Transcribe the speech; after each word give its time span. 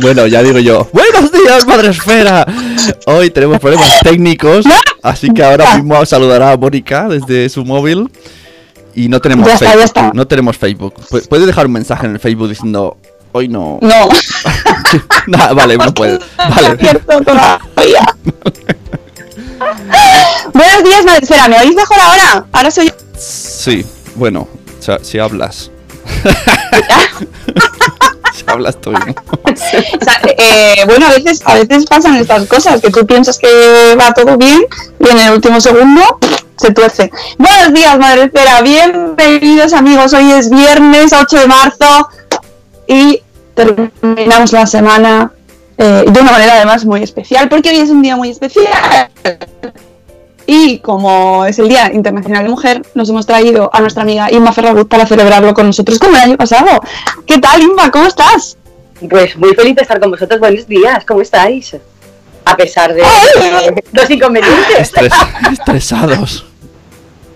bueno, 0.00 0.26
ya 0.26 0.42
digo 0.42 0.58
yo. 0.58 0.88
Buenos 0.92 1.30
días, 1.32 1.66
Madre 1.66 1.88
Esfera. 1.90 2.46
Hoy 3.06 3.30
tenemos 3.30 3.58
problemas 3.60 4.00
técnicos, 4.00 4.64
así 5.02 5.30
que 5.32 5.42
ahora 5.44 5.76
mismo 5.76 6.04
saludará 6.06 6.52
a 6.52 6.56
Mónica 6.56 7.08
desde 7.08 7.48
su 7.48 7.64
móvil. 7.64 8.10
Y 8.94 9.08
no 9.08 9.20
tenemos 9.20 9.46
Ya 9.46 9.54
está, 9.54 9.66
Facebook. 9.66 9.80
ya 9.80 9.84
está. 9.86 10.10
No 10.12 10.26
tenemos 10.26 10.56
Facebook. 10.58 10.94
Pu- 11.08 11.26
¿Puedes 11.28 11.46
dejar 11.46 11.64
un 11.66 11.72
mensaje 11.72 12.04
en 12.06 12.12
el 12.12 12.18
Facebook 12.20 12.48
diciendo 12.50 12.98
hoy 13.32 13.48
no? 13.48 13.78
No, 13.80 15.54
vale, 15.54 15.78
no 15.78 15.94
puedes. 15.94 16.18
Vale. 16.36 16.76
Buenos 20.52 20.84
días, 20.84 21.04
madre 21.06 21.20
esfera. 21.22 21.48
¿Me 21.48 21.58
oís 21.58 21.74
mejor 21.74 21.98
ahora? 22.00 22.44
Ahora 22.52 22.70
soy 22.70 22.88
yo. 22.88 22.94
Sí, 23.18 23.84
bueno, 24.16 24.46
si 25.02 25.18
hablas. 25.18 25.70
hablas 28.46 28.80
tú. 28.80 28.92
¿no? 28.92 29.00
O 29.52 29.56
sea, 29.56 29.82
eh, 30.38 30.84
bueno, 30.86 31.06
a 31.06 31.10
veces, 31.10 31.42
a 31.44 31.54
veces 31.54 31.84
pasan 31.84 32.16
estas 32.16 32.46
cosas, 32.46 32.80
que 32.80 32.90
tú 32.90 33.06
piensas 33.06 33.38
que 33.38 33.94
va 34.00 34.14
todo 34.14 34.38
bien 34.38 34.62
y 34.98 35.08
en 35.08 35.18
el 35.18 35.34
último 35.34 35.60
segundo 35.60 36.18
se 36.56 36.72
tuerce. 36.72 37.10
Buenos 37.38 37.74
días, 37.74 37.98
madre 37.98 38.24
esfera. 38.24 38.62
Bienvenidos, 38.62 39.74
amigos. 39.74 40.14
Hoy 40.14 40.32
es 40.32 40.48
viernes 40.48 41.12
8 41.12 41.40
de 41.40 41.46
marzo 41.46 42.08
y 42.86 43.22
terminamos 43.54 44.52
la 44.52 44.66
semana 44.66 45.32
eh, 45.76 46.04
de 46.06 46.20
una 46.20 46.32
manera 46.32 46.54
además 46.54 46.84
muy 46.84 47.02
especial, 47.02 47.48
porque 47.48 47.70
hoy 47.70 47.76
es 47.76 47.90
un 47.90 48.00
día 48.00 48.16
muy 48.16 48.30
especial. 48.30 49.10
Y 50.46 50.78
como 50.80 51.44
es 51.46 51.58
el 51.58 51.68
Día 51.68 51.90
Internacional 51.92 52.42
de 52.44 52.48
Mujer, 52.50 52.82
nos 52.94 53.08
hemos 53.08 53.26
traído 53.26 53.70
a 53.72 53.80
nuestra 53.80 54.02
amiga 54.02 54.30
Inma 54.30 54.52
Ferragut 54.52 54.88
para 54.88 55.06
celebrarlo 55.06 55.54
con 55.54 55.66
nosotros 55.66 55.98
como 55.98 56.16
el 56.16 56.22
año 56.22 56.36
pasado. 56.36 56.80
¿Qué 57.26 57.38
tal, 57.38 57.62
Inma? 57.62 57.90
¿Cómo 57.90 58.06
estás? 58.06 58.56
Pues 59.08 59.36
muy 59.36 59.54
feliz 59.54 59.76
de 59.76 59.82
estar 59.82 60.00
con 60.00 60.10
vosotros. 60.10 60.40
Buenos 60.40 60.66
días, 60.66 61.04
¿cómo 61.04 61.20
estáis? 61.22 61.76
A 62.44 62.56
pesar 62.56 62.92
de 62.92 63.02
los 63.92 64.10
inconvenientes. 64.10 64.92
Estres- 64.92 65.52
estresados. 65.52 66.44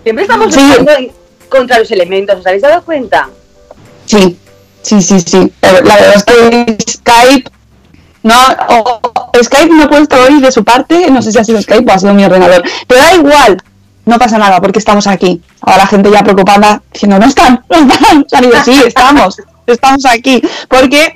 Siempre 0.03 0.23
estamos 0.23 0.53
Sí. 0.53 0.61
luchando 0.61 0.91
contra 1.49 1.79
los 1.79 1.89
elementos, 1.91 2.39
¿os 2.39 2.45
habéis 2.47 2.61
dado 2.61 2.81
cuenta? 2.83 3.29
Sí, 4.05 4.37
sí, 4.81 5.01
sí, 5.01 5.19
sí. 5.21 5.51
Pero 5.61 5.81
La 5.85 5.95
verdad 5.95 6.13
es 6.15 6.23
que 6.23 6.77
Skype 6.89 7.49
no, 8.27 8.35
o- 8.69 9.01
Skype 9.43 9.69
no 9.73 9.83
ha 9.83 9.89
puesto 9.89 10.15
hoy 10.21 10.39
de 10.41 10.51
su 10.51 10.63
parte, 10.63 11.09
no 11.11 11.21
sé 11.21 11.31
si 11.31 11.39
ha 11.39 11.43
sido 11.43 11.61
Skype 11.61 11.91
o 11.91 11.95
ha 11.95 11.99
sido 11.99 12.13
mi 12.13 12.25
ordenador, 12.25 12.63
pero 12.87 13.01
da 13.01 13.13
igual, 13.15 13.57
no 14.05 14.17
pasa 14.17 14.37
nada 14.37 14.59
porque 14.61 14.79
estamos 14.79 15.05
aquí. 15.07 15.41
Ahora 15.61 15.79
la 15.79 15.87
gente 15.87 16.09
ya 16.11 16.23
preocupada 16.23 16.81
diciendo, 16.91 17.19
no 17.19 17.25
están, 17.25 17.63
no 17.69 17.77
están. 17.85 18.25
Sí, 18.65 18.81
estamos, 18.85 19.37
estamos 19.65 20.05
aquí, 20.05 20.41
porque 20.67 21.11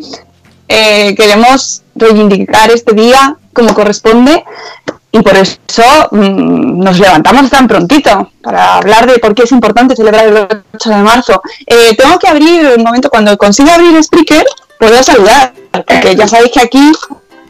eh, 0.67 1.15
queremos 1.15 1.81
reivindicar 1.95 2.69
este 2.71 2.93
día 2.93 3.35
como 3.53 3.73
corresponde 3.73 4.43
y 5.13 5.19
por 5.21 5.35
eso 5.35 5.83
mm, 6.11 6.79
nos 6.83 6.97
levantamos 6.99 7.49
tan 7.49 7.67
prontito 7.67 8.31
para 8.41 8.75
hablar 8.75 9.05
de 9.11 9.19
por 9.19 9.35
qué 9.35 9.43
es 9.43 9.51
importante 9.51 9.95
celebrar 9.95 10.27
el 10.27 10.47
8 10.73 10.89
de 10.89 10.95
marzo. 10.97 11.41
Eh, 11.65 11.95
tengo 11.97 12.17
que 12.19 12.27
abrir 12.29 12.75
un 12.77 12.83
momento, 12.83 13.09
cuando 13.09 13.37
consiga 13.37 13.75
abrir 13.75 14.01
Spreaker, 14.03 14.45
puedo 14.81 15.03
saludar, 15.03 15.53
porque 15.71 16.15
ya 16.15 16.27
sabéis 16.27 16.51
que 16.51 16.59
aquí 16.59 16.91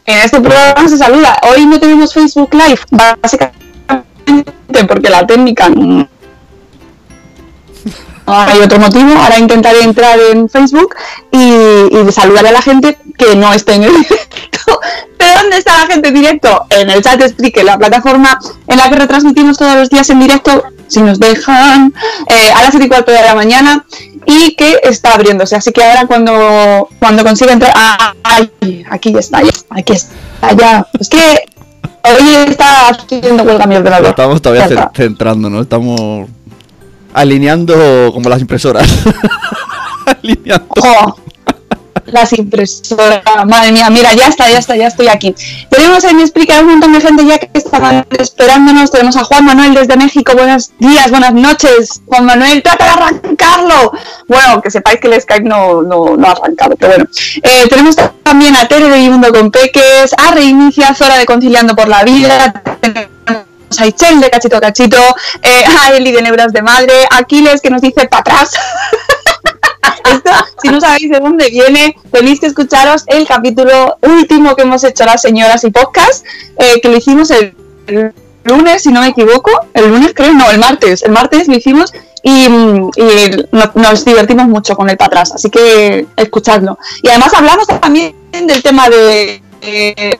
en 0.06 0.18
este 0.18 0.42
programa 0.42 0.90
se 0.90 0.98
saluda. 0.98 1.40
Hoy 1.50 1.66
no 1.66 1.80
tenemos 1.80 2.14
Facebook 2.14 2.54
Live, 2.54 2.82
básicamente 2.92 3.64
porque 4.86 5.10
la 5.10 5.26
técnica 5.26 5.70
no 5.70 6.10
hay 8.26 8.60
otro 8.60 8.80
motivo. 8.80 9.14
Ahora 9.18 9.40
intentaré 9.40 9.82
entrar 9.82 10.20
en 10.34 10.50
Facebook 10.50 10.94
y, 11.32 11.40
y 11.40 12.12
saludar 12.12 12.48
a 12.48 12.52
la 12.52 12.62
gente 12.62 12.98
que 13.18 13.34
no 13.38 13.54
esté 13.54 13.76
en 13.76 13.84
el 13.84 13.94
directo. 14.02 14.82
¿Pero 15.18 15.42
dónde 15.42 15.58
está 15.58 15.86
la 15.86 15.88
gente 15.88 16.10
en 16.10 16.16
directo? 16.16 16.66
En 16.70 16.90
el 16.90 17.02
chat 17.02 17.22
Spreaker, 17.26 17.64
la 17.64 17.78
plataforma 17.78 18.38
en 18.68 18.78
la 18.78 18.90
que 18.90 18.96
retransmitimos 18.98 19.58
todos 19.58 19.76
los 19.76 19.90
días 19.90 20.10
en 20.10 20.20
directo, 20.20 20.66
si 20.88 21.02
nos 21.02 21.18
dejan, 21.18 21.94
eh, 22.28 22.52
a 22.52 22.62
las 22.62 22.72
7 22.72 22.86
y 22.86 22.90
cuarto 22.90 23.14
de 23.14 23.22
la 23.22 23.36
mañana 23.36 23.86
y 24.26 24.56
que 24.56 24.80
está 24.84 25.14
abriéndose. 25.14 25.56
Así 25.56 25.72
que 25.72 25.84
ahora 25.84 26.06
cuando, 26.08 26.88
cuando 27.00 27.24
consiga 27.24 27.54
entrar... 27.54 27.74
¡Ah! 27.76 28.14
ay, 28.24 28.84
aquí 28.90 29.12
ya 29.14 29.20
está, 29.20 29.42
ya, 29.42 29.50
aquí 29.70 29.94
está, 29.94 30.52
ya. 30.58 30.88
Es 31.00 31.10
que 31.10 31.46
hoy 32.04 32.30
está 32.50 32.90
haciendo 32.90 33.44
huelga 33.44 33.66
mi 33.68 33.76
ordenador. 33.76 34.10
Estamos 34.10 34.42
todavía 34.42 34.68
Ya 34.68 34.74
está. 34.76 34.92
ce- 34.96 35.04
centrándonos, 35.04 35.62
estamos 35.64 36.30
alineando 37.14 38.12
como 38.14 38.30
las 38.30 38.42
impresoras. 38.42 38.88
alineando. 40.06 40.66
¡Jo! 40.80 41.16
Las 42.06 42.34
impresoras, 42.34 43.22
madre 43.46 43.72
mía, 43.72 43.90
mira, 43.90 44.14
ya 44.14 44.28
está, 44.28 44.50
ya 44.50 44.60
está, 44.60 44.76
ya 44.76 44.88
estoy 44.88 45.08
aquí. 45.08 45.36
Tenemos 45.70 46.04
en 46.04 46.26
Spreaker 46.26 46.64
un 46.64 46.72
montón 46.72 46.94
de 46.94 47.02
gente 47.02 47.26
ya 47.26 47.38
que 47.38 47.50
está 47.54 48.06
esperándonos. 48.18 48.92
Tenemos 48.92 49.16
a 49.18 49.24
Juan 49.24 49.46
Manuel 49.46 49.74
desde 49.74 49.96
México. 49.98 50.34
Buenos 50.34 50.72
días, 50.80 51.10
buenas 51.10 51.34
noches. 51.34 52.02
Juan 52.08 52.26
Manuel, 52.26 52.64
trata 52.64 52.86
de 52.86 52.92
arrancarlo. 52.92 53.92
Bueno, 54.28 54.62
que 54.62 54.72
sepáis 54.72 55.00
que 55.00 55.08
el 55.08 55.22
Skype 55.22 55.48
no, 55.48 55.82
no, 55.82 56.18
no 56.18 56.28
ha 56.28 56.32
arrancado, 56.32 56.76
pero 56.76 56.94
bueno. 56.94 57.10
Eh, 57.44 57.68
tenemos 57.70 57.96
también 58.24 58.56
a 58.56 58.68
Tere 58.68 58.90
de 58.90 58.98
Vivundo 58.98 59.32
con 59.32 59.52
Peques, 59.52 60.14
a 60.18 60.32
Reinicia, 60.32 60.94
Zora 60.96 61.18
de 61.18 61.26
Conciliando 61.26 61.76
por 61.76 61.88
la 61.88 62.04
Vida. 62.04 62.62
A 63.80 63.88
Ichel 63.88 64.20
de 64.20 64.30
Cachito 64.30 64.60
Cachito, 64.60 64.98
eh, 65.42 65.64
a 65.66 65.94
Eli 65.94 66.12
de 66.12 66.22
Nebras 66.22 66.52
de 66.52 66.62
Madre, 66.62 66.94
a 67.10 67.20
Aquiles 67.20 67.62
que 67.62 67.70
nos 67.70 67.82
dice 67.82 68.08
para 68.08 68.20
atrás. 68.20 68.52
Esto, 70.12 70.30
si 70.62 70.70
no 70.70 70.82
sabéis 70.82 71.10
de 71.10 71.20
dónde 71.20 71.50
viene, 71.50 71.96
tenéis 72.12 72.40
que 72.40 72.48
escucharos 72.48 73.04
el 73.08 73.28
capítulo 73.28 73.98
último 74.02 74.56
que 74.56 74.64
hemos 74.64 74.84
hecho 74.84 75.06
las 75.06 75.22
señoras 75.22 75.64
y 75.64 75.72
podcast, 75.72 76.26
eh, 76.58 76.80
que 76.82 76.90
lo 76.90 76.98
hicimos 76.98 77.32
el, 77.32 77.56
lunes, 78.44 78.82
si 78.84 78.90
no 78.90 79.02
me 79.02 79.08
equivoco, 79.10 79.52
el 79.74 79.90
lunes 79.90 80.14
creo, 80.16 80.34
no, 80.34 80.50
el 80.50 80.60
martes, 80.60 81.04
el 81.04 81.12
martes 81.12 81.48
lo 81.48 81.56
hicimos 81.56 81.94
y, 82.24 82.46
y 82.46 82.48
no- 83.52 83.72
nos 83.76 84.04
divertimos 84.06 84.48
mucho 84.48 84.76
con 84.76 84.90
el 84.90 84.98
para 84.98 85.08
atrás, 85.08 85.32
así 85.34 85.50
que 85.50 86.08
escuchadlo. 86.16 86.78
Y 87.04 87.10
además 87.10 87.34
hablamos 87.36 87.68
también 87.68 88.16
del 88.32 88.64
tema 88.64 88.90
de, 88.90 89.42
de- 89.62 90.20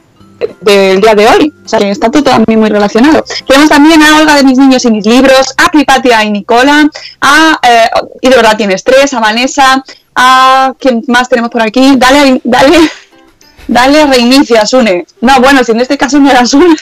del 0.62 1.02
día 1.02 1.16
de 1.16 1.28
hoy, 1.28 1.54
o 1.66 1.68
sea 1.68 1.80
que 1.80 1.90
está 1.90 2.10
todo 2.10 2.24
también 2.24 2.60
muy 2.60 2.70
relacionado. 2.70 3.24
Tenemos 3.48 3.70
también 3.70 4.02
a 4.02 4.18
Olga 4.18 4.36
de 4.36 4.44
Mis 4.44 4.58
Niños 4.58 4.84
y 4.86 4.92
Mis 4.92 5.06
Libros, 5.06 5.54
a 5.58 5.70
Cripatia 5.70 6.24
y 6.24 6.32
Nicola, 6.32 6.90
a 7.22 7.60
eh, 7.62 7.90
Y 8.22 8.30
de 8.30 8.36
verdad 8.36 8.58
tienes 8.58 8.84
tres, 8.84 9.14
a 9.14 9.20
Vanessa, 9.20 9.84
a 10.16 10.74
¿quién 10.80 11.04
más 11.08 11.30
tenemos 11.30 11.52
por 11.52 11.62
aquí? 11.62 11.96
Dale, 11.98 12.42
dale, 12.44 12.78
Dale 13.68 14.06
reinicio 14.06 14.60
a 14.60 14.66
Sune. 14.66 15.06
No, 15.22 15.40
bueno, 15.40 15.64
si 15.64 15.72
en 15.72 15.80
este 15.80 15.98
caso 15.98 16.20
no 16.20 16.30
era 16.30 16.46
Sune. 16.46 16.76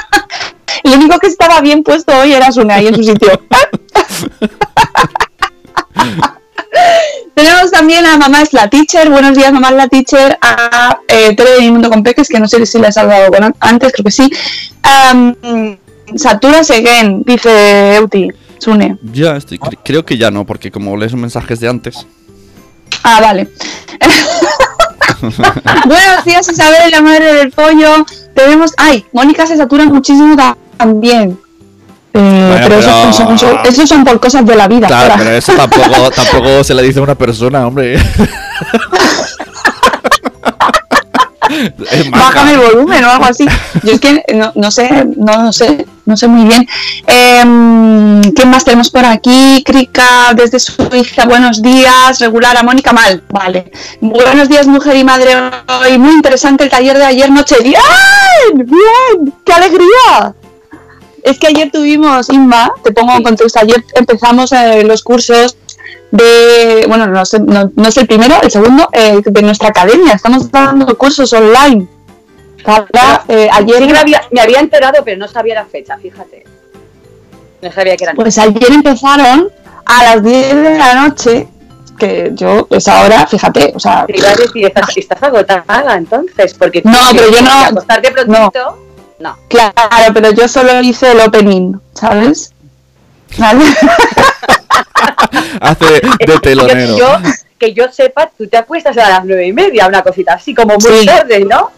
El 0.84 0.92
único 0.92 1.18
que 1.18 1.28
estaba 1.28 1.60
bien 1.60 1.82
puesto 1.82 2.12
hoy 2.18 2.32
era 2.34 2.52
Sune 2.52 2.74
ahí 2.74 2.88
en 2.88 2.94
su 2.94 3.02
sitio. 3.02 3.40
Tenemos 7.36 7.70
también 7.70 8.06
a 8.06 8.16
Mamá 8.16 8.40
es 8.40 8.54
la 8.54 8.70
Teacher. 8.70 9.10
Buenos 9.10 9.36
días, 9.36 9.52
Mamá 9.52 9.68
es 9.68 9.74
la 9.76 9.88
Teacher. 9.88 10.38
A 10.40 10.98
eh, 11.06 11.36
Tere 11.36 11.50
de 11.56 11.60
Mi 11.60 11.70
Mundo 11.70 11.90
con 11.90 12.02
Peques, 12.02 12.30
que 12.30 12.40
no 12.40 12.48
sé 12.48 12.64
si 12.64 12.78
le 12.78 12.88
he 12.88 12.92
saludado 12.92 13.30
con- 13.30 13.54
antes, 13.60 13.92
creo 13.92 14.04
que 14.04 14.10
sí. 14.10 14.30
Um, 15.12 15.76
Satura 16.16 16.60
Again, 16.60 17.22
dice 17.26 17.96
Euti, 17.96 18.30
Sune. 18.58 18.96
Ya, 19.12 19.36
estoy, 19.36 19.58
cre- 19.58 19.78
creo 19.84 20.02
que 20.06 20.16
ya 20.16 20.30
no, 20.30 20.46
porque 20.46 20.70
como 20.70 20.96
lees 20.96 21.12
mensajes 21.12 21.60
de 21.60 21.68
antes. 21.68 22.06
Ah, 23.02 23.20
vale. 23.20 23.50
Buenos 25.84 26.24
días, 26.24 26.48
Isabel, 26.48 26.90
la 26.90 27.02
madre 27.02 27.34
del 27.34 27.52
pollo. 27.52 28.06
Tenemos. 28.34 28.72
Ay, 28.78 29.04
Mónica 29.12 29.46
se 29.46 29.58
satura 29.58 29.84
muchísimo 29.84 30.34
ta- 30.36 30.56
también. 30.78 31.38
Eh, 32.18 32.60
pero, 32.64 32.78
Eso, 32.78 32.88
pero- 33.02 33.12
son, 33.12 33.38
son- 33.38 33.58
eso 33.64 33.86
son 33.86 34.04
por 34.04 34.18
cosas 34.20 34.44
de 34.46 34.54
la 34.56 34.66
vida. 34.68 34.86
Claro, 34.86 35.14
pero 35.18 35.30
eso 35.30 35.52
tampoco, 35.52 36.10
tampoco 36.14 36.64
se 36.64 36.74
le 36.74 36.82
dice 36.82 36.98
a 36.98 37.02
una 37.02 37.14
persona, 37.14 37.66
hombre. 37.66 37.98
Bájame 42.10 42.52
el 42.54 42.58
volumen 42.58 43.04
o 43.04 43.10
algo 43.10 43.24
así. 43.24 43.46
Yo 43.84 43.92
es 43.92 44.00
que 44.00 44.22
no, 44.34 44.50
no 44.56 44.70
sé, 44.70 45.06
no, 45.16 45.42
no 45.44 45.52
sé, 45.52 45.86
no 46.04 46.16
sé 46.16 46.26
muy 46.26 46.44
bien. 46.44 46.66
Em, 47.06 48.20
¿Quién 48.32 48.50
más 48.50 48.64
tenemos 48.64 48.90
por 48.90 49.04
aquí? 49.04 49.62
Krika 49.64 50.32
desde 50.34 50.58
Suiza, 50.58 51.24
buenos 51.26 51.62
días. 51.62 52.18
Regular 52.18 52.56
a 52.56 52.62
Mónica 52.62 52.92
Mal, 52.92 53.22
vale. 53.30 53.70
Buenos 54.00 54.48
días, 54.48 54.66
mujer 54.66 54.96
y 54.96 55.04
madre. 55.04 55.34
Hoy 55.82 55.98
muy 55.98 56.12
interesante 56.14 56.64
el 56.64 56.70
taller 56.70 56.98
de 56.98 57.04
ayer 57.04 57.30
noche. 57.30 57.56
¡Bien! 57.62 57.78
¡Bien! 58.54 59.32
¡Qué 59.44 59.52
alegría! 59.52 60.34
Es 61.26 61.38
que 61.38 61.48
ayer 61.48 61.70
tuvimos, 61.72 62.30
Inma, 62.30 62.72
te 62.84 62.92
pongo 62.92 63.12
en 63.14 63.22
contexto, 63.24 63.58
ayer 63.60 63.84
empezamos 63.94 64.52
eh, 64.52 64.84
los 64.84 65.02
cursos 65.02 65.56
de, 66.12 66.84
bueno, 66.88 67.06
no, 67.08 67.24
sé- 67.26 67.40
no- 67.40 67.70
no 67.74 67.88
es 67.88 67.96
el 67.96 68.06
primero, 68.06 68.36
el 68.42 68.50
segundo, 68.50 68.88
eh, 68.92 69.20
de 69.24 69.42
nuestra 69.42 69.68
academia. 69.68 70.12
Estamos 70.14 70.50
dando 70.50 70.96
cursos 70.96 71.32
online. 71.32 71.88
Para, 72.64 73.22
eh, 73.28 73.48
ayer, 73.52 73.78
Sí 73.78 73.88
me 73.88 73.98
había, 73.98 74.22
me 74.30 74.40
había 74.40 74.60
enterado, 74.60 75.02
pero 75.04 75.16
no 75.18 75.28
sabía 75.28 75.54
la 75.56 75.64
fecha, 75.66 75.98
fíjate. 75.98 76.44
No 77.62 77.72
sabía 77.72 77.96
que 77.96 78.04
eran. 78.04 78.16
pues 78.16 78.38
ayer 78.38 78.72
empezaron 78.72 79.48
a 79.84 80.04
las 80.04 80.22
10 80.22 80.54
de 80.54 80.78
la 80.78 80.94
noche, 80.94 81.48
que 81.98 82.30
yo, 82.34 82.66
pues 82.66 82.86
ahora, 82.88 83.26
fíjate, 83.26 83.72
o 83.74 83.80
sea, 83.80 84.04
Te 84.06 84.16
iba 84.18 84.28
a 84.28 84.34
decir, 84.36 84.64
estás, 84.66 84.96
estás 84.96 85.22
agotada 85.22 85.96
entonces, 85.96 86.54
porque 86.54 86.82
No, 86.84 86.92
pero 87.12 87.30
yo 87.30 87.42
no- 87.42 87.48
quieres 87.50 87.70
acostarte 87.72 88.10
prontito. 88.12 88.50
No. 88.80 88.85
Claro, 89.48 89.72
pero 90.14 90.30
yo 90.32 90.48
solo 90.48 90.80
hice 90.80 91.12
el 91.12 91.20
opening, 91.20 91.74
¿sabes? 91.94 92.52
¿Vale? 93.38 93.64
Hace 95.60 96.00
de 96.00 96.38
telonero. 96.42 96.96
Yo, 96.96 97.18
que 97.58 97.72
yo 97.72 97.90
sepa, 97.90 98.30
tú 98.36 98.46
te 98.46 98.56
acuestas 98.56 98.96
a 98.98 99.08
las 99.08 99.24
nueve 99.24 99.46
y 99.46 99.52
media, 99.52 99.86
una 99.86 100.02
cosita 100.02 100.34
así, 100.34 100.54
como 100.54 100.74
muy 100.74 101.00
Sí. 101.00 101.06
tarde, 101.06 101.44
¿no? 101.44 101.70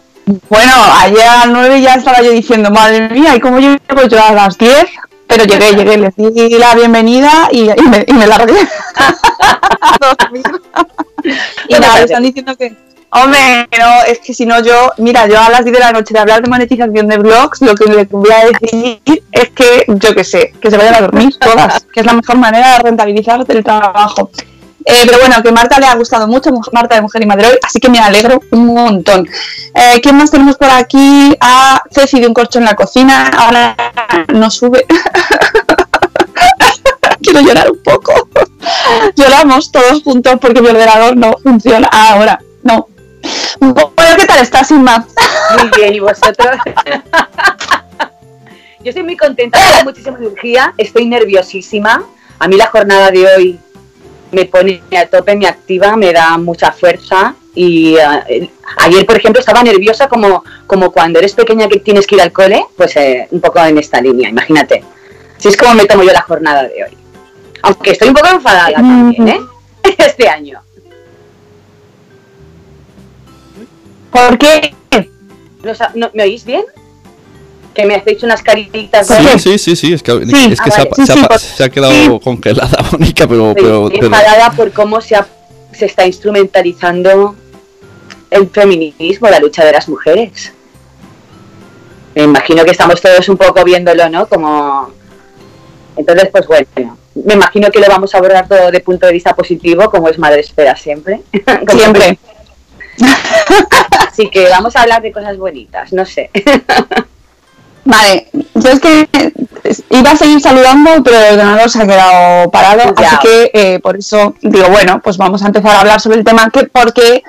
Bueno, 0.47 0.73
ayer 0.99 1.23
a 1.27 1.37
las 1.37 1.47
9 1.47 1.81
ya 1.81 1.95
estaba 1.95 2.21
yo 2.21 2.29
diciendo, 2.29 2.69
madre 2.69 3.09
mía, 3.09 3.35
¿y 3.35 3.39
cómo 3.39 3.57
llego 3.59 3.79
yo 4.07 4.23
a 4.23 4.31
las 4.31 4.59
10? 4.59 4.85
Pero 5.25 5.43
llegué, 5.45 5.71
llegué, 5.73 5.97
les 5.97 6.15
di 6.15 6.49
la 6.49 6.75
bienvenida 6.75 7.49
y, 7.51 7.61
y 7.61 7.87
me, 7.89 8.05
y 8.07 8.13
me 8.13 8.27
largué 8.27 8.53
a 8.95 10.15
dormir. 10.19 10.43
y 11.67 11.73
nada, 11.73 12.01
están 12.01 12.21
diciendo 12.21 12.55
que, 12.55 12.75
hombre, 13.11 13.67
no, 13.79 14.01
es 14.07 14.19
que 14.19 14.33
si 14.33 14.45
no 14.45 14.61
yo, 14.61 14.91
mira, 14.97 15.27
yo 15.27 15.39
a 15.39 15.49
las 15.49 15.63
10 15.63 15.73
de 15.73 15.79
la 15.79 15.91
noche 15.91 16.13
de 16.13 16.19
hablar 16.19 16.41
de 16.41 16.49
monetización 16.49 17.07
de 17.07 17.17
blogs, 17.17 17.61
lo 17.61 17.75
que 17.75 17.85
le 17.85 18.03
voy 18.05 18.29
a 18.31 18.45
decir 18.45 19.01
es 19.31 19.49
que, 19.49 19.85
yo 19.87 20.13
qué 20.15 20.23
sé, 20.23 20.53
que 20.61 20.71
se 20.71 20.77
vayan 20.77 20.95
a 20.95 21.01
dormir 21.01 21.35
todas, 21.39 21.85
que 21.93 21.99
es 22.01 22.05
la 22.05 22.13
mejor 22.13 22.37
manera 22.37 22.73
de 22.77 22.79
rentabilizar 22.79 23.43
el 23.47 23.63
trabajo. 23.63 24.31
Eh, 24.85 25.03
pero 25.05 25.19
bueno, 25.19 25.43
que 25.43 25.51
Marta 25.51 25.79
le 25.79 25.85
ha 25.85 25.95
gustado 25.95 26.27
mucho, 26.27 26.51
Mu- 26.51 26.61
Marta 26.71 26.95
de 26.95 27.01
Mujer 27.01 27.21
y 27.21 27.25
Madre 27.25 27.47
hoy, 27.49 27.57
así 27.61 27.79
que 27.79 27.89
me 27.89 27.99
alegro 27.99 28.41
un 28.51 28.67
montón. 28.67 29.27
Eh, 29.75 29.99
¿Quién 30.01 30.15
más 30.17 30.31
tenemos 30.31 30.57
por 30.57 30.69
aquí? 30.69 31.35
A 31.41 31.83
Ceci 31.91 32.19
de 32.19 32.27
un 32.27 32.33
corcho 32.33 32.59
en 32.59 32.65
la 32.65 32.75
cocina. 32.75 33.27
Ahora 33.37 33.75
no 34.33 34.49
sube. 34.49 34.85
Quiero 37.21 37.41
llorar 37.41 37.69
un 37.71 37.83
poco. 37.83 38.29
Lloramos 39.15 39.71
todos 39.71 40.01
juntos 40.03 40.35
porque 40.41 40.61
mi 40.61 40.69
ordenador 40.69 41.15
no 41.17 41.33
funciona 41.43 41.87
ahora. 41.91 42.39
No. 43.59 43.73
Bueno, 43.73 44.15
¿qué 44.17 44.25
tal 44.25 44.39
estás, 44.41 44.71
Inma? 44.71 45.05
Muy 45.59 45.69
bien, 45.75 45.93
¿y 45.95 45.99
vosotros? 45.99 46.55
Yo 48.81 48.89
estoy 48.89 49.03
muy 49.03 49.17
contenta, 49.17 49.59
tengo 49.59 49.83
muchísima 49.91 50.17
energía, 50.17 50.73
estoy 50.77 51.05
nerviosísima. 51.05 52.03
A 52.39 52.47
mí 52.47 52.55
la 52.55 52.67
jornada 52.67 53.11
de 53.11 53.27
hoy 53.27 53.59
me 54.31 54.45
pone 54.45 54.81
a 54.97 55.05
tope, 55.07 55.35
me 55.35 55.47
activa, 55.47 55.97
me 55.97 56.13
da 56.13 56.37
mucha 56.37 56.71
fuerza. 56.71 57.35
Y 57.53 57.97
el- 58.27 58.49
ayer, 58.77 59.05
por 59.05 59.17
ejemplo, 59.17 59.41
estaba 59.41 59.61
nerviosa 59.63 60.07
como, 60.07 60.45
como 60.65 60.91
cuando 60.91 61.19
eres 61.19 61.33
pequeña 61.33 61.67
que 61.67 61.79
tienes 61.79 62.07
que 62.07 62.15
ir 62.15 62.21
al 62.21 62.31
cole, 62.31 62.65
pues 62.77 62.95
eh, 62.95 63.27
un 63.31 63.41
poco 63.41 63.59
en 63.65 63.77
esta 63.77 63.99
línea, 63.99 64.29
imagínate. 64.29 64.81
Si 65.37 65.49
es 65.49 65.57
como 65.57 65.73
me 65.73 65.85
tomo 65.85 66.03
yo 66.03 66.13
la 66.13 66.21
jornada 66.21 66.63
de 66.63 66.83
hoy. 66.85 66.97
Aunque 67.63 67.91
estoy 67.91 68.07
un 68.07 68.13
poco 68.13 68.29
enfadada 68.29 68.71
también, 68.75 69.27
¿eh? 69.27 69.39
Este 69.97 70.29
año. 70.29 70.61
¿Por 74.11 74.37
qué? 74.37 74.73
¿No 75.95 76.09
¿Me 76.13 76.23
oís 76.23 76.45
bien? 76.45 76.63
Que 77.73 77.85
me 77.85 77.95
hacéis 77.95 78.23
unas 78.23 78.41
caritas 78.41 79.07
Sí, 79.07 79.39
sí, 79.39 79.57
sí, 79.57 79.75
sí, 79.75 79.93
es 79.93 80.03
que, 80.03 80.11
Sí, 80.25 80.51
es 80.51 80.59
que 80.61 80.69
ah, 80.69 80.73
se, 80.73 80.81
ha, 80.81 80.85
vale. 80.85 80.95
Sí, 80.95 81.05
se 81.05 81.11
ha 81.11 81.15
sí, 81.15 81.21
pa- 81.21 81.27
por- 81.27 81.39
se 81.39 81.63
ha 81.63 81.69
quedado 81.69 81.93
sí. 81.93 82.19
congelada, 82.23 82.77
Mónica, 82.91 83.27
pero... 83.27 83.53
pero, 83.55 83.85
Estoy 83.87 83.99
pero- 83.99 84.05
enfadada 84.07 84.51
por 84.51 84.71
cómo 84.71 85.01
se, 85.01 85.15
ha- 85.15 85.27
se 85.71 85.85
está 85.85 86.05
instrumentalizando 86.07 87.35
el 88.31 88.49
feminismo, 88.49 89.29
la 89.29 89.39
lucha 89.39 89.63
de 89.65 89.71
las 89.73 89.87
mujeres. 89.87 90.51
Me 92.15 92.23
imagino 92.23 92.63
que 92.65 92.71
estamos 92.71 92.99
todos 93.01 93.27
un 93.29 93.37
poco 93.37 93.63
viéndolo, 93.63 94.09
¿no? 94.09 94.27
Como... 94.27 94.89
Entonces, 95.95 96.29
pues 96.31 96.47
bueno, 96.47 96.97
me 97.25 97.33
imagino 97.35 97.69
que 97.69 97.79
lo 97.79 97.87
vamos 97.87 98.13
a 98.13 98.17
abordar 98.17 98.47
todo 98.47 98.71
de 98.71 98.79
punto 98.79 99.05
de 99.05 99.13
vista 99.13 99.35
positivo, 99.35 99.89
como 99.89 100.07
es 100.09 100.17
Madre 100.17 100.41
Esfera 100.41 100.75
siempre. 100.75 101.21
Siempre. 101.71 102.17
Así 104.11 104.29
que 104.29 104.47
vamos 104.49 104.75
a 104.75 104.81
hablar 104.81 105.01
de 105.01 105.11
cosas 105.11 105.37
bonitas, 105.37 105.91
no 105.93 106.05
sé. 106.05 106.29
Vale, 107.85 108.27
yo 108.53 108.69
es 108.69 108.79
que 108.79 109.07
iba 109.89 110.11
a 110.11 110.15
seguir 110.15 110.39
saludando, 110.41 111.01
pero 111.03 111.17
el 111.17 111.33
ordenador 111.33 111.69
se 111.69 111.81
ha 111.81 111.87
quedado 111.87 112.51
parado, 112.51 112.93
Ya. 112.99 113.07
así 113.07 113.17
que 113.21 113.51
eh, 113.53 113.79
por 113.79 113.97
eso 113.97 114.35
digo, 114.41 114.67
bueno, 114.69 114.99
pues 115.03 115.17
vamos 115.17 115.41
a 115.41 115.47
empezar 115.47 115.71
a 115.75 115.79
hablar 115.79 115.99
sobre 115.99 116.19
el 116.19 116.23
tema, 116.23 116.49
que, 116.51 116.65
porque, 116.67 117.23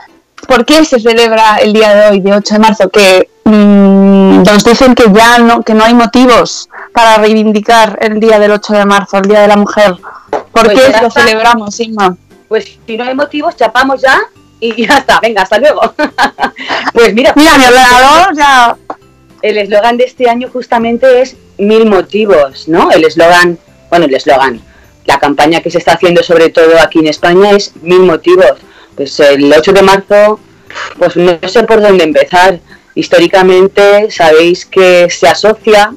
¿por 0.47 0.67
qué 0.67 0.85
se 0.85 1.01
celebra 1.01 1.57
el 1.59 1.73
día 1.73 1.95
de 1.95 2.11
hoy, 2.11 2.21
de 2.21 2.35
8 2.35 2.55
de 2.55 2.61
marzo? 2.61 2.91
Que 2.91 3.31
mm, 3.45 4.43
nos 4.43 4.65
dicen 4.65 4.95
que 4.95 5.05
ya 5.11 5.39
no, 5.39 5.63
que 5.63 5.73
no 5.73 5.85
hay 5.85 5.95
motivos 5.95 6.69
para 6.93 7.17
reivindicar 7.19 7.99
el 8.03 8.21
día 8.21 8.39
del 8.39 8.51
8 8.51 8.73
de 8.75 8.85
marzo, 8.85 9.17
el 9.19 9.29
Día 9.29 9.41
de 9.41 9.49
la 9.49 9.57
Mujer. 9.57 9.95
¿Por 10.31 10.65
Pues 10.65 10.79
qué 10.79 10.89
lo 11.01 11.07
está. 11.09 11.11
celebramos, 11.23 11.81
Inma? 11.81 12.17
Pues 12.49 12.77
si 12.87 12.97
no 12.99 13.05
hay 13.05 13.15
motivos, 13.15 13.57
chapamos 13.57 14.03
ya 14.03 14.21
y 14.61 14.87
ya 14.87 14.99
está, 14.99 15.19
venga, 15.21 15.43
hasta 15.43 15.59
luego. 15.59 15.81
pues 16.93 17.15
mira, 17.15 17.33
Mira, 17.37 17.59
mi 17.59 17.65
ordenador 17.65 18.37
ya... 18.37 18.77
El 19.43 19.57
eslogan 19.57 19.97
de 19.97 20.05
este 20.05 20.29
año 20.29 20.51
justamente 20.53 21.23
es 21.23 21.35
mil 21.57 21.87
motivos, 21.87 22.69
¿no? 22.69 22.91
El 22.91 23.05
eslogan, 23.05 23.59
bueno, 23.89 24.05
el 24.05 24.15
eslogan, 24.15 24.61
la 25.07 25.19
campaña 25.19 25.63
que 25.63 25.71
se 25.71 25.79
está 25.79 25.93
haciendo 25.93 26.23
sobre 26.23 26.51
todo 26.51 26.79
aquí 26.79 26.99
en 26.99 27.07
España 27.07 27.53
es 27.53 27.73
mil 27.81 28.01
motivos. 28.01 28.59
Pues 28.97 29.19
el 29.21 29.51
8 29.51 29.73
de 29.73 29.83
marzo, 29.83 30.41
pues 30.99 31.17
no 31.17 31.39
sé 31.49 31.63
por 31.65 31.81
dónde 31.81 32.05
empezar. 32.05 32.61
Históricamente 32.95 34.11
sabéis 34.11 34.67
que 34.67 35.09
se 35.09 35.27
asocia 35.27 35.95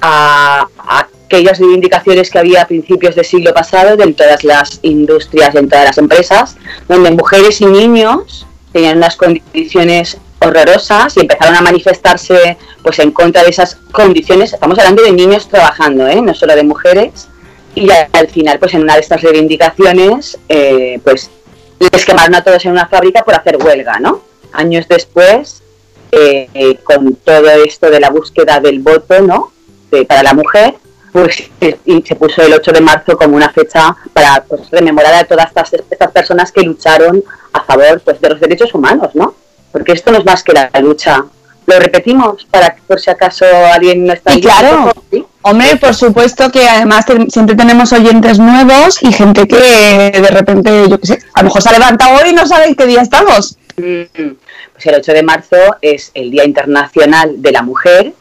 a, 0.00 0.66
a 0.78 1.08
aquellas 1.28 1.58
reivindicaciones 1.58 2.30
que 2.30 2.38
había 2.38 2.62
a 2.62 2.66
principios 2.66 3.14
del 3.14 3.24
siglo 3.26 3.52
pasado 3.52 4.02
en 4.02 4.14
todas 4.14 4.44
las 4.44 4.78
industrias, 4.82 5.54
en 5.54 5.68
todas 5.68 5.84
las 5.84 5.98
empresas, 5.98 6.56
donde 6.88 7.10
mujeres 7.10 7.60
y 7.60 7.66
niños 7.66 8.46
tenían 8.72 8.96
unas 8.96 9.14
condiciones 9.16 10.16
horrorosas 10.40 11.16
y 11.16 11.20
empezaron 11.20 11.54
a 11.56 11.60
manifestarse 11.60 12.56
pues 12.82 12.98
en 13.00 13.10
contra 13.10 13.42
de 13.42 13.50
esas 13.50 13.74
condiciones. 13.92 14.54
Estamos 14.54 14.78
hablando 14.78 15.02
de 15.02 15.12
niños 15.12 15.48
trabajando, 15.48 16.06
¿eh? 16.08 16.22
no 16.22 16.32
solo 16.34 16.54
de 16.56 16.62
mujeres. 16.62 17.28
Y 17.74 17.88
al 17.90 18.28
final, 18.28 18.58
pues 18.58 18.72
en 18.74 18.82
una 18.82 18.94
de 18.94 19.00
estas 19.00 19.20
reivindicaciones, 19.20 20.38
eh, 20.48 20.98
pues 21.04 21.30
les 21.78 22.04
quemaron 22.06 22.34
a 22.36 22.42
todos 22.42 22.64
en 22.64 22.72
una 22.72 22.88
fábrica 22.88 23.22
por 23.22 23.34
hacer 23.34 23.56
huelga, 23.62 24.00
¿no? 24.00 24.22
Años 24.52 24.86
después, 24.88 25.62
eh, 26.10 26.48
eh, 26.54 26.76
con 26.82 27.14
todo 27.16 27.48
esto 27.50 27.90
de 27.90 28.00
la 28.00 28.08
búsqueda 28.10 28.60
del 28.60 28.78
voto, 28.80 29.20
¿no? 29.20 29.52
De- 29.90 30.04
para 30.06 30.22
la 30.22 30.32
mujer, 30.34 30.74
pues 31.22 31.50
eh, 31.60 31.76
y 31.84 32.02
se 32.02 32.16
puso 32.16 32.42
el 32.42 32.52
8 32.52 32.72
de 32.72 32.80
marzo 32.80 33.16
como 33.16 33.36
una 33.36 33.50
fecha 33.50 33.96
para 34.12 34.44
pues, 34.48 34.70
rememorar 34.70 35.14
a 35.14 35.24
todas 35.24 35.46
estas, 35.48 35.72
estas 35.90 36.10
personas 36.12 36.52
que 36.52 36.62
lucharon 36.62 37.22
a 37.52 37.60
favor 37.64 38.00
pues, 38.04 38.20
de 38.20 38.30
los 38.30 38.40
derechos 38.40 38.74
humanos, 38.74 39.14
¿no? 39.14 39.34
porque 39.72 39.92
esto 39.92 40.10
no 40.10 40.18
es 40.18 40.24
más 40.24 40.42
que 40.42 40.52
la 40.52 40.70
lucha. 40.80 41.24
Lo 41.66 41.78
repetimos 41.78 42.46
para 42.50 42.74
que 42.74 42.80
por 42.86 42.98
si 42.98 43.10
acaso 43.10 43.44
alguien 43.72 44.06
no 44.06 44.14
está 44.14 44.32
Y 44.34 44.40
claro, 44.40 44.90
¿sí? 45.10 45.24
hombre, 45.42 45.76
por 45.76 45.94
supuesto 45.94 46.50
que 46.50 46.66
además 46.66 47.04
siempre 47.28 47.54
tenemos 47.54 47.92
oyentes 47.92 48.38
nuevos 48.38 49.02
y 49.02 49.12
gente 49.12 49.46
que 49.46 50.10
de 50.10 50.28
repente, 50.30 50.88
yo 50.88 50.98
qué 50.98 51.06
sé, 51.06 51.18
a 51.34 51.40
lo 51.40 51.44
mejor 51.44 51.60
se 51.60 51.68
ha 51.68 51.72
levantado 51.72 52.16
hoy 52.22 52.30
y 52.30 52.32
no 52.32 52.46
sabe 52.46 52.68
en 52.68 52.74
qué 52.74 52.86
día 52.86 53.02
estamos. 53.02 53.58
Mm, 53.76 54.32
Pues 54.72 54.86
el 54.86 54.94
8 54.94 55.12
de 55.12 55.22
marzo 55.22 55.56
es 55.82 56.10
el 56.14 56.30
Día 56.30 56.44
Internacional 56.46 57.42
de 57.42 57.52
la 57.52 57.62
Mujer. 57.62 58.14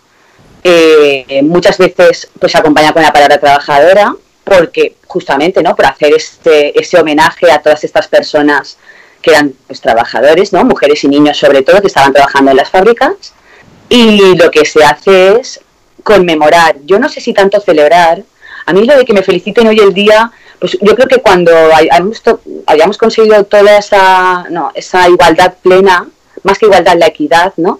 Eh, 0.64 1.42
muchas 1.44 1.78
veces 1.78 2.30
pues 2.40 2.56
acompaña 2.56 2.92
con 2.92 3.02
la 3.02 3.14
palabra 3.14 3.40
trabajadora, 3.40 4.16
porque 4.44 4.96
justamente, 5.08 5.62
¿no? 5.62 5.76
Por 5.76 5.86
hacer 5.86 6.14
este, 6.14 6.78
ese 6.80 7.00
homenaje 7.00 7.52
a 7.52 7.62
todas 7.62 7.84
estas 7.84 8.08
personas 8.08 8.78
que 9.22 9.32
eran 9.32 9.54
pues, 9.68 9.82
trabajadores, 9.82 10.54
¿no? 10.54 10.64
Mujeres 10.64 11.04
y 11.04 11.08
niños 11.08 11.38
sobre 11.38 11.62
todo, 11.64 11.82
que 11.82 11.88
estaban 11.88 12.14
trabajando 12.14 12.52
en 12.52 12.58
las 12.58 12.70
fábricas. 12.70 13.34
Y 13.90 14.36
lo 14.36 14.52
que 14.52 14.66
se 14.66 14.84
hace 14.84 15.38
es 15.40 15.62
conmemorar. 16.04 16.78
Yo 16.84 17.00
no 17.00 17.08
sé 17.10 17.22
si 17.22 17.34
tanto 17.34 17.60
celebrar. 17.62 18.24
A 18.66 18.74
mí 18.74 18.86
lo 18.86 18.98
de 18.98 19.06
que 19.06 19.14
me 19.14 19.24
feliciten 19.24 19.68
hoy 19.68 19.80
el 19.80 19.94
día, 19.94 20.32
pues 20.60 20.78
yo 20.82 20.96
creo 20.96 21.08
que 21.08 21.22
cuando 21.22 21.52
hay- 21.74 21.88
hayamos, 21.90 22.22
hayamos 22.66 22.98
conseguido 22.98 23.44
toda 23.46 23.78
esa, 23.78 24.46
no, 24.50 24.72
esa 24.76 25.08
igualdad 25.08 25.54
plena, 25.62 26.08
más 26.44 26.58
que 26.58 26.66
igualdad, 26.66 26.98
la 26.98 27.08
equidad, 27.08 27.54
¿no? 27.58 27.80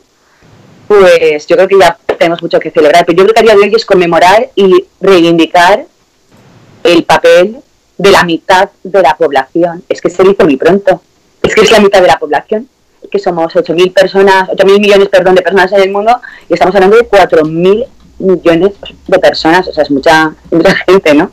Pues 0.88 1.46
yo 1.48 1.56
creo 1.58 1.68
que 1.68 1.78
ya 1.80 1.98
tenemos 2.18 2.42
mucho 2.42 2.60
que 2.60 2.72
celebrar. 2.72 3.06
Pero 3.06 3.18
yo 3.18 3.24
creo 3.24 3.34
que 3.34 3.40
a 3.40 3.44
día 3.44 3.56
de 3.56 3.62
hoy 3.62 3.76
es 3.76 3.86
conmemorar 3.86 4.50
y 4.56 4.86
reivindicar 5.00 5.86
el 6.84 7.04
papel 7.04 7.58
de 7.98 8.12
la 8.12 8.24
mitad 8.24 8.70
de 8.84 9.02
la 9.02 9.16
población. 9.16 9.84
Es 9.90 10.02
que 10.02 10.10
se 10.10 10.24
dice 10.24 10.44
muy 10.44 10.58
pronto. 10.58 11.02
Es 11.42 11.56
que 11.56 11.62
es 11.62 11.72
la 11.72 11.80
mitad 11.80 12.02
de 12.02 12.08
la 12.08 12.20
población. 12.20 12.68
Es 13.02 13.10
que 13.10 13.20
somos 13.20 13.54
8.000 13.54 13.94
personas, 13.94 14.50
8.000 14.50 14.80
millones, 14.80 15.10
perdón, 15.10 15.36
de 15.36 15.42
personas 15.42 15.72
en 15.72 15.82
el 15.82 15.92
mundo 15.92 16.20
y 16.50 16.54
estamos 16.54 16.76
hablando 16.76 16.98
de 16.98 17.10
4.000 17.10 17.88
millones 18.20 18.74
de 19.08 19.20
personas. 19.20 19.68
O 19.68 19.74
sea, 19.74 19.84
es 19.84 19.92
mucha, 19.92 20.34
mucha 20.52 20.76
gente, 20.76 21.14
¿no? 21.14 21.32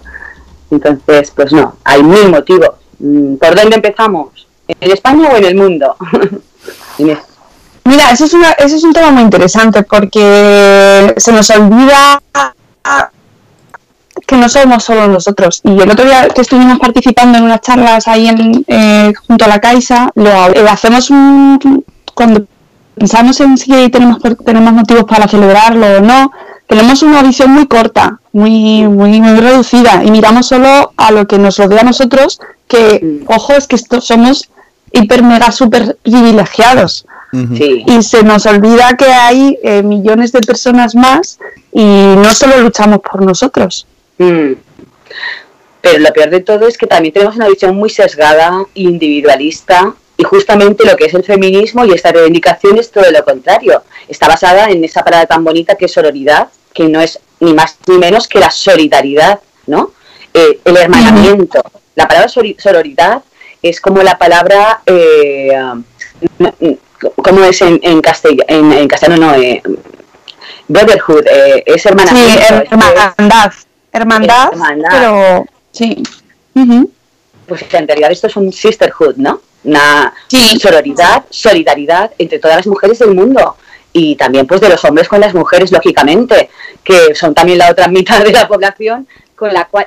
Entonces, 0.71 1.31
pues 1.35 1.53
no, 1.53 1.77
hay 1.85 2.03
mil 2.03 2.29
motivos. 2.31 2.71
Mm, 2.99 3.37
¿Por 3.37 3.55
dónde 3.55 3.77
empezamos? 3.77 4.47
¿En 4.69 4.91
España 4.91 5.29
o 5.33 5.37
en 5.37 5.45
el 5.45 5.55
mundo? 5.55 5.97
Inés. 6.99 7.34
Mira, 7.85 8.11
eso 8.11 8.25
es, 8.25 8.33
una, 8.33 8.53
eso 8.53 8.77
es 8.77 8.83
un 8.83 8.93
tema 8.93 9.11
muy 9.11 9.23
interesante 9.23 9.83
porque 9.83 11.15
se 11.17 11.33
nos 11.33 11.51
olvida 11.51 12.23
que 14.27 14.37
no 14.37 14.49
somos 14.49 14.85
solo 14.85 15.07
nosotros. 15.09 15.61
Y 15.65 15.81
el 15.81 15.91
otro 15.91 16.05
día 16.05 16.29
que 16.29 16.41
estuvimos 16.41 16.79
participando 16.79 17.39
en 17.39 17.45
unas 17.45 17.61
charlas 17.61 18.09
ahí 18.09 18.29
en, 18.29 18.65
eh, 18.69 19.13
junto 19.27 19.45
a 19.45 19.49
la 19.49 19.61
Caixa, 19.61 20.11
lo 20.15 20.31
eh, 20.31 20.67
hacemos 20.69 21.11
un, 21.11 21.85
cuando 22.15 22.47
pensamos 22.95 23.39
en 23.41 23.59
si 23.59 23.91
tenemos, 23.91 24.19
tenemos 24.45 24.73
motivos 24.73 25.05
para 25.05 25.29
celebrarlo 25.29 25.99
o 25.99 26.01
no, 26.01 26.33
tenemos 26.67 27.03
una 27.03 27.23
visión 27.23 27.51
muy 27.51 27.67
corta, 27.67 28.19
muy, 28.33 28.89
muy, 28.89 29.21
muy 29.21 29.41
reducida 29.41 30.03
y 30.03 30.11
miramos 30.11 30.47
solo 30.47 30.93
a 30.97 31.11
lo 31.11 31.27
que 31.27 31.39
nos 31.39 31.59
rodea 31.59 31.81
a 31.81 31.85
nosotros, 31.85 32.41
que, 32.67 33.23
ojo, 33.27 33.53
es 33.53 33.67
que 33.67 33.77
esto 33.77 34.01
somos 34.01 34.49
hiper, 34.93 35.23
mega, 35.23 35.53
super 35.53 35.99
privilegiados 36.03 37.05
Y 37.87 38.03
se 38.03 38.23
nos 38.23 38.47
olvida 38.47 38.97
que 38.97 39.07
hay 39.07 39.59
eh, 39.63 39.83
millones 39.83 40.33
de 40.33 40.41
personas 40.41 40.95
más 40.95 41.39
y 41.73 41.83
no 41.83 42.33
solo 42.35 42.61
luchamos 42.61 43.01
por 43.01 43.23
nosotros. 43.23 43.87
Mm. 44.19 44.53
Pero 45.81 45.99
lo 45.99 46.13
peor 46.13 46.31
de 46.31 46.41
todo 46.41 46.67
es 46.67 46.79
que 46.79 46.87
también 46.87 47.13
tenemos 47.13 47.37
una 47.37 47.49
visión 47.49 47.77
muy 47.77 47.91
sesgada, 47.91 48.65
individualista, 48.75 49.95
y 50.17 50.25
justamente 50.25 50.87
lo 50.87 50.97
que 50.97 51.07
es 51.07 51.15
el 51.15 51.25
feminismo 51.25 51.85
y 51.85 51.93
esta 51.93 52.13
reivindicación 52.13 52.79
es 52.79 52.91
todo 52.91 53.11
lo 53.11 53.25
contrario. 53.25 53.83
Está 54.09 54.29
basada 54.29 54.71
en 54.71 54.85
esa 54.85 55.03
palabra 55.03 55.27
tan 55.27 55.43
bonita 55.43 55.75
que 55.75 55.87
es 55.87 55.93
sororidad, 55.93 56.49
que 56.73 56.89
no 56.89 57.01
es 57.01 57.19
ni 57.41 57.53
más 57.53 57.79
ni 57.89 57.99
menos 57.99 58.29
que 58.29 58.39
la 58.39 58.51
solidaridad, 58.51 59.41
¿no? 59.67 59.91
Eh, 60.33 60.61
el 60.65 60.77
hermanamiento. 60.77 61.63
La 61.97 62.07
palabra 62.07 62.29
sororidad 62.29 63.23
es 63.63 63.81
como 63.81 64.03
la 64.03 64.19
palabra, 64.19 64.83
eh, 64.87 65.53
¿cómo 67.13 67.45
es 67.45 67.61
en, 67.63 67.79
en, 67.83 68.01
castell- 68.03 68.45
en, 68.49 68.73
en 68.73 68.89
castellano? 68.89 69.27
No, 69.29 69.35
eh, 69.35 69.63
brotherhood, 70.69 71.27
eh, 71.27 71.63
es 71.67 71.83
Sí, 71.83 71.89
hermanamiento. 71.89 72.41
es- 72.41 72.73
hermandad. 72.73 73.53
Hermandad, 73.93 74.49
Hermandad. 74.53 74.89
pero 74.91 75.47
sí. 75.73 76.03
Pues 77.47 77.63
en 77.73 77.87
realidad 77.87 78.11
esto 78.11 78.27
es 78.27 78.37
un 78.37 78.53
sisterhood, 78.53 79.17
¿no? 79.17 79.41
Una 79.65 80.13
Sí. 80.29 80.59
sororidad, 80.59 81.25
solidaridad 81.31 82.11
entre 82.19 82.39
todas 82.39 82.57
las 82.59 82.67
mujeres 82.67 82.99
del 82.99 83.15
mundo 83.15 83.57
y 83.93 84.17
también 84.17 84.47
pues 84.47 84.61
de 84.61 84.69
los 84.69 84.85
hombres 84.85 85.09
con 85.09 85.21
las 85.21 85.35
mujeres, 85.35 85.71
lógicamente, 85.71 86.51
que 86.83 87.15
son 87.15 87.35
también 87.35 87.59
la 87.59 87.71
otra 87.71 87.87
mitad 87.99 88.23
de 88.25 88.33
la 88.33 88.49
población 88.49 89.07
con 89.37 89.53
la 89.53 89.67
cual 89.67 89.87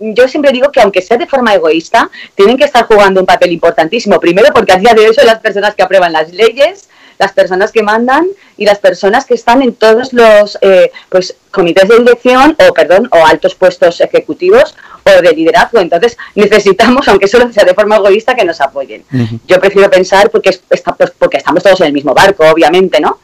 yo 0.00 0.28
siempre 0.28 0.52
digo 0.52 0.70
que 0.72 0.80
aunque 0.80 1.02
sea 1.02 1.16
de 1.16 1.26
forma 1.26 1.54
egoísta, 1.54 2.10
tienen 2.34 2.56
que 2.56 2.64
estar 2.64 2.84
jugando 2.86 3.20
un 3.20 3.26
papel 3.26 3.52
importantísimo. 3.52 4.18
Primero 4.20 4.48
porque 4.54 4.72
a 4.72 4.76
día 4.76 4.94
de 4.94 5.08
hoy 5.08 5.14
son 5.14 5.26
las 5.26 5.38
personas 5.40 5.74
que 5.74 5.82
aprueban 5.82 6.12
las 6.12 6.32
leyes, 6.32 6.88
las 7.18 7.32
personas 7.32 7.72
que 7.72 7.82
mandan 7.82 8.26
y 8.56 8.64
las 8.64 8.78
personas 8.78 9.24
que 9.26 9.34
están 9.34 9.60
en 9.62 9.74
todos 9.74 10.12
los 10.12 10.56
eh, 10.60 10.92
pues 11.08 11.34
comités 11.50 11.88
de 11.88 11.98
dirección 11.98 12.56
o 12.68 12.72
perdón 12.72 13.08
o 13.10 13.26
altos 13.26 13.54
puestos 13.56 14.00
ejecutivos 14.00 14.76
o 15.04 15.22
de 15.22 15.32
liderazgo. 15.32 15.80
Entonces 15.80 16.16
necesitamos, 16.36 17.08
aunque 17.08 17.26
solo 17.26 17.52
sea 17.52 17.64
de 17.64 17.74
forma 17.74 17.96
egoísta, 17.96 18.34
que 18.36 18.44
nos 18.44 18.60
apoyen. 18.60 19.04
Yo 19.46 19.58
prefiero 19.60 19.90
pensar 19.90 20.30
porque 20.30 20.50
es- 20.50 20.62
está- 20.70 20.94
pues, 20.94 21.10
porque 21.18 21.38
estamos 21.38 21.62
todos 21.62 21.80
en 21.80 21.88
el 21.88 21.92
mismo 21.92 22.14
barco, 22.14 22.44
obviamente, 22.48 23.00
¿no? 23.00 23.18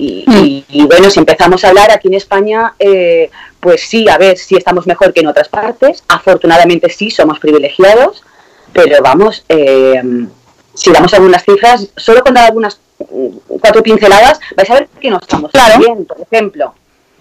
Y, 0.00 0.24
y- 0.26 0.64
y 0.70 0.86
bueno, 0.86 1.10
si 1.10 1.18
empezamos 1.20 1.62
a 1.62 1.68
hablar 1.68 1.90
aquí 1.90 2.08
en 2.08 2.14
España, 2.14 2.72
eh, 2.78 3.30
pues 3.60 3.82
sí, 3.82 4.08
a 4.08 4.16
ver, 4.16 4.38
sí 4.38 4.56
estamos 4.56 4.86
mejor 4.86 5.12
que 5.12 5.20
en 5.20 5.26
otras 5.26 5.48
partes. 5.48 6.02
Afortunadamente 6.08 6.88
sí, 6.88 7.10
somos 7.10 7.38
privilegiados, 7.38 8.22
pero 8.72 9.02
vamos, 9.02 9.44
eh, 9.50 10.00
si 10.74 10.90
damos 10.90 11.12
algunas 11.12 11.44
cifras, 11.44 11.88
solo 11.96 12.22
con 12.22 12.32
dar 12.32 12.46
algunas 12.46 12.80
mm, 12.98 13.58
cuatro 13.60 13.82
pinceladas, 13.82 14.40
vais 14.56 14.70
a 14.70 14.74
ver 14.74 14.88
que 15.00 15.10
no 15.10 15.18
estamos 15.20 15.50
Claro. 15.50 15.78
bien. 15.78 16.06
Por 16.06 16.16
ejemplo, 16.22 16.74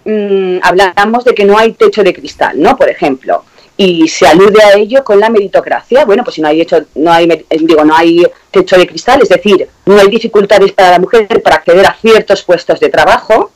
mm, 0.05 0.59
hablamos 0.61 1.25
de 1.25 1.35
que 1.35 1.43
no 1.43 1.57
hay 1.57 1.73
techo 1.73 2.01
de 2.01 2.13
cristal, 2.13 2.61
¿no? 2.61 2.77
Por 2.77 2.89
ejemplo, 2.89 3.43
y 3.81 4.09
se 4.09 4.27
alude 4.27 4.61
a 4.61 4.73
ello 4.73 5.05
con 5.05 5.21
la 5.21 5.29
meritocracia. 5.29 6.03
Bueno, 6.03 6.25
pues 6.25 6.35
si 6.35 6.41
no 6.41 6.49
hay 6.49 6.59
hecho, 6.59 6.83
no 6.95 7.13
hay, 7.13 7.31
eh, 7.31 7.57
digo, 7.61 7.85
no 7.85 7.95
hay 7.95 8.27
techo 8.51 8.77
de 8.77 8.85
cristal, 8.85 9.21
es 9.21 9.29
decir, 9.29 9.69
no 9.85 9.97
hay 9.97 10.07
dificultades 10.09 10.73
para 10.73 10.91
la 10.91 10.99
mujer 10.99 11.41
para 11.41 11.55
acceder 11.55 11.85
a 11.85 11.95
ciertos 11.95 12.43
puestos 12.43 12.81
de 12.81 12.89
trabajo, 12.89 13.51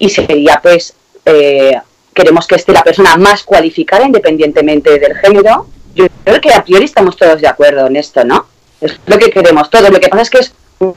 y 0.00 0.10
sería 0.10 0.58
pues 0.60 0.94
eh, 1.24 1.80
queremos 2.12 2.48
que 2.48 2.56
esté 2.56 2.72
la 2.72 2.82
persona 2.82 3.16
más 3.16 3.44
cualificada 3.44 4.04
independientemente 4.04 4.98
del 4.98 5.14
género. 5.14 5.68
Yo 5.94 6.06
creo 6.24 6.40
que 6.40 6.52
a 6.52 6.64
priori 6.64 6.86
estamos 6.86 7.16
todos 7.16 7.40
de 7.40 7.46
acuerdo 7.46 7.86
en 7.86 7.94
esto, 7.94 8.24
¿no? 8.24 8.46
Es 8.80 8.98
lo 9.06 9.18
que 9.18 9.30
queremos 9.30 9.70
todos. 9.70 9.88
Lo 9.88 10.00
que 10.00 10.08
pasa 10.08 10.22
es 10.22 10.30
que 10.30 10.38
es 10.38 10.52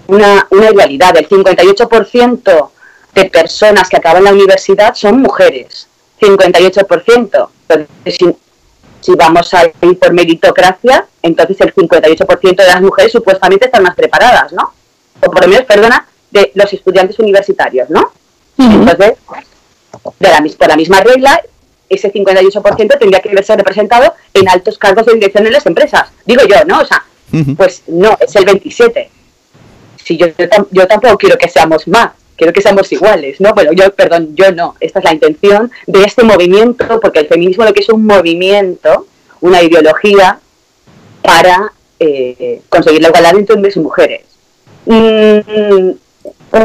una, 0.08 0.48
una 0.50 0.72
realidad. 0.72 1.15
El 1.15 1.29
58% 1.29 2.70
de 3.13 3.25
personas 3.25 3.88
que 3.88 3.98
acaban 3.98 4.24
la 4.24 4.34
universidad 4.34 4.96
son 4.96 5.22
mujeres. 5.22 5.88
58%. 6.19 7.50
Entonces, 7.67 8.17
si, 8.17 8.36
si 9.01 9.15
vamos 9.15 9.53
a 9.53 9.65
ir 9.65 10.00
por 10.00 10.13
meritocracia, 10.13 11.05
entonces 11.22 11.60
el 11.62 11.74
58% 11.74 12.55
de 12.55 12.67
las 12.67 12.81
mujeres 12.81 13.12
supuestamente 13.12 13.65
están 13.65 13.84
más 13.84 13.95
preparadas, 13.95 14.53
¿no? 14.53 14.74
O 15.22 15.31
por 15.31 15.41
lo 15.43 15.48
menos, 15.48 15.65
perdona, 15.65 16.07
de 16.31 16.51
los 16.55 16.72
estudiantes 16.74 17.19
universitarios, 17.19 17.89
¿no? 17.89 18.12
Entonces, 18.57 19.17
de 20.19 20.29
la, 20.29 20.43
por 20.57 20.67
la 20.67 20.75
misma 20.75 21.01
regla, 21.01 21.41
ese 21.89 22.12
58% 22.12 23.00
tendría 23.00 23.19
que 23.19 23.29
verse 23.29 23.55
representado 23.55 24.13
en 24.34 24.50
altos 24.50 24.77
cargos 24.77 25.05
de 25.05 25.13
dirección 25.13 25.45
en 25.45 25.53
las 25.53 25.65
empresas. 25.65 26.10
Digo 26.25 26.41
yo, 26.48 26.63
¿no? 26.65 26.81
O 26.81 26.86
sea, 26.86 27.05
pues 27.57 27.84
no, 27.88 28.17
es 28.19 28.36
el 28.36 28.45
27. 28.45 29.10
Si 30.03 30.17
yo, 30.17 30.27
yo 30.72 30.88
tampoco 30.88 31.17
quiero 31.17 31.38
que 31.38 31.50
seamos 31.50 31.88
más, 31.88 32.12
quiero 32.36 32.54
que 32.54 32.62
seamos 32.62 32.92
iguales, 32.92 33.39
¿no? 33.42 33.54
Bueno, 33.54 33.72
yo, 33.74 33.94
perdón, 33.94 34.36
yo 34.36 34.51
no. 34.51 34.75
Esta 34.80 35.00
es 35.00 35.06
la 35.06 35.13
intención 35.13 35.72
de 35.88 36.04
este 36.04 36.24
movimiento, 36.24 37.00
porque 37.00 37.20
el 37.20 37.27
feminismo 37.27 37.65
lo 37.65 37.74
que 37.74 37.82
es 37.82 37.89
un 37.89 38.06
movimiento, 38.06 39.08
una 39.42 39.62
ideología 39.62 40.39
para 41.22 41.72
eh, 42.00 42.62
conseguir 42.70 43.01
la 43.01 43.10
igualdad 43.10 43.36
entre 43.36 43.56
hombres 43.56 43.75
y 43.75 43.80
mujeres. 43.80 44.22
Mm, 44.86 45.92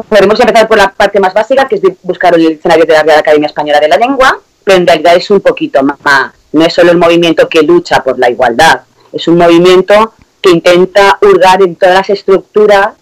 podemos 0.08 0.38
empezar 0.40 0.68
por 0.68 0.76
la 0.76 0.92
parte 0.92 1.20
más 1.20 1.34
básica, 1.34 1.66
que 1.68 1.76
es 1.76 1.82
buscar 2.02 2.34
el 2.34 2.48
diccionario 2.48 2.84
de 2.84 2.92
la 2.92 3.02
Real 3.02 3.18
Academia 3.20 3.46
Española 3.46 3.80
de 3.80 3.88
la 3.88 3.96
Lengua, 3.96 4.38
pero 4.64 4.78
en 4.78 4.86
realidad 4.86 5.16
es 5.16 5.30
un 5.30 5.40
poquito 5.40 5.82
más. 5.82 6.32
No 6.52 6.64
es 6.64 6.74
solo 6.74 6.90
el 6.90 6.98
movimiento 6.98 7.48
que 7.48 7.62
lucha 7.62 8.02
por 8.02 8.18
la 8.18 8.28
igualdad, 8.28 8.82
es 9.12 9.26
un 9.28 9.36
movimiento 9.36 10.14
que 10.40 10.50
intenta 10.50 11.18
hurgar 11.20 11.62
en 11.62 11.76
todas 11.76 11.96
las 11.96 12.10
estructuras 12.10 12.94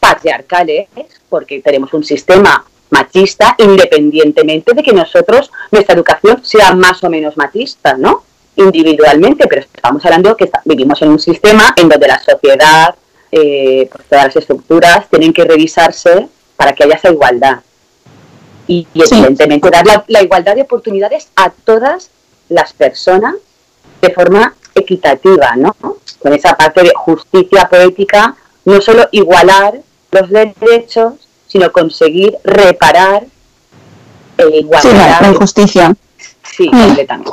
patriarcales, 0.00 0.88
porque 1.28 1.60
tenemos 1.60 1.92
un 1.94 2.04
sistema 2.04 2.64
machista, 2.90 3.54
independientemente 3.58 4.72
de 4.74 4.82
que 4.82 4.92
nosotros, 4.92 5.50
nuestra 5.72 5.94
educación 5.94 6.44
sea 6.44 6.72
más 6.74 7.02
o 7.04 7.10
menos 7.10 7.36
machista, 7.36 7.94
¿no? 7.94 8.22
Individualmente, 8.56 9.46
pero 9.48 9.62
estamos 9.62 10.04
hablando 10.04 10.36
que 10.36 10.44
está- 10.44 10.62
vivimos 10.64 11.00
en 11.02 11.08
un 11.10 11.18
sistema 11.18 11.74
en 11.76 11.88
donde 11.88 12.06
la 12.08 12.18
sociedad 12.20 12.94
eh, 13.32 13.88
pues 13.92 14.04
todas 14.08 14.26
las 14.26 14.36
estructuras 14.36 15.08
tienen 15.10 15.32
que 15.32 15.44
revisarse 15.44 16.28
para 16.56 16.72
que 16.72 16.84
haya 16.84 16.94
esa 16.94 17.10
igualdad. 17.10 17.58
Y, 18.68 18.86
y 18.94 19.02
evidentemente 19.02 19.68
dar 19.68 19.84
la, 19.86 20.04
la 20.06 20.22
igualdad 20.22 20.54
de 20.54 20.62
oportunidades 20.62 21.28
a 21.36 21.50
todas 21.50 22.10
las 22.48 22.72
personas 22.72 23.34
de 24.00 24.10
forma 24.12 24.54
equitativa, 24.74 25.54
¿no? 25.56 25.74
Con 26.20 26.32
esa 26.32 26.56
parte 26.56 26.82
de 26.82 26.92
justicia 26.94 27.68
poética, 27.68 28.36
no 28.64 28.80
solo 28.80 29.08
igualar 29.10 29.80
los 30.10 30.28
derechos, 30.30 31.14
sino 31.46 31.70
conseguir 31.72 32.36
reparar 32.44 33.24
eh, 34.38 34.44
Sí, 34.50 34.56
igualdad. 34.58 35.20
la 35.22 35.28
injusticia. 35.28 35.94
Sí, 36.56 36.68
Mm. 36.70 36.80
completamente. 36.86 37.30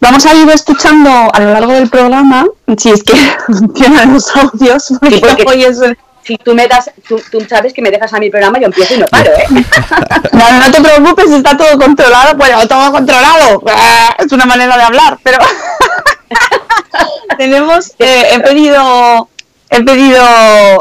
Vamos 0.00 0.24
a 0.26 0.34
ir 0.34 0.48
escuchando 0.50 1.10
a 1.32 1.40
lo 1.40 1.52
largo 1.52 1.72
del 1.72 1.88
programa, 1.88 2.46
si 2.78 2.90
es 2.90 3.02
que 3.02 3.14
tienen 3.74 4.14
los 4.14 4.34
audios, 4.36 4.86
porque, 5.00 5.16
Sí, 5.16 5.20
porque- 5.20 5.44
hoy 5.48 5.64
es- 5.64 5.80
Si 6.22 6.36
tú 6.38 6.56
me 6.56 6.66
das, 6.66 6.90
tú, 7.06 7.22
tú 7.30 7.38
sabes 7.48 7.72
que 7.72 7.80
me 7.80 7.88
dejas 7.88 8.12
a 8.12 8.18
mi 8.18 8.30
programa, 8.30 8.58
yo 8.58 8.66
empiezo 8.66 8.94
y 8.94 8.98
no 8.98 9.06
paro, 9.06 9.30
¿eh? 9.30 9.46
No, 10.32 10.52
no 10.58 10.70
te 10.72 10.80
preocupes, 10.82 11.30
está 11.30 11.56
todo 11.56 11.78
controlado. 11.78 12.34
Bueno, 12.36 12.66
todo 12.66 12.90
controlado. 12.90 13.62
Ah, 13.68 14.12
Es 14.18 14.32
una 14.32 14.44
manera 14.44 14.76
de 14.76 14.82
hablar, 14.82 15.18
pero 15.22 15.38
tenemos, 17.38 17.92
eh, 18.00 18.24
he 18.32 18.40
pedido, 18.40 19.28
he 19.68 19.82
pedido 19.82 20.22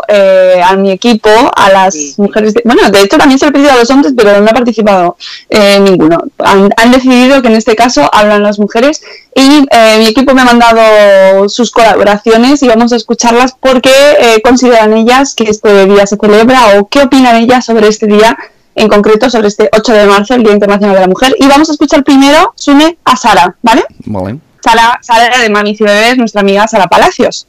eh, 0.07 0.61
a 0.63 0.75
mi 0.75 0.91
equipo, 0.91 1.29
a 1.55 1.69
las 1.71 1.93
Sí. 1.93 2.13
mujeres, 2.17 2.53
de- 2.53 2.61
bueno, 2.65 2.89
de 2.91 3.01
hecho 3.01 3.17
también 3.17 3.39
se 3.39 3.45
lo 3.45 3.49
he 3.49 3.53
pedido 3.53 3.71
a 3.71 3.75
los 3.77 3.89
hombres, 3.89 4.13
pero 4.15 4.39
no 4.41 4.49
ha 4.49 4.53
participado 4.53 5.17
eh, 5.49 5.79
ninguno. 5.79 6.19
Han, 6.39 6.69
han 6.77 6.91
decidido 6.91 7.41
que 7.41 7.47
en 7.47 7.55
este 7.55 7.75
caso 7.75 8.09
hablan 8.13 8.43
las 8.43 8.59
mujeres 8.59 9.01
y 9.33 9.65
eh, 9.71 9.95
mi 9.97 10.07
equipo 10.07 10.33
me 10.33 10.41
ha 10.41 10.45
mandado 10.45 11.49
sus 11.49 11.71
colaboraciones 11.71 12.61
y 12.63 12.67
vamos 12.67 12.93
a 12.93 12.95
escucharlas 12.95 13.55
porque 13.59 13.91
eh, 14.19 14.41
consideran 14.43 14.93
ellas 14.93 15.33
que 15.35 15.45
este 15.45 15.85
día 15.87 16.05
se 16.05 16.17
celebra 16.17 16.79
o 16.79 16.87
qué 16.87 17.01
opinan 17.03 17.35
ellas 17.37 17.65
sobre 17.65 17.87
este 17.87 18.05
día 18.07 18.37
en 18.75 18.89
concreto 18.89 19.29
sobre 19.29 19.47
este 19.47 19.69
8 19.71 19.93
de 19.93 20.05
marzo, 20.05 20.33
el 20.35 20.43
Día 20.43 20.51
Internacional 20.51 20.95
de 20.95 21.01
la 21.01 21.07
Mujer. 21.07 21.33
Y 21.39 21.47
vamos 21.47 21.69
a 21.69 21.71
escuchar 21.71 22.03
primero, 22.03 22.51
Sune, 22.55 22.97
a 23.05 23.15
Sara, 23.15 23.55
¿vale? 23.61 23.85
Vale. 24.05 24.37
Sara, 24.61 24.99
Sara 25.01 25.37
de 25.39 25.49
Mamis 25.49 25.79
y 25.79 25.83
Bebés, 25.85 26.17
nuestra 26.17 26.41
amiga 26.41 26.67
Sara 26.67 26.87
Palacios. 26.87 27.47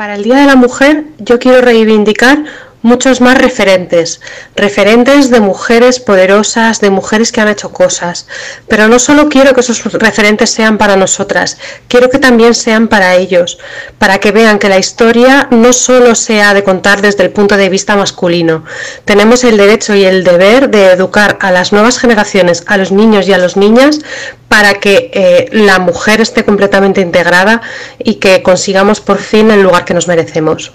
Para 0.00 0.14
el 0.14 0.22
Día 0.22 0.36
de 0.36 0.46
la 0.46 0.56
Mujer 0.56 1.04
yo 1.18 1.38
quiero 1.38 1.60
reivindicar 1.60 2.38
muchos 2.82 3.20
más 3.20 3.38
referentes, 3.38 4.20
referentes 4.56 5.30
de 5.30 5.40
mujeres 5.40 6.00
poderosas, 6.00 6.80
de 6.80 6.90
mujeres 6.90 7.32
que 7.32 7.40
han 7.40 7.48
hecho 7.48 7.72
cosas, 7.72 8.26
pero 8.68 8.88
no 8.88 8.98
solo 8.98 9.28
quiero 9.28 9.54
que 9.54 9.60
esos 9.60 9.84
referentes 9.92 10.50
sean 10.50 10.78
para 10.78 10.96
nosotras, 10.96 11.58
quiero 11.88 12.08
que 12.08 12.18
también 12.18 12.54
sean 12.54 12.88
para 12.88 13.16
ellos, 13.16 13.58
para 13.98 14.18
que 14.18 14.32
vean 14.32 14.58
que 14.58 14.68
la 14.68 14.78
historia 14.78 15.48
no 15.50 15.72
solo 15.72 16.14
sea 16.14 16.54
de 16.54 16.64
contar 16.64 17.02
desde 17.02 17.24
el 17.24 17.30
punto 17.30 17.56
de 17.56 17.68
vista 17.68 17.96
masculino, 17.96 18.64
tenemos 19.04 19.44
el 19.44 19.56
derecho 19.56 19.94
y 19.94 20.04
el 20.04 20.24
deber 20.24 20.70
de 20.70 20.92
educar 20.92 21.38
a 21.40 21.50
las 21.50 21.72
nuevas 21.72 21.98
generaciones, 21.98 22.64
a 22.66 22.76
los 22.76 22.92
niños 22.92 23.28
y 23.28 23.32
a 23.32 23.38
las 23.38 23.56
niñas, 23.56 24.00
para 24.48 24.74
que 24.74 25.10
eh, 25.14 25.48
la 25.52 25.78
mujer 25.78 26.20
esté 26.20 26.44
completamente 26.44 27.00
integrada 27.00 27.60
y 27.98 28.14
que 28.14 28.42
consigamos 28.42 29.00
por 29.00 29.18
fin 29.18 29.50
el 29.50 29.62
lugar 29.62 29.84
que 29.84 29.94
nos 29.94 30.08
merecemos. 30.08 30.72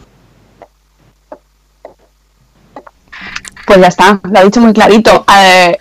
Pues 3.65 3.79
ya 3.79 3.87
está, 3.87 4.19
lo 4.23 4.39
ha 4.39 4.43
dicho 4.43 4.61
muy 4.61 4.73
clarito. 4.73 5.25
Eh, 5.39 5.77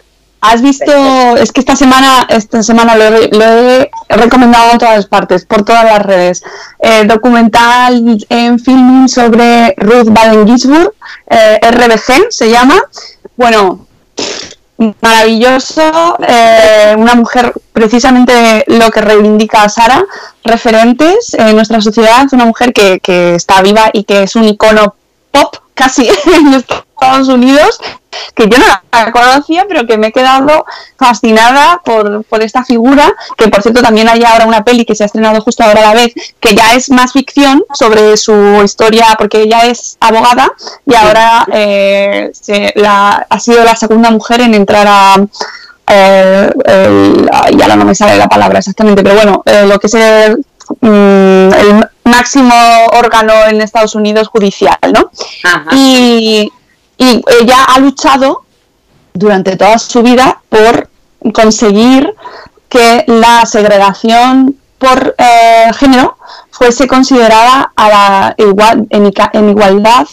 Has 0.47 0.61
visto, 0.61 0.93
es 1.39 1.53
que 1.53 1.61
esta 1.61 1.75
semana, 1.75 2.27
esta 2.29 2.63
semana 2.63 2.95
lo, 2.97 3.05
he- 3.05 3.29
lo 3.29 3.45
he 3.45 3.91
recomendado 4.11 4.73
en 4.73 4.79
todas 4.79 5.07
partes, 5.07 5.47
por 5.47 5.65
todas 5.65 5.85
las 5.87 6.03
redes. 6.03 6.43
Eh, 6.81 7.05
documental 7.07 8.19
en 8.29 8.59
filming 8.59 9.09
sobre 9.09 9.75
Ruth 9.79 10.09
Baden 10.11 10.47
Ginsburg, 10.47 10.93
eh, 11.31 11.59
RBG 11.63 12.27
se 12.29 12.51
llama. 12.51 12.75
Bueno, 13.39 13.87
maravilloso, 15.01 16.19
eh, 16.29 16.95
una 16.99 17.15
mujer 17.15 17.53
precisamente 17.73 18.65
lo 18.67 18.91
que 18.91 19.01
reivindica 19.01 19.63
a 19.63 19.69
Sara, 19.71 20.05
referentes 20.45 21.33
en 21.35 21.57
nuestra 21.57 21.81
sociedad, 21.81 22.27
una 22.33 22.45
mujer 22.45 22.75
que, 22.75 23.01
que 23.01 23.35
está 23.35 23.63
viva 23.63 23.89
y 23.95 24.05
que 24.05 24.25
es 24.25 24.37
un 24.37 24.45
icono 24.45 24.95
pop 25.31 25.57
casi 25.75 26.09
en 26.35 26.55
Estados 26.55 27.29
Unidos, 27.29 27.79
que 28.35 28.49
yo 28.49 28.59
no 28.59 28.65
la 28.93 29.11
conocía, 29.13 29.65
pero 29.69 29.87
que 29.87 29.99
me 29.99 30.07
he 30.09 30.13
quedado 30.13 30.65
fascinada 30.97 31.83
por, 31.85 32.25
por 32.25 32.43
esta 32.43 32.65
figura, 32.65 33.13
que 33.37 33.49
por 33.49 33.61
cierto 33.63 33.83
también 33.83 34.09
hay 34.09 34.23
ahora 34.25 34.47
una 34.47 34.63
peli 34.65 34.85
que 34.85 34.95
se 34.95 35.03
ha 35.03 35.07
estrenado 35.07 35.41
justo 35.41 35.65
ahora 35.65 35.81
a 35.81 35.95
la 35.95 36.01
vez, 36.01 36.13
que 36.41 36.55
ya 36.55 36.75
es 36.75 36.91
más 36.91 37.13
ficción 37.13 37.65
sobre 37.75 38.17
su 38.17 38.33
historia, 38.65 39.07
porque 39.19 39.43
ella 39.43 39.65
es 39.67 39.97
abogada 40.01 40.53
y 40.87 40.95
ahora 40.95 41.45
eh, 41.53 42.31
se- 42.41 42.73
la- 42.77 43.27
ha 43.29 43.41
sido 43.41 43.65
la 43.65 43.75
segunda 43.77 44.11
mujer 44.11 44.41
en 44.41 44.55
entrar 44.55 44.87
a... 44.89 45.17
eh, 45.91 46.51
el- 46.67 47.29
ya 47.59 47.77
no 47.77 47.85
me 47.85 47.95
sale 47.95 48.17
la 48.17 48.29
palabra 48.29 48.61
exactamente, 48.61 49.03
pero 49.03 49.17
bueno, 49.17 49.43
eh, 49.45 49.67
lo 49.67 49.79
que 49.81 49.89
es 49.89 49.95
el, 49.95 50.37
mm, 50.81 51.53
el 51.53 51.89
máximo 52.05 52.55
órgano 52.93 53.33
en 53.49 53.61
Estados 53.61 53.95
Unidos 53.95 54.29
judicial, 54.29 54.79
¿no? 54.93 55.11
Ajá. 55.43 55.71
y, 55.73 56.51
y 56.99 57.23
ella 57.41 57.65
ha 57.65 57.79
luchado 57.81 58.45
durante 59.15 59.57
toda 59.57 59.79
su 59.79 60.03
vida 60.03 60.41
por 60.49 60.89
conseguir 61.33 62.15
que 62.69 63.05
la 63.07 63.47
segregación 63.47 64.57
por 64.79 65.15
eh, 65.19 65.71
género 65.79 66.19
fuese 66.51 66.87
considerada 66.87 67.73
a 67.75 67.89
la 67.89 68.35
igual, 68.39 68.87
en, 68.91 69.49
igualdad 69.49 70.07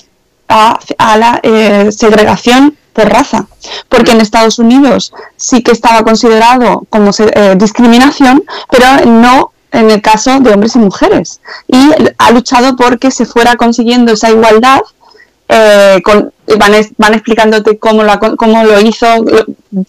a, 0.48 0.80
a 0.98 1.18
la 1.18 1.40
eh, 1.44 1.90
segregación 1.92 2.78
por 2.94 3.10
raza. 3.10 3.48
Porque 3.90 4.12
en 4.12 4.22
Estados 4.22 4.60
Unidos 4.60 5.14
sí 5.36 5.62
que 5.64 5.72
estaba 5.72 6.04
considerado 6.04 6.84
como 6.90 7.12
se- 7.14 7.32
eh, 7.34 7.56
discriminación, 7.58 8.44
pero 8.70 8.86
no 9.06 9.52
en 9.72 9.90
el 9.92 10.02
caso 10.02 10.40
de 10.40 10.52
hombres 10.54 10.76
y 10.76 10.80
mujeres. 10.80 11.42
Y 11.68 11.92
ha 12.18 12.32
luchado 12.32 12.76
porque 12.76 13.12
se 13.12 13.26
fuera 13.26 13.56
consiguiendo 13.56 14.12
esa 14.14 14.30
igualdad 14.30 14.82
eh, 15.50 16.02
con- 16.04 16.32
van, 16.58 16.74
es- 16.76 16.92
van 16.98 17.14
explicándote 17.14 17.78
cómo 17.78 18.04
co- 18.20 18.36
cómo 18.38 18.64
lo 18.64 18.80
hizo, 18.82 19.06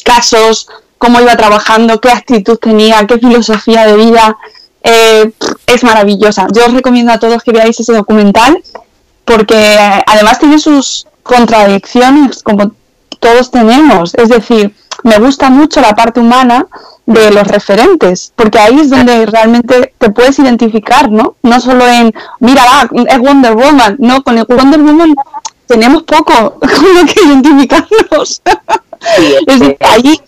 casos, 0.04 0.68
cómo 0.98 1.20
iba 1.20 1.36
trabajando, 1.36 2.00
qué 2.00 2.10
actitud 2.10 2.58
tenía, 2.58 3.06
qué 3.06 3.18
filosofía 3.18 3.86
de 3.86 3.96
vida. 3.96 4.36
eh, 4.84 5.30
es 5.66 5.84
maravillosa. 5.84 6.48
Yo 6.52 6.66
os 6.66 6.72
recomiendo 6.72 7.12
a 7.12 7.18
todos 7.20 7.44
que 7.44 7.52
veáis 7.52 7.78
ese 7.78 7.92
documental 7.92 8.60
porque 9.24 9.54
eh, 9.54 10.02
además 10.06 10.40
tiene 10.40 10.58
sus 10.58 11.06
contradicciones 11.22 12.42
como 12.42 12.72
todos 13.20 13.50
tenemos. 13.52 14.12
Es 14.16 14.28
decir, 14.28 14.74
me 15.02 15.18
gusta 15.18 15.50
mucho 15.50 15.80
la 15.80 15.94
parte 15.94 16.20
humana 16.20 16.66
de 17.06 17.30
los 17.30 17.46
referentes, 17.46 18.32
porque 18.36 18.58
ahí 18.58 18.80
es 18.80 18.90
donde 18.90 19.26
realmente 19.26 19.94
te 19.98 20.10
puedes 20.10 20.38
identificar, 20.38 21.10
¿no? 21.10 21.36
No 21.42 21.60
solo 21.60 21.86
en, 21.86 22.12
mira, 22.40 22.64
va, 22.64 22.88
es 23.08 23.18
Wonder 23.18 23.54
Woman, 23.54 23.96
no, 23.98 24.22
con 24.22 24.38
el 24.38 24.44
Wonder 24.44 24.80
Woman 24.80 25.14
tenemos 25.66 26.02
poco 26.02 26.32
con 26.60 26.94
lo 26.94 27.06
que 27.06 27.20
identificarnos. 27.24 28.42
Sí, 29.16 29.34
Es 29.46 29.58
decir, 29.58 29.76
eh, 29.80 29.84
ahí 29.84 30.20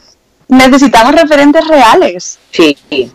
necesitamos 0.48 1.14
referentes 1.14 1.66
reales. 1.66 2.38
Sí, 2.50 2.76
sí. 2.90 3.12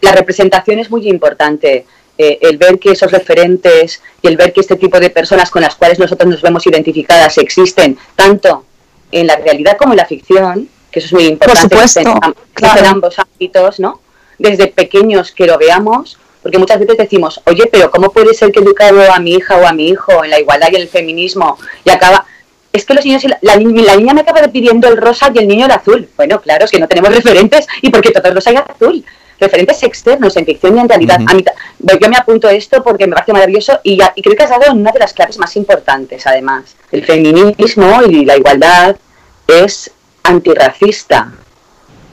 la 0.00 0.12
representación 0.12 0.78
es 0.78 0.90
muy 0.90 1.08
importante. 1.08 1.86
Eh, 2.18 2.38
el 2.42 2.58
ver 2.58 2.78
que 2.78 2.92
esos 2.92 3.10
referentes 3.10 4.02
y 4.20 4.28
el 4.28 4.36
ver 4.36 4.52
que 4.52 4.60
este 4.60 4.76
tipo 4.76 5.00
de 5.00 5.10
personas 5.10 5.50
con 5.50 5.62
las 5.62 5.74
cuales 5.74 5.98
nosotros 5.98 6.28
nos 6.28 6.42
vemos 6.42 6.66
identificadas 6.66 7.38
existen 7.38 7.98
tanto 8.14 8.66
en 9.10 9.26
la 9.26 9.36
realidad 9.36 9.76
como 9.78 9.94
en 9.94 9.96
la 9.96 10.04
ficción, 10.04 10.68
que 10.92 10.98
eso 11.00 11.06
es 11.06 11.12
muy 11.14 11.24
importante 11.24 11.62
supuesto, 11.62 12.00
que 12.00 12.32
claro. 12.54 12.80
en 12.80 12.86
ambos 12.86 13.18
ámbitos, 13.18 13.80
¿no? 13.80 14.00
Desde 14.38 14.68
pequeños 14.68 15.32
que 15.32 15.46
lo 15.46 15.58
veamos, 15.58 16.18
porque 16.42 16.58
muchas 16.58 16.78
veces 16.78 16.96
decimos, 16.98 17.40
oye, 17.46 17.66
pero 17.72 17.90
¿cómo 17.90 18.10
puede 18.12 18.34
ser 18.34 18.52
que 18.52 18.60
he 18.60 18.62
educado 18.62 19.10
a 19.12 19.18
mi 19.18 19.32
hija 19.34 19.56
o 19.56 19.66
a 19.66 19.72
mi 19.72 19.88
hijo 19.88 20.22
en 20.24 20.30
la 20.30 20.38
igualdad 20.38 20.68
y 20.70 20.76
en 20.76 20.82
el 20.82 20.88
feminismo 20.88 21.58
y 21.84 21.90
acaba... 21.90 22.26
Es 22.72 22.86
que 22.86 22.94
los 22.94 23.04
niños, 23.04 23.22
y 23.24 23.28
la, 23.28 23.38
la 23.42 23.56
ni- 23.56 23.82
la 23.82 23.96
niña 23.96 24.14
me 24.14 24.22
acaba 24.22 24.40
pidiendo 24.48 24.88
el 24.88 24.96
rosa 24.96 25.30
y 25.34 25.38
el 25.38 25.46
niño 25.46 25.66
el 25.66 25.72
azul. 25.72 26.08
Bueno, 26.16 26.40
claro, 26.40 26.64
es 26.64 26.70
que 26.70 26.78
no 26.80 26.88
tenemos 26.88 27.14
referentes 27.14 27.66
y 27.82 27.90
porque 27.90 28.10
todo 28.12 28.26
es 28.28 28.34
rosa 28.34 28.50
y 28.52 28.56
azul. 28.56 29.04
Referentes 29.38 29.82
externos 29.82 30.34
en 30.38 30.46
ficción 30.46 30.78
y 30.78 30.80
en 30.80 30.88
realidad. 30.88 31.18
A 31.26 31.34
mí 31.34 31.44
yo 32.00 32.08
me 32.08 32.16
apunto 32.16 32.48
esto 32.48 32.82
porque 32.82 33.06
me 33.06 33.12
parece 33.12 33.34
maravilloso 33.34 33.78
y, 33.82 33.98
ya- 33.98 34.12
y 34.16 34.22
creo 34.22 34.34
que 34.36 34.44
has 34.44 34.50
dado 34.50 34.72
una 34.72 34.90
de 34.90 35.00
las 35.00 35.12
claves 35.12 35.36
más 35.36 35.54
importantes, 35.56 36.26
además. 36.26 36.74
El 36.90 37.04
feminismo 37.04 38.02
y 38.08 38.24
la 38.24 38.38
igualdad 38.38 38.96
es 39.46 39.90
antirracista. 40.22 41.32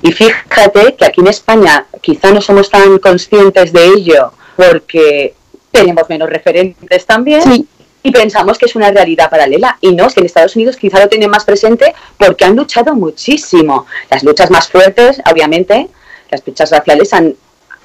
Y 0.02 0.12
fíjate 0.12 0.95
que 0.95 1.06
aquí 1.06 1.22
en 1.22 1.28
España 1.28 1.86
quizá 2.02 2.32
no 2.32 2.41
somos 2.41 2.69
tan 2.69 3.00
conscientes 3.00 3.74
de 3.74 3.86
ello 3.86 4.32
porque 4.56 5.34
tenemos 5.72 6.10
menos 6.10 6.30
referentes 6.30 7.06
también 7.06 7.41
Sí, 7.41 7.67
y 8.02 8.12
pensamos 8.12 8.58
que 8.58 8.65
es 8.65 8.76
una 8.76 8.91
realidad 8.91 9.30
paralela. 9.30 9.78
Y 9.82 9.93
no, 9.93 10.08
es 10.08 10.13
que 10.13 10.22
en 10.22 10.26
Estados 10.26 10.56
Unidos 10.56 10.78
quizá 10.78 11.00
lo 11.00 11.10
tienen 11.10 11.30
más 11.30 11.43
presente 11.43 11.93
porque 12.17 12.45
han 12.45 12.56
luchado 12.56 12.95
muchísimo. 12.95 13.86
Las 14.10 14.24
luchas 14.24 14.50
más 14.50 14.69
fuertes, 14.69 15.22
obviamente, 15.30 15.89
las 16.30 16.45
luchas 16.48 16.72
raciales 16.72 17.13
han, 17.13 17.36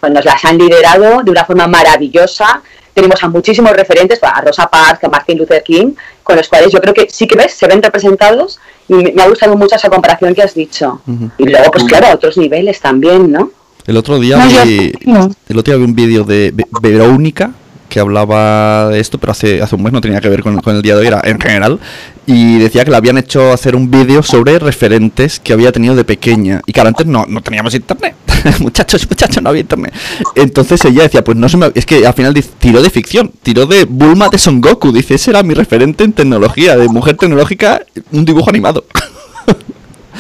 nos 0.09 0.25
las 0.25 0.45
han 0.45 0.59
liderado 0.59 1.23
de 1.23 1.31
una 1.31 1.45
forma 1.45 1.67
maravillosa 1.67 2.63
tenemos 2.95 3.23
a 3.25 3.29
muchísimos 3.29 3.73
referentes, 3.73 4.21
a 4.23 4.41
Rosa 4.41 4.71
Parks, 4.71 5.03
a 5.03 5.09
Martin 5.09 5.37
Luther 5.37 5.63
King, 5.65 5.95
con 6.23 6.37
los 6.37 6.49
cuales 6.49 6.71
yo 6.73 6.81
creo 6.81 6.95
que 6.95 7.11
sí 7.11 7.27
que 7.27 7.37
ves, 7.37 7.53
se 7.53 7.67
ven 7.67 7.83
representados 7.83 8.61
y 8.88 8.94
me, 8.94 9.12
me 9.12 9.23
ha 9.23 9.29
gustado 9.29 9.57
mucho 9.57 9.77
esa 9.77 9.88
comparación 9.88 10.35
que 10.35 10.42
has 10.42 10.55
dicho. 10.55 11.01
Y 11.38 11.44
luego, 11.49 11.70
pues 11.73 11.85
claro, 11.85 12.07
a 12.09 12.14
otros 12.14 12.37
niveles 12.37 12.81
también, 12.81 13.31
¿no? 13.33 13.51
El 13.87 13.97
otro 13.97 14.18
día 14.18 14.38
No, 14.38 14.49
yo- 14.51 14.64
vi, 14.64 14.92
no. 15.05 15.31
el 15.49 15.59
otro 15.59 15.73
día 15.75 15.79
vi 15.79 15.85
un 15.85 15.94
vídeo 15.94 16.25
de 16.25 16.53
Ve- 16.55 16.64
Verónica 16.83 17.51
que 17.88 18.01
hablaba 18.01 18.88
de 18.88 18.99
esto, 18.99 19.18
pero 19.18 19.31
hace, 19.33 19.62
hace 19.62 19.77
un 19.77 19.83
mes 19.85 19.92
no 19.92 20.01
tenía 20.01 20.20
que 20.20 20.29
ver 20.29 20.42
con, 20.42 20.59
con 20.61 20.75
el 20.75 20.83
día 20.83 20.94
de 20.94 21.03
hoy, 21.03 21.07
era 21.07 21.20
en 21.23 21.38
general, 21.40 21.79
y 22.27 22.59
decía 22.59 22.85
que 22.85 22.90
le 22.90 22.97
habían 22.97 23.18
hecho 23.18 23.53
hacer 23.53 23.77
un 23.77 23.88
vídeo 23.90 24.23
sobre 24.23 24.59
referentes 24.59 25.38
que 25.38 25.53
había 25.53 25.70
tenido 25.70 25.94
de 25.94 26.03
pequeña. 26.03 26.61
Y 26.66 26.73
claro, 26.73 26.88
antes 26.88 27.07
no, 27.07 27.25
no 27.29 27.40
teníamos 27.40 27.73
internet. 27.75 28.14
muchachos, 28.61 29.07
muchachos, 29.09 29.43
no 29.43 29.55
internet. 29.55 29.93
Entonces 30.35 30.85
ella 30.85 31.05
decía, 31.05 31.25
pues 31.25 31.37
no 31.37 31.49
se 31.49 31.57
me... 31.57 31.71
Es 31.75 31.87
que 31.87 32.07
al 32.07 32.15
final 32.15 32.35
tiró 32.59 32.83
de 32.83 32.91
ficción, 32.91 33.31
tiró 33.43 33.67
de 33.67 33.85
Bulma 33.85 34.29
de 34.29 34.39
Son 34.39 34.61
Goku. 34.61 34.93
Dice, 34.93 35.15
ese 35.15 35.31
era 35.31 35.43
mi 35.43 35.55
referente 35.55 36.05
en 36.05 36.13
tecnología, 36.13 36.77
de 36.77 36.89
mujer 36.89 37.17
tecnológica, 37.17 37.83
un 38.13 38.25
dibujo 38.25 38.51
animado. 38.51 38.85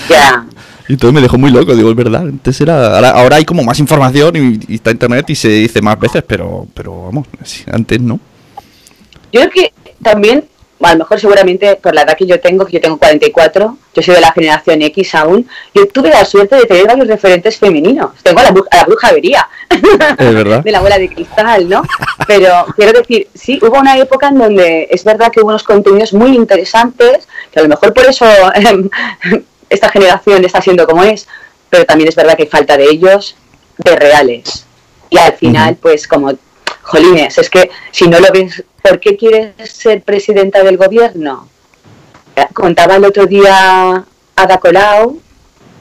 Ya. 0.08 0.44
Y 0.88 0.94
entonces 0.94 1.14
me 1.14 1.20
dejó 1.20 1.38
muy 1.38 1.50
loco, 1.50 1.74
digo, 1.74 1.88
es 1.88 1.96
verdad. 1.96 2.22
Antes 2.22 2.60
era, 2.60 2.96
ahora, 2.96 3.10
ahora 3.10 3.36
hay 3.36 3.44
como 3.44 3.62
más 3.62 3.78
información 3.78 4.34
y, 4.36 4.72
y 4.72 4.74
está 4.74 4.90
internet 4.90 5.30
y 5.30 5.34
se 5.34 5.48
dice 5.48 5.80
más 5.80 5.98
veces, 5.98 6.22
pero, 6.26 6.66
pero 6.74 7.04
vamos, 7.04 7.28
antes 7.72 8.00
no. 8.00 8.20
Yo 9.32 9.40
creo 9.40 9.50
que 9.50 9.72
también, 10.02 10.44
a 10.80 10.92
lo 10.92 10.98
mejor 10.98 11.20
seguramente 11.20 11.76
por 11.76 11.94
la 11.94 12.02
edad 12.02 12.16
que 12.16 12.26
yo 12.26 12.40
tengo, 12.40 12.66
que 12.66 12.72
yo 12.72 12.80
tengo 12.80 12.98
44, 12.98 13.76
yo 13.94 14.02
soy 14.02 14.14
de 14.14 14.20
la 14.20 14.32
generación 14.32 14.82
X 14.82 15.14
aún, 15.14 15.48
yo 15.72 15.86
tuve 15.88 16.10
la 16.10 16.24
suerte 16.24 16.56
de 16.56 16.66
tener 16.66 16.86
varios 16.86 17.06
referentes 17.06 17.56
femeninos. 17.56 18.10
Tengo 18.22 18.40
a 18.40 18.44
la, 18.44 18.48
a 18.48 18.76
la 18.76 18.84
bruja 18.84 19.08
Avería, 19.08 19.48
de 20.18 20.70
la 20.70 20.78
abuela 20.78 20.98
de 20.98 21.08
cristal, 21.08 21.68
¿no? 21.68 21.82
Pero 22.26 22.66
quiero 22.76 22.92
decir, 22.92 23.28
sí, 23.34 23.58
hubo 23.62 23.78
una 23.78 23.96
época 23.98 24.28
en 24.28 24.38
donde 24.38 24.88
es 24.90 25.04
verdad 25.04 25.30
que 25.30 25.40
hubo 25.40 25.48
unos 25.48 25.62
contenidos 25.62 26.12
muy 26.12 26.34
interesantes, 26.34 27.28
que 27.52 27.60
a 27.60 27.62
lo 27.62 27.68
mejor 27.68 27.94
por 27.94 28.04
eso 28.06 28.26
em, 28.54 28.88
esta 29.70 29.88
generación 29.88 30.44
está 30.44 30.60
siendo 30.60 30.86
como 30.86 31.02
es, 31.02 31.26
pero 31.70 31.84
también 31.84 32.08
es 32.08 32.16
verdad 32.16 32.36
que 32.36 32.44
hay 32.44 32.48
falta 32.48 32.76
de 32.76 32.84
ellos, 32.84 33.36
de 33.78 33.96
reales. 33.96 34.66
Y 35.10 35.18
al 35.18 35.34
final, 35.34 35.76
pues 35.80 36.08
como, 36.08 36.32
jolines, 36.84 37.36
es 37.38 37.50
que 37.50 37.70
si 37.90 38.06
no 38.08 38.20
lo 38.20 38.30
ves, 38.32 38.62
¿por 38.82 39.00
qué 39.00 39.16
quieres 39.16 39.54
ser 39.70 40.02
presidenta 40.02 40.62
del 40.62 40.76
gobierno? 40.76 41.48
Eh, 42.36 42.46
Contaba 42.52 42.96
el 42.96 43.04
otro 43.04 43.26
día 43.26 44.04
Ada 44.36 44.58
Colau 44.58 45.20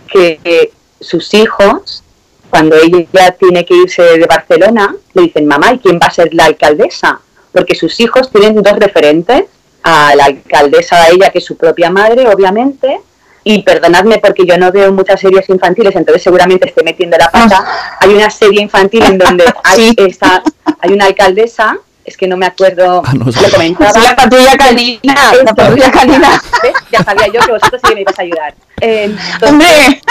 que 0.07 0.71
sus 0.99 1.33
hijos, 1.33 2.03
cuando 2.49 2.75
ella 2.75 3.31
tiene 3.31 3.65
que 3.65 3.75
irse 3.75 4.01
de 4.03 4.25
Barcelona, 4.25 4.95
le 5.13 5.23
dicen, 5.23 5.45
mamá, 5.47 5.73
¿y 5.73 5.79
quién 5.79 5.99
va 6.01 6.07
a 6.07 6.11
ser 6.11 6.33
la 6.33 6.45
alcaldesa? 6.45 7.19
Porque 7.51 7.75
sus 7.75 7.99
hijos 7.99 8.31
tienen 8.31 8.61
dos 8.61 8.77
referentes, 8.77 9.45
a 9.83 10.15
la 10.15 10.25
alcaldesa 10.25 11.03
a 11.03 11.09
ella, 11.09 11.29
que 11.29 11.39
es 11.39 11.45
su 11.45 11.57
propia 11.57 11.89
madre, 11.89 12.27
obviamente, 12.27 13.01
y 13.43 13.61
perdonadme 13.63 14.19
porque 14.19 14.45
yo 14.45 14.57
no 14.57 14.71
veo 14.71 14.91
muchas 14.91 15.19
series 15.19 15.49
infantiles, 15.49 15.95
entonces 15.95 16.23
seguramente 16.23 16.67
estoy 16.69 16.83
metiendo 16.83 17.17
la 17.17 17.29
pata. 17.29 17.65
Hay 17.99 18.13
una 18.13 18.29
serie 18.29 18.61
infantil 18.61 19.03
en 19.03 19.17
donde 19.17 19.45
hay, 19.63 19.75
Sí. 19.89 19.93
esta, 19.97 20.41
hay 20.79 20.91
una 20.93 21.05
alcaldesa, 21.05 21.77
es 22.05 22.17
que 22.17 22.27
no 22.27 22.35
me 22.37 22.45
acuerdo, 22.45 23.01
Ah, 23.05 23.13
no 23.13 23.31
sé. 23.31 23.41
lo 23.41 23.49
comentaba. 23.49 23.99
La 23.99 24.15
patrulla 24.15 24.57
canina, 24.57 25.31
la 25.43 25.53
patrulla 25.55 25.91
canina. 25.91 26.41
¿Ves? 26.61 26.73
Ya 26.91 27.03
sabía 27.03 27.27
yo 27.27 27.39
que 27.41 27.51
vosotros 27.51 27.81
sí 27.83 27.89
que 27.89 27.95
me 27.95 28.01
ibas 28.01 28.19
a 28.19 28.21
ayudar. 28.21 28.53
Entonces, 28.81 29.49
Hombre, 29.49 30.01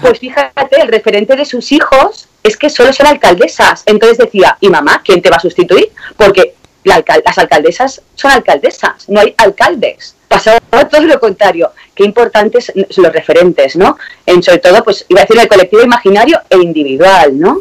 pues 0.00 0.18
fíjate, 0.20 0.80
el 0.80 0.88
referente 0.88 1.34
de 1.36 1.44
sus 1.44 1.72
hijos 1.72 2.28
es 2.42 2.56
que 2.56 2.70
solo 2.70 2.92
son 2.92 3.06
alcaldesas. 3.06 3.82
Entonces 3.86 4.18
decía, 4.18 4.56
¿y 4.60 4.68
mamá 4.68 5.00
quién 5.04 5.20
te 5.22 5.30
va 5.30 5.36
a 5.36 5.40
sustituir? 5.40 5.90
Porque 6.16 6.54
la 6.84 6.96
alcal- 7.02 7.22
las 7.24 7.38
alcaldesas 7.38 8.02
son 8.14 8.30
alcaldesas, 8.30 9.08
no 9.08 9.20
hay 9.20 9.34
alcaldes. 9.38 10.13
Pasaba 10.28 10.58
todo 10.90 11.02
lo 11.02 11.20
contrario. 11.20 11.70
Qué 11.94 12.04
importantes 12.04 12.72
son 12.90 13.04
los 13.04 13.12
referentes, 13.12 13.76
¿no? 13.76 13.96
En 14.26 14.42
sobre 14.42 14.58
todo, 14.58 14.82
pues 14.82 15.04
iba 15.08 15.20
a 15.20 15.24
decir 15.24 15.40
el 15.40 15.48
colectivo 15.48 15.82
imaginario 15.82 16.40
e 16.50 16.56
individual, 16.56 17.38
¿no? 17.38 17.60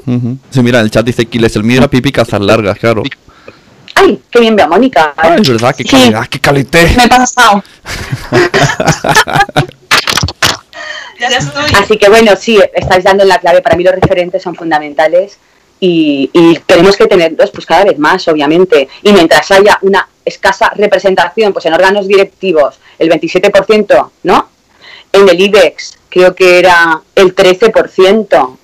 Sí, 0.50 0.62
mira, 0.64 0.80
el 0.82 0.90
chat 0.90 1.06
dice 1.06 1.26
Kiles, 1.26 1.56
el 1.56 1.64
mío 1.64 1.78
era 1.80 1.88
pipi 1.88 2.12
cazar 2.12 2.42
largas, 2.42 2.78
claro. 2.80 3.04
¡Ay, 3.96 4.20
qué 4.32 4.40
bien 4.40 4.56
veo 4.56 4.66
a 4.66 4.70
Mónica! 4.70 5.14
Ah, 5.16 5.36
es 5.40 5.48
verdad, 5.48 5.76
qué 5.76 5.84
Sí. 5.84 5.90
calidad, 5.90 6.28
qué 6.28 6.40
calité. 6.40 6.84
me 6.98 7.04
he 7.04 7.08
pasado. 7.08 7.64
Así 11.82 11.98
que 11.98 12.10
bueno, 12.10 12.36
sí, 12.36 12.60
estáis 12.74 13.04
dando 13.04 13.24
la 13.24 13.38
clave. 13.40 13.62
Para 13.62 13.76
mí 13.78 13.84
los 13.84 13.94
referentes 13.96 14.42
son 14.42 14.56
fundamentales 14.56 15.38
y, 15.86 16.30
y 16.32 16.60
tenemos 16.66 16.96
que 16.96 17.08
tenerlos 17.08 17.52
pues 17.52 17.66
cada 17.66 17.84
vez 17.84 18.00
más, 18.00 18.26
obviamente. 18.30 18.88
Y 19.02 19.12
mientras 19.12 19.52
haya 19.52 19.78
una 19.82 20.08
escasa 20.24 20.72
representación 20.76 21.52
pues 21.52 21.66
en 21.66 21.74
órganos 21.74 22.08
directivos, 22.08 22.80
el 22.98 23.10
27%, 23.10 24.10
¿no? 24.24 24.48
En 25.12 25.28
el 25.28 25.40
IBEX 25.42 25.98
creo 26.10 26.34
que 26.34 26.60
era 26.60 27.02
el 27.16 27.36
13%, 27.36 28.58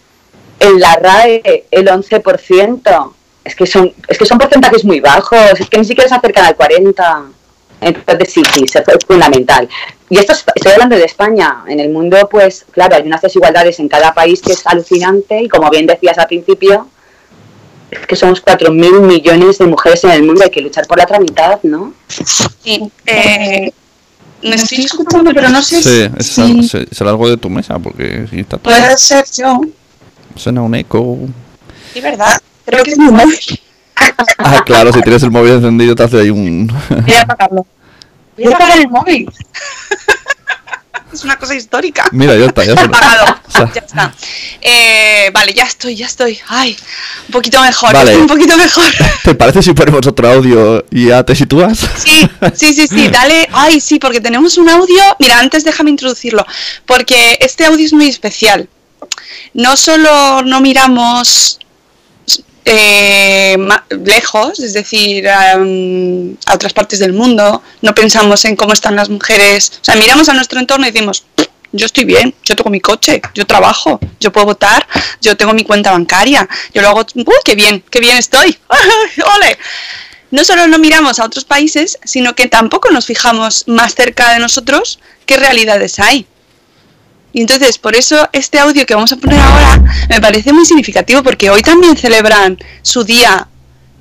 en 0.61 0.79
la 0.79 0.95
RAE 0.95 1.65
el 1.69 1.87
11%. 1.87 3.13
Es 3.43 3.55
que 3.55 3.65
son, 3.67 3.93
es 4.07 4.17
que 4.17 4.25
son 4.25 4.37
porcentajes 4.37 4.85
muy 4.85 5.01
bajos, 5.01 5.59
es 5.59 5.69
que 5.69 5.77
ni 5.77 5.85
siquiera 5.85 6.07
se 6.07 6.15
acercan 6.15 6.45
al 6.45 6.55
40%. 6.57 7.31
Entonces 7.81 8.33
sí, 8.33 8.41
sí, 8.53 8.63
es 8.65 9.05
fundamental. 9.05 9.67
Y 10.09 10.17
esto 10.19 10.31
es- 10.33 10.45
estoy 10.55 10.71
hablando 10.71 10.95
de 10.95 11.03
España. 11.05 11.63
En 11.67 11.79
el 11.81 11.89
mundo, 11.89 12.27
pues 12.31 12.65
claro, 12.71 12.95
hay 12.95 13.03
unas 13.03 13.21
desigualdades 13.21 13.79
en 13.79 13.89
cada 13.89 14.13
país 14.13 14.41
que 14.41 14.53
es 14.53 14.65
alucinante 14.67 15.41
y 15.43 15.49
como 15.49 15.69
bien 15.69 15.85
decías 15.85 16.17
al 16.17 16.27
principio, 16.27 16.87
es 17.91 18.05
que 18.07 18.15
somos 18.15 18.41
4.000 18.43 19.01
millones 19.01 19.57
de 19.57 19.65
mujeres 19.67 20.03
en 20.03 20.11
el 20.11 20.23
mundo, 20.23 20.43
hay 20.43 20.49
que 20.49 20.61
luchar 20.61 20.85
por 20.87 20.97
la 20.97 21.03
otra 21.05 21.19
mitad, 21.19 21.59
¿no? 21.63 21.93
Sí, 22.07 22.89
eh, 23.05 23.71
me 24.43 24.55
estoy 24.55 24.85
escuchando, 24.85 25.31
pero 25.33 25.49
no 25.49 25.61
sé 25.61 25.81
Sí, 25.83 26.09
es, 26.17 26.25
si 26.27 26.63
se- 26.67 26.87
será 26.93 27.09
algo 27.11 27.29
de 27.29 27.37
tu 27.37 27.49
mesa, 27.49 27.77
porque 27.79 28.25
si 28.29 28.39
está 28.41 28.57
todo, 28.57 28.73
puede 28.73 28.97
ser 28.97 29.25
yo. 29.37 29.61
suena 30.35 30.61
un 30.61 30.75
eco. 30.75 31.17
Sí, 31.93 32.01
verdad. 32.01 32.39
Creo 32.65 32.83
que 32.83 32.91
es 32.91 32.97
mi 32.97 33.05
móvil. 33.11 33.37
Ah, 34.37 34.63
claro, 34.65 34.93
si 34.93 35.01
tienes 35.01 35.23
el 35.23 35.31
móvil 35.31 35.53
encendido 35.53 35.93
te 35.95 36.03
hace 36.03 36.19
ahí 36.21 36.29
un... 36.29 36.67
Voy 36.67 37.13
a 37.13 37.21
apagarlo. 37.23 37.65
Voy 38.37 38.45
a 38.53 38.55
apagar 38.55 38.77
el 38.79 38.89
móvil. 38.89 39.29
es 41.13 41.23
una 41.23 41.37
cosa 41.37 41.55
histórica. 41.55 42.05
Mira, 42.11 42.35
ya 42.35 42.45
está, 42.45 42.63
ya 42.63 42.73
Está 42.73 42.83
suena. 42.85 42.97
apagado. 42.97 43.39
O 43.49 43.51
sea, 43.51 43.71
Ya 43.73 43.81
está. 43.81 44.13
Eh, 44.61 45.31
vale, 45.33 45.53
ya 45.53 45.63
estoy, 45.63 45.95
ya 45.95 46.05
estoy. 46.05 46.39
Ay, 46.47 46.77
un 47.27 47.31
poquito 47.31 47.59
mejor. 47.61 47.93
Vale. 47.93 48.15
un 48.17 48.27
poquito 48.27 48.55
mejor. 48.55 48.85
¿Te 49.23 49.33
parece 49.35 49.63
si 49.63 49.73
ponemos 49.73 50.05
otro 50.05 50.29
audio 50.31 50.85
y 50.91 51.07
ya 51.07 51.23
te 51.23 51.35
sitúas? 51.35 51.79
Sí, 51.97 52.29
sí, 52.55 52.73
sí, 52.73 52.87
sí, 52.87 53.07
dale. 53.07 53.49
Ay, 53.51 53.81
sí, 53.81 53.97
porque 53.99 54.21
tenemos 54.21 54.57
un 54.57 54.69
audio. 54.69 55.01
Mira, 55.19 55.39
antes 55.39 55.63
déjame 55.63 55.89
introducirlo, 55.89 56.45
porque 56.85 57.37
este 57.41 57.65
audio 57.65 57.85
es 57.85 57.93
muy 57.93 58.07
especial. 58.07 58.69
No 59.53 59.75
solo 59.77 60.43
no 60.43 60.61
miramos 60.61 61.59
eh, 62.65 63.57
lejos, 64.05 64.59
es 64.59 64.73
decir, 64.73 65.27
am, 65.29 66.35
a 66.45 66.55
otras 66.55 66.73
partes 66.73 66.99
del 66.99 67.13
mundo, 67.13 67.61
no 67.81 67.95
pensamos 67.95 68.45
en 68.45 68.55
cómo 68.55 68.73
están 68.73 68.95
las 68.95 69.09
mujeres, 69.09 69.73
o 69.81 69.85
sea, 69.85 69.95
miramos 69.95 70.29
a 70.29 70.33
nuestro 70.33 70.59
entorno 70.59 70.87
y 70.87 70.91
decimos, 70.91 71.23
yo 71.71 71.85
estoy 71.85 72.05
bien, 72.05 72.33
yo 72.43 72.55
tengo 72.55 72.69
mi 72.69 72.81
coche, 72.81 73.21
yo 73.33 73.45
trabajo, 73.45 73.99
yo 74.19 74.31
puedo 74.31 74.47
votar, 74.47 74.87
yo 75.21 75.37
tengo 75.37 75.53
mi 75.53 75.63
cuenta 75.63 75.91
bancaria, 75.91 76.47
yo 76.73 76.81
lo 76.81 76.89
hago, 76.89 77.05
uy, 77.15 77.35
qué 77.45 77.55
bien, 77.55 77.83
qué 77.89 77.99
bien 77.99 78.17
estoy, 78.17 78.57
ole. 79.37 79.57
No 80.31 80.43
solo 80.43 80.67
no 80.67 80.77
miramos 80.77 81.19
a 81.19 81.25
otros 81.25 81.43
países, 81.45 81.97
sino 82.03 82.35
que 82.35 82.47
tampoco 82.47 82.91
nos 82.91 83.07
fijamos 83.07 83.67
más 83.67 83.95
cerca 83.95 84.31
de 84.31 84.39
nosotros 84.39 84.99
qué 85.25 85.37
realidades 85.37 85.99
hay. 85.99 86.27
Y 87.31 87.41
entonces, 87.41 87.77
por 87.77 87.95
eso 87.95 88.27
este 88.33 88.59
audio 88.59 88.85
que 88.85 88.95
vamos 88.95 89.11
a 89.11 89.17
poner 89.17 89.39
ahora 89.39 89.83
me 90.09 90.19
parece 90.19 90.51
muy 90.51 90.65
significativo 90.65 91.21
porque 91.21 91.49
hoy 91.49 91.61
también 91.61 91.95
celebran 91.95 92.57
su 92.81 93.03
día 93.03 93.47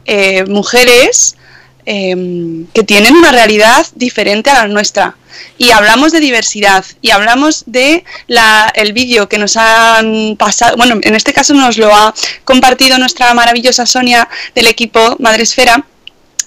eh, 0.06 0.44
mujeres 0.46 1.36
eh, 1.84 2.64
que 2.72 2.84
tienen 2.84 3.14
una 3.16 3.32
realidad 3.32 3.86
diferente 3.94 4.50
a 4.50 4.54
la 4.54 4.68
nuestra. 4.68 5.16
Y 5.56 5.70
hablamos 5.70 6.12
de 6.12 6.20
diversidad 6.20 6.84
y 7.00 7.10
hablamos 7.10 7.64
de 7.66 8.04
la, 8.26 8.72
el 8.74 8.92
vídeo 8.92 9.28
que 9.28 9.38
nos 9.38 9.56
han 9.56 10.36
pasado, 10.36 10.76
bueno, 10.76 10.98
en 11.02 11.14
este 11.14 11.32
caso 11.32 11.54
nos 11.54 11.76
lo 11.76 11.94
ha 11.94 12.14
compartido 12.44 12.98
nuestra 12.98 13.32
maravillosa 13.34 13.86
Sonia 13.86 14.28
del 14.54 14.66
equipo 14.66 15.16
Madresfera 15.18 15.84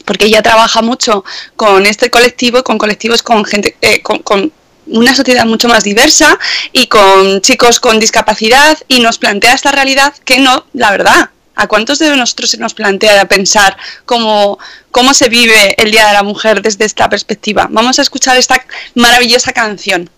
porque 0.05 0.25
ella 0.25 0.41
trabaja 0.41 0.81
mucho 0.81 1.23
con 1.55 1.85
este 1.85 2.09
colectivo 2.09 2.63
con 2.63 2.77
colectivos 2.77 3.21
con 3.21 3.45
gente, 3.45 3.75
eh, 3.81 4.01
con, 4.01 4.19
con 4.19 4.51
una 4.87 5.15
sociedad 5.15 5.45
mucho 5.45 5.67
más 5.67 5.83
diversa 5.83 6.37
y 6.71 6.87
con 6.87 7.41
chicos 7.41 7.79
con 7.79 7.99
discapacidad 7.99 8.77
y 8.87 8.99
nos 8.99 9.17
plantea 9.17 9.53
esta 9.53 9.71
realidad 9.71 10.13
que 10.25 10.39
no, 10.39 10.65
la 10.73 10.91
verdad, 10.91 11.29
¿a 11.55 11.67
cuántos 11.67 11.99
de 11.99 12.15
nosotros 12.15 12.49
se 12.49 12.57
nos 12.57 12.73
plantea 12.73 13.25
pensar 13.25 13.77
cómo, 14.05 14.59
cómo 14.91 15.13
se 15.13 15.29
vive 15.29 15.75
el 15.77 15.91
Día 15.91 16.07
de 16.07 16.13
la 16.13 16.23
Mujer 16.23 16.61
desde 16.61 16.85
esta 16.85 17.09
perspectiva? 17.09 17.67
Vamos 17.69 17.99
a 17.99 18.01
escuchar 18.01 18.37
esta 18.37 18.63
maravillosa 18.95 19.53
canción. 19.53 20.09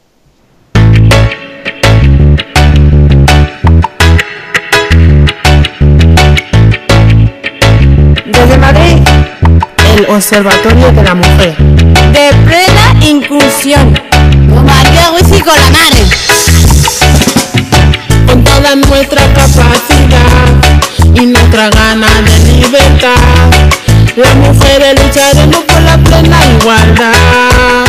Desde 8.25 8.57
Madrid 8.57 9.33
el 9.97 10.05
Observatorio 10.09 10.91
de 10.91 11.03
la 11.03 11.13
Mujer. 11.13 11.55
De 11.57 12.31
plena 12.45 13.05
inclusión. 13.05 14.12
María 14.61 15.11
y 15.19 15.41
con 15.41 15.55
la 15.55 15.69
madre. 15.69 16.05
Con 18.27 18.43
toda 18.43 18.75
nuestra 18.75 19.21
capacidad 19.33 20.47
y 21.15 21.25
nuestra 21.25 21.69
gana 21.69 22.07
de 22.21 22.39
libertad, 22.53 23.15
las 24.15 24.35
mujeres 24.35 25.01
lucharemos 25.01 25.63
por 25.63 25.81
la 25.81 25.97
plena 25.97 26.37
igualdad. 26.59 27.85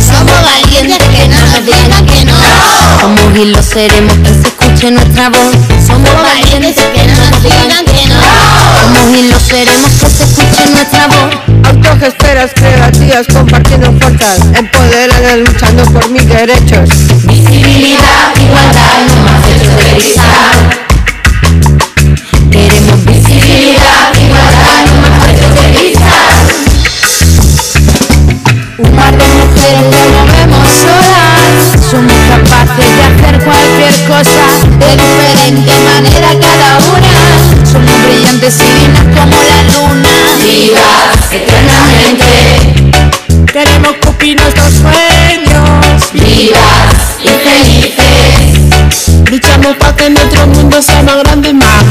Somos 0.00 0.42
valientes 0.42 1.08
que 1.08 1.28
no 1.28 1.40
nos 1.40 1.66
digan 1.66 2.06
que 2.06 2.24
no. 2.24 2.34
Somos 3.00 3.36
y 3.36 3.44
lo 3.46 3.62
seremos 3.62 4.16
escuche 4.78 4.92
nuestra 4.92 5.28
voz. 5.28 5.56
Somos 5.84 6.10
valientes 6.22 6.76
que 6.76 7.06
no 7.08 7.30
nos 7.30 7.42
digan 7.42 7.84
que 7.84 8.06
no. 8.06 8.20
Somos 8.80 9.18
y 9.18 9.28
lo 9.28 9.40
seremos 9.40 9.90
que 9.90 10.08
se 10.08 10.22
escuche 10.22 10.70
nuestra 10.70 11.08
voz. 11.08 11.34
Autogestoras 11.64 12.52
creativas 12.54 13.26
compartiendo 13.26 13.92
fuerzas, 13.98 14.38
empoderadas 14.54 15.38
luchando 15.38 15.84
por 15.86 16.08
mis 16.10 16.28
derechos. 16.28 16.90
Visibilidad, 17.24 18.32
igualdad, 18.36 18.98
no 19.08 19.22
más 19.24 19.42
hechos 19.48 19.76
de 19.76 19.84
cristal. 19.96 20.58
Queremos 22.52 23.04
visibilidad, 23.04 24.14
igualdad, 24.14 24.86
no 24.94 25.00
más 25.08 25.28
hechos 25.28 25.54
de 25.54 25.66
cristal. 25.76 26.68
Un 28.78 28.90
par 28.96 29.10
de 29.10 29.26
mujeres 29.26 29.82
que 29.90 30.02
no 30.12 30.22
vemos 30.24 30.68
solas 30.70 31.18
Somos 31.90 32.12
capaces 32.28 32.90
de 32.96 33.02
hacer 33.02 33.44
cualquier 33.44 33.94
cosa 34.06 34.47
De 34.88 34.96
diferente 34.96 35.76
manera 35.84 36.32
cada 36.40 36.78
una. 36.78 37.12
Somos 37.70 37.96
brillantes 38.06 38.54
y 38.58 38.62
divinas 38.62 39.04
como 39.14 39.36
la 39.36 39.62
luna. 39.64 40.08
Vivas 40.42 41.30
eternamente. 41.30 42.32
Queremos 43.52 43.92
cumplir 44.02 44.40
nuestros 44.40 44.72
sueños. 44.72 46.10
Vivas 46.14 46.96
y 47.22 47.28
felices. 47.28 49.20
Luchamos 49.30 49.76
para 49.76 49.94
que 49.94 50.08
nuestro 50.08 50.46
mundo 50.46 50.80
sea 50.80 51.02
más 51.02 51.18
grande 51.18 51.50
y 51.50 51.54
más 51.54 51.84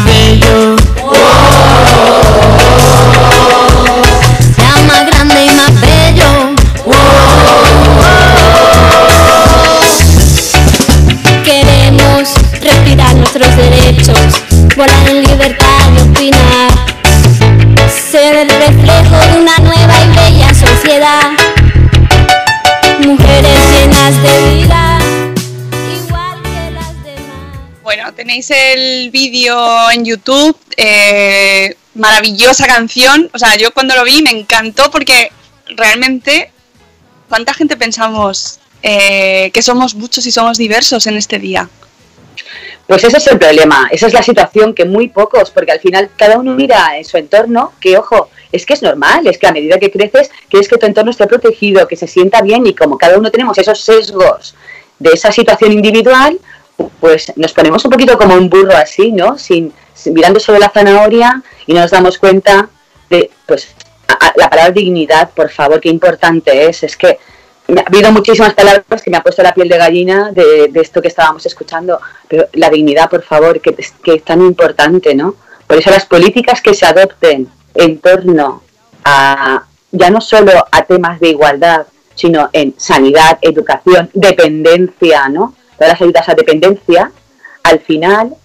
El 28.49 29.09
vídeo 29.11 29.91
en 29.91 30.05
YouTube, 30.05 30.57
eh, 30.77 31.75
maravillosa 31.95 32.65
canción. 32.67 33.29
O 33.33 33.39
sea, 33.39 33.57
yo 33.57 33.71
cuando 33.73 33.95
lo 33.95 34.03
vi 34.03 34.21
me 34.21 34.31
encantó 34.31 34.89
porque 34.89 35.31
realmente, 35.75 36.51
¿cuánta 37.27 37.53
gente 37.53 37.75
pensamos 37.75 38.59
eh, 38.83 39.51
que 39.53 39.61
somos 39.61 39.95
muchos 39.95 40.25
y 40.25 40.31
somos 40.31 40.57
diversos 40.57 41.07
en 41.07 41.17
este 41.17 41.39
día? 41.39 41.69
Pues 42.87 43.03
ese 43.03 43.17
es 43.17 43.27
el 43.27 43.37
problema, 43.37 43.89
esa 43.91 44.07
es 44.07 44.13
la 44.13 44.23
situación 44.23 44.73
que 44.73 44.85
muy 44.85 45.09
pocos, 45.09 45.51
porque 45.51 45.73
al 45.73 45.81
final 45.81 46.09
cada 46.15 46.37
uno 46.37 46.53
mira 46.53 46.97
en 46.97 47.03
su 47.03 47.17
entorno, 47.17 47.73
que 47.81 47.97
ojo, 47.97 48.29
es 48.53 48.65
que 48.65 48.75
es 48.75 48.81
normal, 48.81 49.27
es 49.27 49.37
que 49.37 49.47
a 49.47 49.51
medida 49.51 49.77
que 49.77 49.91
creces, 49.91 50.31
quieres 50.49 50.69
que 50.69 50.77
tu 50.77 50.85
entorno 50.85 51.11
esté 51.11 51.27
protegido, 51.27 51.85
que 51.85 51.97
se 51.97 52.07
sienta 52.07 52.41
bien 52.41 52.65
y 52.65 52.73
como 52.73 52.97
cada 52.97 53.17
uno 53.17 53.29
tenemos 53.29 53.57
esos 53.57 53.81
sesgos 53.81 54.55
de 54.99 55.09
esa 55.09 55.33
situación 55.33 55.73
individual, 55.73 56.39
pues 56.99 57.33
nos 57.35 57.53
ponemos 57.53 57.83
un 57.85 57.91
poquito 57.91 58.17
como 58.17 58.35
un 58.35 58.49
burro 58.49 58.75
así, 58.75 59.11
¿no? 59.11 59.37
Sin, 59.37 59.73
mirando 60.05 60.39
solo 60.39 60.59
la 60.59 60.69
zanahoria 60.69 61.41
y 61.65 61.73
no 61.73 61.81
nos 61.81 61.91
damos 61.91 62.17
cuenta 62.17 62.69
de, 63.09 63.31
pues, 63.45 63.69
a- 64.07 64.33
la 64.35 64.49
palabra 64.49 64.71
dignidad, 64.71 65.29
por 65.31 65.49
favor, 65.49 65.79
qué 65.81 65.89
importante 65.89 66.67
es, 66.69 66.83
es 66.83 66.95
que 66.95 67.17
ha 67.75 67.81
habido 67.85 68.11
muchísimas 68.11 68.53
palabras 68.53 69.01
que 69.03 69.09
me 69.11 69.17
ha 69.17 69.23
puesto 69.23 69.43
la 69.43 69.53
piel 69.53 69.67
de 69.67 69.77
gallina 69.77 70.31
de, 70.31 70.71
esto 70.75 71.01
que 71.01 71.09
estábamos 71.09 71.45
escuchando, 71.45 71.99
pero 72.27 72.47
la 72.53 72.69
dignidad, 72.69 73.09
por 73.09 73.23
favor, 73.23 73.59
que, 73.59 73.73
que 74.03 74.13
es 74.13 74.23
tan 74.23 74.41
importante, 74.41 75.13
¿no? 75.15 75.35
Por 75.65 75.77
eso 75.77 75.89
las 75.89 76.05
políticas 76.05 76.61
que 76.61 76.73
se 76.73 76.85
adopten 76.85 77.49
en 77.73 77.99
torno 77.99 78.63
a 79.03 79.63
ya 79.91 80.09
no 80.09 80.21
solo 80.21 80.51
a 80.71 80.83
temas 80.83 81.19
de 81.19 81.29
igualdad, 81.29 81.87
sino 82.15 82.49
en 82.53 82.73
sanidad, 82.77 83.37
educación, 83.41 84.09
dependencia, 84.13 85.27
¿no? 85.29 85.53
Todas 85.77 85.93
las 85.93 86.01
ayudas 86.01 86.29
a 86.29 86.33
dependencia, 86.33 87.11
al 87.63 87.79
final, 87.79 88.35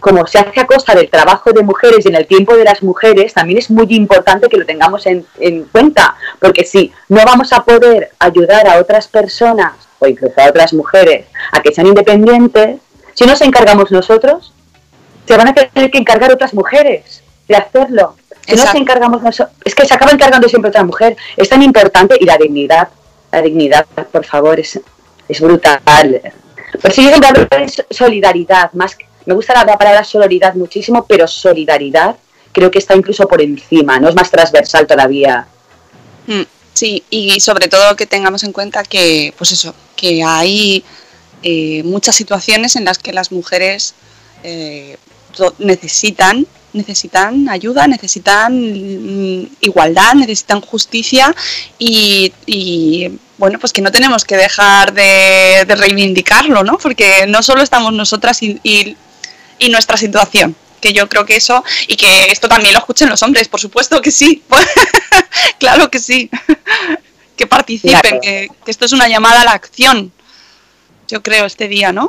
como 0.00 0.26
se 0.26 0.38
hace 0.38 0.60
a 0.60 0.66
costa 0.66 0.94
del 0.94 1.08
trabajo 1.08 1.52
de 1.52 1.62
mujeres 1.62 2.04
y 2.04 2.08
en 2.08 2.16
el 2.16 2.26
tiempo 2.26 2.56
de 2.56 2.64
las 2.64 2.82
mujeres, 2.82 3.34
también 3.34 3.58
es 3.58 3.70
muy 3.70 3.86
importante 3.90 4.48
que 4.48 4.56
lo 4.56 4.66
tengamos 4.66 5.06
en, 5.06 5.24
en 5.38 5.64
cuenta, 5.64 6.16
porque 6.40 6.64
si 6.64 6.92
no 7.08 7.24
vamos 7.24 7.52
a 7.52 7.62
poder 7.62 8.10
ayudar 8.18 8.66
a 8.66 8.80
otras 8.80 9.06
personas 9.06 9.74
o 9.98 10.06
incluso 10.06 10.40
a 10.40 10.48
otras 10.48 10.72
mujeres 10.72 11.26
a 11.52 11.62
que 11.62 11.72
sean 11.72 11.86
independientes, 11.86 12.80
si 13.14 13.24
nos 13.26 13.40
encargamos 13.42 13.90
nosotros, 13.90 14.52
se 15.26 15.36
van 15.36 15.48
a 15.48 15.54
tener 15.54 15.90
que 15.90 15.98
encargar 15.98 16.32
otras 16.32 16.54
mujeres 16.54 17.22
de 17.46 17.56
hacerlo. 17.56 18.16
Si 18.46 18.56
no 18.56 18.66
se 18.66 18.78
encargamos 18.78 19.22
nosotros, 19.22 19.56
es 19.64 19.74
que 19.74 19.86
se 19.86 19.94
acaba 19.94 20.10
encargando 20.10 20.48
siempre 20.48 20.70
otra 20.70 20.82
mujer. 20.82 21.16
Es 21.36 21.48
tan 21.48 21.62
importante 21.62 22.16
y 22.18 22.24
la 22.24 22.36
dignidad, 22.36 22.88
la 23.30 23.40
dignidad, 23.40 23.86
por 24.10 24.24
favor, 24.24 24.58
es, 24.58 24.80
es 25.28 25.40
brutal. 25.40 26.32
Pues 26.80 26.94
sí, 26.94 27.02
yo 27.02 27.08
siempre 27.08 27.28
hablo 27.28 27.46
de 27.50 27.68
so- 27.68 27.84
solidaridad, 27.90 28.72
más 28.72 28.96
que- 28.96 29.06
me 29.26 29.34
gusta 29.34 29.54
la, 29.54 29.64
la 29.64 29.78
palabra 29.78 30.02
solidaridad 30.04 30.54
muchísimo, 30.54 31.04
pero 31.06 31.26
solidaridad 31.28 32.16
creo 32.52 32.70
que 32.70 32.78
está 32.78 32.94
incluso 32.96 33.26
por 33.28 33.40
encima, 33.40 33.98
no 34.00 34.08
es 34.08 34.14
más 34.14 34.30
transversal 34.30 34.86
todavía. 34.86 35.46
Mm, 36.26 36.42
Sí, 36.74 37.04
y 37.10 37.38
sobre 37.40 37.68
todo 37.68 37.94
que 37.96 38.06
tengamos 38.06 38.42
en 38.44 38.52
cuenta 38.52 38.82
que, 38.82 39.34
pues 39.36 39.52
eso, 39.52 39.74
que 39.94 40.24
hay 40.24 40.82
eh, 41.42 41.82
muchas 41.84 42.16
situaciones 42.16 42.76
en 42.76 42.86
las 42.86 42.98
que 42.98 43.12
las 43.12 43.30
mujeres 43.30 43.94
eh, 44.42 44.96
necesitan 45.58 46.46
necesitan 46.72 47.50
ayuda, 47.50 47.86
necesitan 47.86 48.54
mm, 48.54 49.46
igualdad, 49.60 50.14
necesitan 50.14 50.62
justicia 50.62 51.34
y, 51.78 52.32
bueno, 53.42 53.58
pues 53.58 53.72
que 53.72 53.82
no 53.82 53.90
tenemos 53.90 54.24
que 54.24 54.36
dejar 54.36 54.92
de, 54.92 55.64
de 55.66 55.74
reivindicarlo, 55.74 56.62
¿no? 56.62 56.78
Porque 56.78 57.26
no 57.26 57.42
solo 57.42 57.60
estamos 57.60 57.92
nosotras 57.92 58.40
y, 58.40 58.60
y- 58.62 58.96
y 59.58 59.68
nuestra 59.68 59.96
situación, 59.96 60.54
que 60.80 60.92
yo 60.92 61.08
creo 61.08 61.26
que 61.26 61.34
eso, 61.34 61.64
y 61.88 61.96
que 61.96 62.26
esto 62.26 62.48
también 62.48 62.72
lo 62.72 62.78
escuchen 62.78 63.08
los 63.08 63.20
hombres, 63.24 63.48
por 63.48 63.58
supuesto 63.58 64.00
que 64.00 64.12
sí, 64.12 64.44
claro 65.58 65.90
que 65.90 65.98
sí, 65.98 66.30
que 67.36 67.48
participen, 67.48 67.98
Claro. 68.00 68.20
que, 68.22 68.48
que 68.64 68.70
esto 68.70 68.84
es 68.84 68.92
una 68.92 69.08
llamada 69.08 69.40
a 69.40 69.44
la 69.44 69.52
acción, 69.54 70.12
yo 71.08 71.20
creo, 71.20 71.44
este 71.44 71.66
día, 71.66 71.90
¿no? 71.92 72.08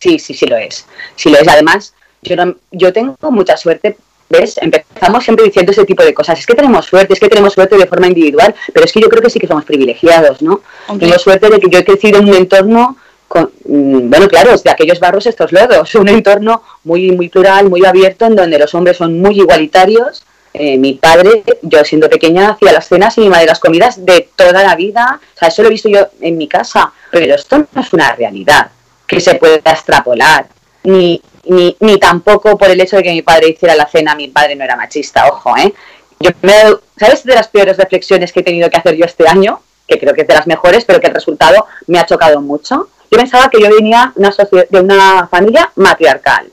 Sí, 0.00 0.18
sí, 0.18 0.34
sí 0.34 0.46
lo 0.46 0.56
es. 0.56 0.84
Sí 1.14 1.28
lo 1.30 1.38
es. 1.38 1.46
Además, 1.46 1.94
yo, 2.22 2.34
no- 2.34 2.56
yo 2.72 2.92
tengo 2.92 3.16
mucha 3.30 3.56
suerte. 3.56 3.96
¿Ves? 4.28 4.58
Empezamos 4.60 5.24
siempre 5.24 5.44
diciendo 5.44 5.72
ese 5.72 5.84
tipo 5.84 6.02
de 6.02 6.12
cosas. 6.12 6.38
Es 6.38 6.46
que 6.46 6.54
tenemos 6.54 6.84
suerte, 6.84 7.14
es 7.14 7.20
que 7.20 7.28
tenemos 7.28 7.52
suerte 7.52 7.76
de 7.76 7.86
forma 7.86 8.08
individual, 8.08 8.54
pero 8.72 8.84
es 8.84 8.92
que 8.92 9.00
yo 9.00 9.08
creo 9.08 9.22
que 9.22 9.30
sí 9.30 9.38
que 9.38 9.46
somos 9.46 9.64
privilegiados, 9.64 10.42
¿no? 10.42 10.62
Hombre. 10.88 11.06
Tengo 11.06 11.18
suerte 11.18 11.48
de 11.48 11.60
que 11.60 11.70
yo 11.70 11.78
he 11.78 11.84
crecido 11.84 12.18
en 12.18 12.28
un 12.28 12.34
entorno, 12.34 12.96
con, 13.28 13.50
mm, 13.64 14.10
bueno, 14.10 14.28
claro, 14.28 14.52
es 14.52 14.64
de 14.64 14.70
aquellos 14.70 14.98
barros 14.98 15.26
estos 15.26 15.52
lodos, 15.52 15.94
un 15.94 16.08
entorno 16.08 16.62
muy, 16.84 17.12
muy 17.12 17.28
plural, 17.28 17.68
muy 17.68 17.84
abierto, 17.84 18.26
en 18.26 18.34
donde 18.34 18.58
los 18.58 18.74
hombres 18.74 18.96
son 18.96 19.20
muy 19.20 19.38
igualitarios. 19.38 20.24
Eh, 20.52 20.78
mi 20.78 20.94
padre, 20.94 21.44
yo 21.62 21.84
siendo 21.84 22.08
pequeña, 22.08 22.50
hacía 22.50 22.72
las 22.72 22.88
cenas 22.88 23.16
y 23.18 23.20
mi 23.20 23.28
madre 23.28 23.46
las 23.46 23.60
comidas 23.60 24.04
de 24.04 24.30
toda 24.34 24.62
la 24.62 24.74
vida. 24.74 25.20
O 25.34 25.38
sea, 25.38 25.48
eso 25.48 25.62
lo 25.62 25.68
he 25.68 25.72
visto 25.72 25.88
yo 25.88 26.08
en 26.20 26.38
mi 26.38 26.48
casa, 26.48 26.92
pero 27.10 27.34
esto 27.34 27.58
no 27.58 27.80
es 27.80 27.92
una 27.92 28.12
realidad 28.14 28.70
que 29.06 29.20
se 29.20 29.34
pueda 29.34 29.56
extrapolar, 29.56 30.46
ni, 30.82 31.20
ni, 31.48 31.76
ni 31.80 31.98
tampoco 31.98 32.56
por 32.56 32.70
el 32.70 32.80
hecho 32.80 32.96
de 32.96 33.02
que 33.02 33.12
mi 33.12 33.22
padre 33.22 33.50
hiciera 33.50 33.74
la 33.74 33.86
cena, 33.86 34.14
mi 34.14 34.28
padre 34.28 34.56
no 34.56 34.64
era 34.64 34.76
machista, 34.76 35.26
ojo, 35.28 35.56
¿eh? 35.56 35.72
Yo 36.18 36.30
me, 36.42 36.52
¿Sabes 36.98 37.24
de 37.24 37.34
las 37.34 37.48
peores 37.48 37.76
reflexiones 37.76 38.32
que 38.32 38.40
he 38.40 38.42
tenido 38.42 38.70
que 38.70 38.78
hacer 38.78 38.96
yo 38.96 39.04
este 39.04 39.28
año? 39.28 39.60
Que 39.86 39.98
creo 39.98 40.14
que 40.14 40.22
es 40.22 40.28
de 40.28 40.34
las 40.34 40.46
mejores, 40.46 40.84
pero 40.84 41.00
que 41.00 41.08
el 41.08 41.14
resultado 41.14 41.66
me 41.86 41.98
ha 41.98 42.06
chocado 42.06 42.40
mucho. 42.40 42.88
Yo 43.10 43.18
pensaba 43.18 43.50
que 43.50 43.60
yo 43.60 43.68
venía 43.68 44.12
una 44.16 44.34
de 44.70 44.80
una 44.80 45.28
familia 45.28 45.70
matriarcal. 45.76 46.48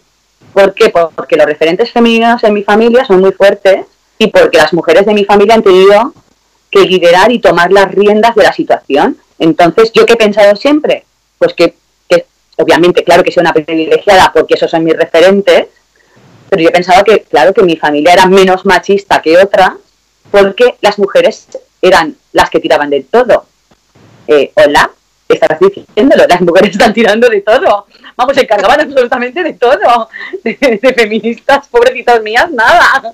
¿Por 0.52 0.74
qué? 0.74 0.90
Porque 0.90 1.38
los 1.38 1.46
referentes 1.46 1.92
femeninos 1.92 2.44
en 2.44 2.54
mi 2.54 2.64
familia 2.64 3.06
son 3.06 3.22
muy 3.22 3.32
fuertes 3.32 3.86
y 4.18 4.28
porque 4.28 4.58
las 4.58 4.74
mujeres 4.74 5.06
de 5.06 5.14
mi 5.14 5.26
familia 5.26 5.56
han 5.56 5.64
tenido 5.64 6.14
que 6.70 6.82
liderar 6.82 7.32
y 7.32 7.40
tomar 7.40 7.72
las 7.72 7.90
riendas 7.92 8.36
de 8.36 8.44
la 8.44 8.54
situación. 8.54 9.18
Entonces, 9.40 9.92
¿yo 9.94 10.06
qué 10.06 10.14
he 10.14 10.18
pensado 10.18 10.56
siempre? 10.56 11.06
Pues 11.40 11.54
que 11.54 11.76
obviamente, 12.58 13.04
claro 13.04 13.24
que 13.24 13.32
soy 13.32 13.42
una 13.42 13.54
privilegiada 13.54 14.32
porque 14.34 14.56
esos 14.56 14.70
son 14.70 14.84
mis 14.84 14.96
referentes, 14.96 15.68
pero 16.50 16.62
yo 16.62 16.72
pensaba 16.72 17.04
que, 17.04 17.22
claro, 17.22 17.54
que 17.54 17.64
mi 17.64 17.76
familia 17.78 18.14
era 18.14 18.26
menos 18.26 18.66
machista 18.66 19.22
que 19.22 19.38
otra, 19.38 19.78
porque 20.32 20.76
las 20.82 21.00
mujeres 21.00 21.48
eran 21.82 22.16
las 22.32 22.50
que 22.50 22.60
tiraban 22.60 22.90
de 22.90 23.04
todo. 23.04 23.46
Eh, 24.28 24.52
hola, 24.56 24.90
estás 25.28 25.60
diciéndolo, 25.60 26.26
las 26.28 26.42
mujeres 26.42 26.72
están 26.72 26.94
tirando 26.94 27.28
de 27.30 27.42
todo. 27.42 27.88
Vamos, 28.16 28.36
se 28.36 28.42
encargaban 28.42 28.82
absolutamente 28.82 29.44
de 29.44 29.54
todo. 29.54 30.10
De, 30.44 30.80
de 30.82 30.94
feministas, 30.94 31.68
pobrecitas 31.68 32.22
mías, 32.22 32.52
nada. 32.52 33.14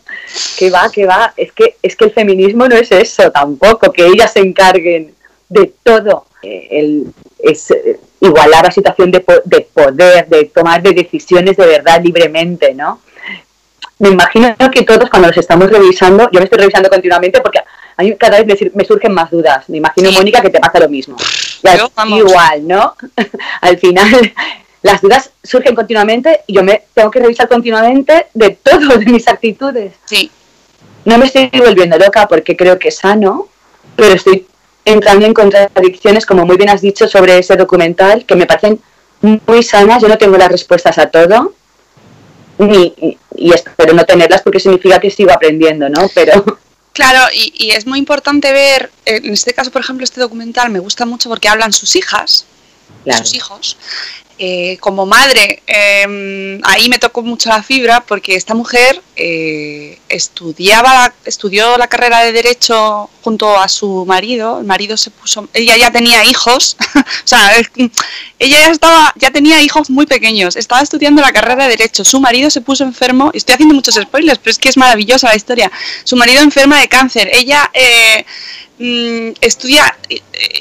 Que 0.58 0.70
va, 0.70 0.90
que 0.92 1.06
va. 1.06 1.34
Es 1.38 1.52
que, 1.52 1.78
es 1.82 1.96
que 1.96 2.06
el 2.06 2.12
feminismo 2.12 2.68
no 2.68 2.76
es 2.76 2.92
eso 2.92 3.32
tampoco, 3.32 3.92
que 3.92 4.06
ellas 4.08 4.34
se 4.34 4.40
encarguen 4.40 5.14
de 5.48 5.74
todo. 5.84 6.26
Eh, 6.42 6.68
el, 6.72 7.14
es 7.38 7.72
eh, 7.72 8.00
igualar 8.22 8.64
la 8.64 8.72
situación 8.72 9.12
de, 9.12 9.24
de 9.46 9.62
poder, 9.62 10.28
de 10.28 10.46
tomar 10.46 10.82
de 10.82 10.94
decisiones 10.94 11.58
de 11.58 11.66
verdad 11.66 12.02
libremente, 12.02 12.74
¿no? 12.74 13.02
Me 14.00 14.10
imagino 14.10 14.56
que 14.72 14.84
todos 14.84 15.10
cuando 15.10 15.28
los 15.28 15.38
estamos 15.38 15.70
revisando, 15.70 16.30
yo 16.32 16.40
me 16.40 16.46
estoy 16.46 16.60
revisando 16.60 16.90
continuamente 16.90 17.42
porque 17.42 17.60
a 17.60 18.02
mí 18.04 18.16
cada 18.16 18.42
vez 18.42 18.48
me, 18.48 18.72
me 18.74 18.86
surgen 18.86 19.14
más 19.14 19.30
dudas. 19.30 19.68
Me 19.68 19.78
imagino, 19.78 20.10
Mónica, 20.14 20.42
que 20.42 20.50
te 20.50 20.60
pasa 20.60 20.80
lo 20.80 20.88
mismo. 20.88 21.18
Yo, 21.64 21.92
igual, 22.16 22.66
¿no? 22.66 22.96
Al 23.62 23.78
final, 23.78 24.34
las 24.82 25.02
dudas 25.02 25.32
surgen 25.44 25.76
continuamente 25.76 26.42
y 26.48 26.54
yo 26.54 26.64
me 26.64 26.84
tengo 26.94 27.12
que 27.12 27.20
revisar 27.20 27.50
continuamente 27.50 28.28
de 28.34 28.52
todo, 28.52 28.98
de 28.98 29.06
mis 29.12 29.28
actitudes. 29.28 29.94
Sí. 30.06 30.32
No 31.04 31.18
me 31.18 31.26
estoy 31.26 31.50
volviendo 31.54 31.98
loca 31.98 32.26
porque 32.28 32.56
creo 32.56 32.80
que 32.80 32.88
es 32.88 32.98
sano, 32.98 33.50
pero 33.98 34.14
estoy 34.14 34.48
entrando 34.86 35.26
en 35.26 35.34
contradicciones, 35.34 36.26
como 36.26 36.46
muy 36.46 36.58
bien 36.58 36.70
has 36.70 36.82
dicho, 36.82 37.08
sobre 37.08 37.38
ese 37.38 37.56
documental, 37.56 38.26
que 38.26 38.36
me 38.36 38.46
parecen 38.46 38.80
muy 39.22 39.64
sanas. 39.64 40.02
Yo 40.02 40.08
no 40.08 40.18
tengo 40.18 40.38
las 40.38 40.52
respuestas 40.52 40.98
a 40.98 41.08
todo, 41.10 41.54
ni, 42.58 42.94
y, 43.36 43.54
espero 43.54 43.94
no 43.94 44.06
tenerlas 44.06 44.42
porque 44.42 44.60
significa 44.60 45.00
que 45.00 45.10
sigo 45.12 45.32
aprendiendo, 45.32 45.90
¿no? 45.90 46.10
Pero 46.14 46.60
Claro, 46.94 47.32
y, 47.34 47.54
y 47.56 47.72
es 47.72 47.86
muy 47.86 48.00
importante 48.00 48.52
ver, 48.52 48.92
en 49.06 49.32
este 49.32 49.54
caso, 49.54 49.72
por 49.72 49.82
ejemplo, 49.82 50.04
este 50.04 50.20
documental 50.20 50.70
me 50.70 50.80
gusta 50.80 51.06
mucho 51.06 51.30
porque 51.30 51.48
hablan 51.48 51.72
sus 51.72 51.96
hijas, 51.96 52.46
Claro. 53.06 53.24
sus 53.24 53.36
hijos. 53.36 53.78
Eh, 54.42 54.78
como 54.80 55.06
madre, 55.06 55.62
eh, 55.68 56.62
ahí 56.64 56.88
me 56.88 56.98
tocó 56.98 57.22
mucho 57.22 57.50
la 57.50 57.62
fibra 57.62 58.00
porque 58.00 58.36
esta 58.36 58.54
mujer 58.54 59.02
eh, 59.18 60.00
estudiaba, 60.08 61.14
estudió 61.26 61.78
la 61.78 61.88
carrera 61.88 62.24
de 62.24 62.32
derecho 62.32 63.10
junto 63.22 63.60
a 63.60 63.68
su 63.68 64.06
marido. 64.06 64.60
El 64.60 64.66
marido 64.66 64.96
se 64.96 65.12
puso, 65.12 65.50
ella 65.54 65.76
ya 65.76 65.92
tenía 65.92 66.24
hijos, 66.24 66.78
o 66.96 67.02
sea, 67.26 67.52
ella 68.40 68.60
ya 68.60 68.70
estaba, 68.70 69.14
ya 69.18 69.30
tenía 69.32 69.62
hijos 69.62 69.90
muy 69.90 70.06
pequeños. 70.06 70.56
Estaba 70.56 70.84
estudiando 70.84 71.22
la 71.22 71.34
carrera 71.34 71.66
de 71.66 71.72
derecho. 71.72 72.06
Su 72.06 72.22
marido 72.22 72.50
se 72.50 72.62
puso 72.62 72.86
enfermo. 72.86 73.32
Estoy 73.34 73.56
haciendo 73.56 73.76
muchos 73.76 73.96
spoilers, 73.96 74.40
pero 74.40 74.52
es 74.52 74.58
que 74.58 74.70
es 74.70 74.78
maravillosa 74.78 75.28
la 75.28 75.36
historia. 75.36 75.70
Su 76.06 76.16
marido 76.16 76.42
enferma 76.42 76.80
de 76.80 76.88
cáncer. 76.88 77.30
Ella 77.34 77.70
eh, 78.80 79.34
mm, 79.34 79.38
estudia 79.42 79.98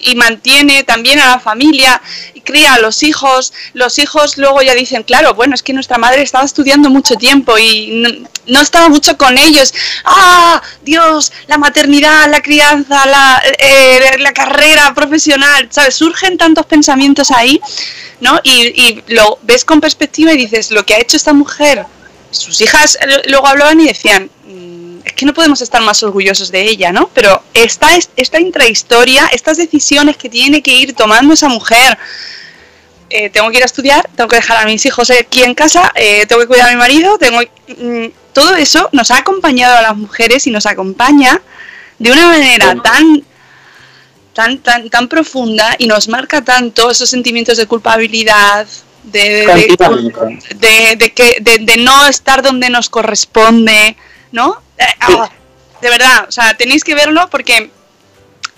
y, 0.02 0.14
mantiene 0.16 0.82
también 0.84 1.20
a 1.20 1.26
la 1.28 1.40
familia, 1.40 2.00
y 2.34 2.40
cría 2.40 2.74
a 2.74 2.78
los 2.80 3.02
hijos. 3.02 3.52
Los 3.74 3.98
hijos 3.98 4.36
luego 4.38 4.62
ya 4.62 4.74
dicen, 4.74 5.02
claro, 5.02 5.34
bueno, 5.34 5.54
es 5.54 5.62
que 5.62 5.72
nuestra 5.72 5.98
madre 5.98 6.22
estaba 6.22 6.44
estudiando 6.44 6.90
mucho 6.90 7.14
tiempo 7.16 7.56
y 7.58 7.90
no, 8.02 8.28
no 8.48 8.60
estaba 8.60 8.88
mucho 8.88 9.16
con 9.16 9.38
ellos. 9.38 9.72
¡Ah! 10.04 10.60
Dios, 10.82 11.32
la 11.46 11.58
maternidad, 11.58 12.28
la 12.30 12.40
crianza, 12.42 13.06
la, 13.06 13.42
eh, 13.58 14.16
la 14.18 14.32
carrera 14.32 14.92
profesional, 14.94 15.68
¿sabes? 15.70 15.94
Surgen 15.94 16.36
tantos 16.38 16.66
pensamientos 16.66 17.30
ahí, 17.30 17.60
¿no? 18.20 18.40
Y, 18.42 19.02
lo 19.08 19.38
ves 19.42 19.64
con 19.64 19.80
perspectiva 19.80 20.32
y 20.32 20.36
dices, 20.36 20.70
lo 20.70 20.84
que 20.84 20.94
ha 20.94 20.98
hecho 20.98 21.16
esta 21.16 21.32
mujer, 21.32 21.84
sus 22.30 22.60
hijas 22.60 22.96
eh, 23.00 23.22
luego 23.26 23.46
hablaban 23.46 23.80
y 23.80 23.86
decían, 23.86 24.30
"Mm, 24.46 24.67
es 24.67 24.67
que 25.18 25.26
no 25.26 25.34
podemos 25.34 25.60
estar 25.60 25.82
más 25.82 26.02
orgullosos 26.02 26.50
de 26.50 26.62
ella, 26.62 26.92
¿no? 26.92 27.10
Pero 27.12 27.42
esta, 27.52 27.88
esta 28.16 28.38
intrahistoria, 28.40 29.28
estas 29.32 29.56
decisiones 29.58 30.16
que 30.16 30.28
tiene 30.28 30.62
que 30.62 30.70
ir 30.72 30.94
tomando 30.94 31.34
esa 31.34 31.48
mujer, 31.48 31.98
eh, 33.10 33.28
tengo 33.30 33.50
que 33.50 33.56
ir 33.56 33.62
a 33.62 33.66
estudiar, 33.66 34.08
tengo 34.14 34.28
que 34.28 34.36
dejar 34.36 34.58
a 34.58 34.64
mis 34.64 34.84
hijos 34.86 35.10
aquí 35.10 35.42
en 35.42 35.54
casa, 35.54 35.92
eh, 35.96 36.24
tengo 36.26 36.40
que 36.42 36.46
cuidar 36.46 36.68
a 36.68 36.70
mi 36.70 36.76
marido, 36.76 37.18
tengo 37.18 37.40
mm, 37.40 38.06
todo 38.32 38.54
eso 38.54 38.88
nos 38.92 39.10
ha 39.10 39.18
acompañado 39.18 39.76
a 39.76 39.82
las 39.82 39.96
mujeres 39.96 40.46
y 40.46 40.50
nos 40.50 40.66
acompaña 40.66 41.40
de 41.98 42.12
una 42.12 42.26
manera 42.26 42.74
tan 42.82 43.24
tan 44.34 44.58
tan 44.58 44.88
tan 44.88 45.08
profunda 45.08 45.74
y 45.78 45.86
nos 45.88 46.06
marca 46.06 46.42
tanto 46.44 46.90
esos 46.92 47.10
sentimientos 47.10 47.56
de 47.56 47.66
culpabilidad 47.66 48.66
de, 49.02 49.20
de- 49.46 49.46
de- 49.56 49.76
de, 50.54 50.96
de 50.96 51.10
que 51.12 51.38
de, 51.40 51.58
de 51.58 51.76
no 51.78 52.06
estar 52.06 52.42
donde 52.42 52.68
nos 52.70 52.88
corresponde, 52.88 53.96
¿no? 54.30 54.62
Eh, 54.78 54.84
ah, 55.00 55.30
de 55.80 55.90
verdad, 55.90 56.26
o 56.28 56.32
sea, 56.32 56.56
tenéis 56.56 56.84
que 56.84 56.94
verlo 56.94 57.28
porque 57.30 57.70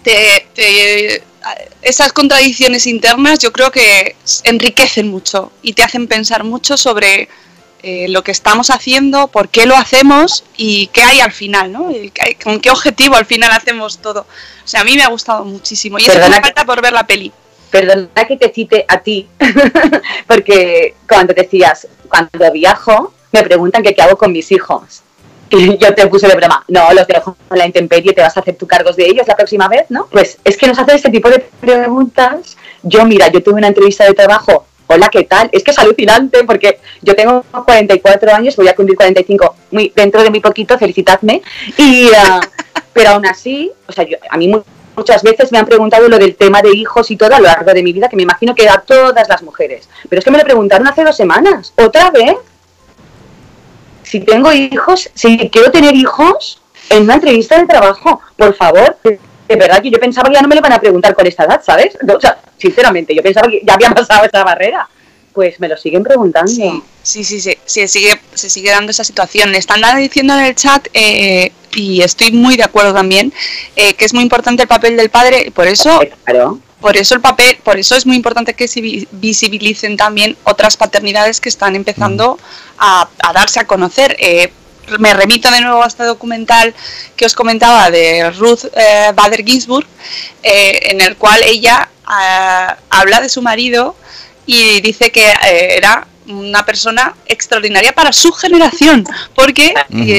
te, 0.02 0.46
te- 0.54 1.22
esas 1.82 2.12
contradicciones 2.12 2.86
internas 2.86 3.38
yo 3.38 3.52
creo 3.52 3.70
que 3.70 4.14
enriquecen 4.44 5.08
mucho 5.08 5.50
y 5.62 5.72
te 5.72 5.82
hacen 5.82 6.06
pensar 6.06 6.44
mucho 6.44 6.76
sobre 6.76 7.28
eh, 7.82 8.06
lo 8.08 8.22
que 8.22 8.30
estamos 8.30 8.68
haciendo, 8.68 9.28
por 9.28 9.48
qué 9.48 9.64
lo 9.64 9.74
hacemos 9.76 10.44
y 10.58 10.88
qué 10.88 11.02
hay 11.02 11.20
al 11.20 11.32
final, 11.32 11.72
¿no? 11.72 11.90
Y 11.90 12.10
qué- 12.10 12.36
con 12.42 12.60
qué 12.60 12.70
objetivo 12.70 13.16
al 13.16 13.24
final 13.24 13.50
hacemos 13.52 13.98
todo. 13.98 14.26
O 14.64 14.68
sea, 14.68 14.82
a 14.82 14.84
mí 14.84 14.96
me 14.96 15.02
ha 15.02 15.08
gustado 15.08 15.44
muchísimo 15.46 15.98
y 15.98 16.02
eso 16.04 16.12
me 16.28 16.40
falta 16.42 16.64
por 16.66 16.82
ver 16.82 16.92
la 16.92 17.06
peli. 17.06 17.32
Perdona 17.70 18.24
que 18.26 18.36
te 18.36 18.52
cite 18.52 18.84
a 18.88 18.98
ti, 19.00 19.28
porque 20.26 20.94
cuando 21.08 21.32
decías, 21.34 21.86
cuando 22.08 22.52
viajo, 22.52 23.14
me 23.32 23.42
preguntan 23.42 23.82
que 23.82 23.94
qué 23.94 24.02
hago 24.02 24.16
con 24.18 24.32
mis 24.32 24.50
hijos. 24.52 25.02
Yo 25.50 25.94
te 25.94 26.06
puse 26.06 26.28
de 26.28 26.36
broma, 26.36 26.64
no, 26.68 26.92
los 26.92 27.06
dejo 27.08 27.36
en 27.50 27.58
la 27.58 27.66
intemperie, 27.66 28.12
te 28.12 28.22
vas 28.22 28.36
a 28.36 28.40
hacer 28.40 28.54
tu 28.56 28.66
cargos 28.68 28.94
de 28.96 29.06
ellos 29.06 29.26
la 29.26 29.34
próxima 29.36 29.66
vez, 29.68 29.86
¿no? 29.88 30.06
Pues 30.10 30.38
es 30.44 30.56
que 30.56 30.66
nos 30.68 30.78
hacen 30.78 30.94
este 30.96 31.10
tipo 31.10 31.28
de 31.28 31.40
preguntas. 31.60 32.56
Yo, 32.82 33.04
mira, 33.04 33.28
yo 33.28 33.42
tuve 33.42 33.54
una 33.54 33.66
entrevista 33.66 34.04
de 34.04 34.14
trabajo, 34.14 34.66
hola, 34.86 35.08
¿qué 35.10 35.24
tal? 35.24 35.48
Es 35.52 35.64
que 35.64 35.72
es 35.72 35.78
alucinante 35.78 36.44
porque 36.44 36.78
yo 37.02 37.14
tengo 37.16 37.44
44 37.64 38.32
años, 38.32 38.54
voy 38.56 38.68
a 38.68 38.74
cumplir 38.76 38.96
45 38.96 39.56
muy, 39.72 39.92
dentro 39.94 40.22
de 40.22 40.30
muy 40.30 40.40
poquito, 40.40 40.78
felicitadme. 40.78 41.42
Y, 41.76 42.08
ah, 42.16 42.40
pero 42.92 43.10
aún 43.10 43.26
así, 43.26 43.72
o 43.88 43.92
sea, 43.92 44.04
yo, 44.04 44.18
a 44.30 44.36
mí 44.36 44.46
mu- 44.48 44.62
muchas 44.96 45.22
veces 45.22 45.50
me 45.52 45.58
han 45.58 45.66
preguntado 45.66 46.08
lo 46.08 46.18
del 46.18 46.36
tema 46.36 46.62
de 46.62 46.70
hijos 46.76 47.10
y 47.10 47.16
todo 47.16 47.34
a 47.34 47.38
lo 47.40 47.46
largo 47.46 47.72
de 47.74 47.82
mi 47.82 47.92
vida, 47.92 48.08
que 48.08 48.16
me 48.16 48.22
imagino 48.22 48.54
que 48.54 48.68
a 48.68 48.78
todas 48.80 49.28
las 49.28 49.42
mujeres. 49.42 49.88
Pero 50.08 50.20
es 50.20 50.24
que 50.24 50.30
me 50.30 50.38
lo 50.38 50.44
preguntaron 50.44 50.86
hace 50.86 51.02
dos 51.04 51.16
semanas, 51.16 51.72
otra 51.76 52.10
vez. 52.12 52.34
Si 54.10 54.18
tengo 54.18 54.52
hijos, 54.52 55.08
si 55.14 55.48
quiero 55.50 55.70
tener 55.70 55.94
hijos, 55.94 56.60
en 56.88 57.04
una 57.04 57.14
entrevista 57.14 57.58
de 57.58 57.66
trabajo, 57.66 58.20
por 58.36 58.54
favor. 58.56 58.96
De 59.04 59.56
verdad 59.56 59.80
que 59.80 59.90
yo 59.90 60.00
pensaba 60.00 60.28
que 60.28 60.34
ya 60.34 60.42
no 60.42 60.48
me 60.48 60.56
lo 60.56 60.60
van 60.60 60.72
a 60.72 60.80
preguntar 60.80 61.14
con 61.14 61.26
esta 61.28 61.44
edad, 61.44 61.62
¿sabes? 61.64 61.96
O 62.12 62.20
sea, 62.20 62.38
sinceramente, 62.56 63.14
yo 63.14 63.22
pensaba 63.22 63.48
que 63.48 63.60
ya 63.64 63.74
había 63.74 63.90
pasado 63.94 64.24
esa 64.24 64.42
barrera. 64.42 64.88
Pues 65.32 65.60
me 65.60 65.68
lo 65.68 65.76
siguen 65.76 66.02
preguntando. 66.02 66.50
Sí, 66.50 66.82
sí, 67.04 67.22
sí, 67.22 67.40
sí, 67.40 67.56
sí, 67.64 67.86
sigue, 67.86 68.20
se 68.34 68.50
sigue 68.50 68.70
dando 68.70 68.90
esa 68.90 69.04
situación. 69.04 69.54
Están 69.54 69.80
diciendo 69.96 70.34
en 70.34 70.44
el 70.44 70.56
chat, 70.56 70.88
eh, 70.92 71.52
y 71.76 72.02
estoy 72.02 72.32
muy 72.32 72.56
de 72.56 72.64
acuerdo 72.64 72.92
también, 72.92 73.32
eh, 73.76 73.94
que 73.94 74.06
es 74.06 74.12
muy 74.12 74.24
importante 74.24 74.62
el 74.62 74.68
papel 74.68 74.96
del 74.96 75.10
padre, 75.10 75.44
y 75.46 75.50
por 75.50 75.68
eso, 75.68 76.00
Claro. 76.24 76.58
Por 76.80 76.96
eso 76.96 77.14
el 77.14 77.20
papel, 77.20 77.58
por 77.62 77.78
eso 77.78 77.94
es 77.94 78.06
muy 78.06 78.16
importante 78.16 78.54
que 78.54 78.66
se 78.68 78.80
vi- 78.80 79.06
visibilicen 79.12 79.96
también 79.96 80.36
otras 80.44 80.76
paternidades 80.76 81.40
que 81.40 81.48
están 81.48 81.76
empezando 81.76 82.38
a, 82.78 83.08
a 83.22 83.32
darse 83.32 83.60
a 83.60 83.66
conocer. 83.66 84.16
Eh, 84.18 84.52
me 84.98 85.14
remito 85.14 85.50
de 85.50 85.60
nuevo 85.60 85.82
a 85.84 85.86
este 85.86 86.02
documental 86.04 86.74
que 87.16 87.24
os 87.26 87.34
comentaba 87.34 87.90
de 87.90 88.30
Ruth 88.32 88.64
eh, 88.74 89.12
Bader 89.14 89.44
Ginsburg, 89.44 89.86
eh, 90.42 90.80
en 90.90 91.00
el 91.00 91.16
cual 91.16 91.40
ella 91.44 91.88
ah, 92.06 92.76
habla 92.88 93.20
de 93.20 93.28
su 93.28 93.40
marido 93.42 93.94
y 94.46 94.80
dice 94.80 95.12
que 95.12 95.28
eh, 95.28 95.76
era 95.76 96.06
una 96.26 96.64
persona 96.64 97.14
extraordinaria 97.26 97.92
para 97.92 98.12
su 98.12 98.32
generación, 98.32 99.04
porque 99.34 99.74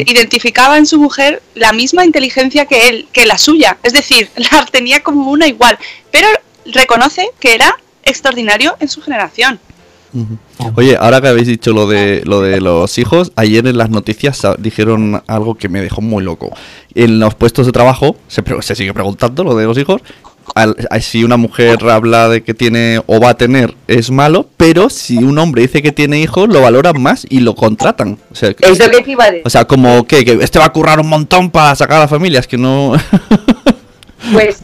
identificaba 0.05 0.77
en 0.77 0.85
su 0.85 0.99
mujer 0.99 1.41
la 1.55 1.71
misma 1.73 2.03
inteligencia 2.05 2.65
que 2.65 2.89
él, 2.89 3.07
que 3.13 3.25
la 3.25 3.37
suya, 3.37 3.77
es 3.83 3.93
decir, 3.93 4.29
la 4.51 4.65
tenía 4.65 5.01
como 5.03 5.29
una 5.31 5.47
igual, 5.47 5.77
pero 6.11 6.27
reconoce 6.65 7.29
que 7.39 7.55
era 7.55 7.75
extraordinario 8.03 8.75
en 8.79 8.87
su 8.89 9.01
generación. 9.01 9.59
Oye, 10.75 10.97
ahora 10.99 11.21
que 11.21 11.29
habéis 11.29 11.47
dicho 11.47 11.71
lo 11.71 11.87
de 11.87 12.21
lo 12.25 12.41
de 12.41 12.59
los 12.59 12.97
hijos, 12.97 13.31
ayer 13.37 13.65
en 13.65 13.77
las 13.77 13.89
noticias 13.89 14.41
dijeron 14.57 15.23
algo 15.25 15.55
que 15.55 15.69
me 15.69 15.81
dejó 15.81 16.01
muy 16.01 16.21
loco. 16.21 16.51
En 16.95 17.19
los 17.19 17.33
puestos 17.35 17.65
de 17.65 17.71
trabajo 17.71 18.17
se, 18.27 18.43
pre- 18.43 18.61
se 18.61 18.75
sigue 18.75 18.93
preguntando 18.93 19.45
lo 19.45 19.55
de 19.55 19.65
los 19.65 19.77
hijos. 19.77 20.01
Al- 20.53 20.75
si 21.01 21.23
una 21.23 21.37
mujer 21.37 21.77
habla 21.89 22.27
de 22.27 22.43
que 22.43 22.53
tiene 22.53 23.01
o 23.05 23.21
va 23.21 23.29
a 23.29 23.33
tener 23.37 23.73
es 23.87 24.11
malo, 24.11 24.49
pero 24.57 24.89
si 24.89 25.17
un 25.17 25.37
hombre 25.37 25.61
dice 25.61 25.81
que 25.81 25.93
tiene 25.93 26.19
hijos 26.19 26.49
lo 26.49 26.59
valoran 26.61 27.01
más 27.01 27.25
y 27.29 27.39
lo 27.39 27.55
contratan. 27.55 28.17
O 28.33 28.35
sea, 28.35 28.53
que- 28.53 28.67
Es 28.69 28.79
lo 28.79 28.89
que 28.89 29.01
te 29.03 29.11
iba 29.11 29.23
a 29.23 29.27
decir. 29.31 29.43
o 29.45 29.49
sea 29.49 29.63
como 29.65 30.05
que, 30.05 30.25
que 30.25 30.33
este 30.41 30.59
va 30.59 30.65
a 30.65 30.73
currar 30.73 30.99
un 30.99 31.07
montón 31.07 31.49
para 31.51 31.73
sacar 31.75 31.97
a 31.97 32.01
la 32.01 32.07
familia, 32.09 32.41
es 32.41 32.47
que 32.47 32.57
no. 32.57 32.93
Pues 34.33 34.63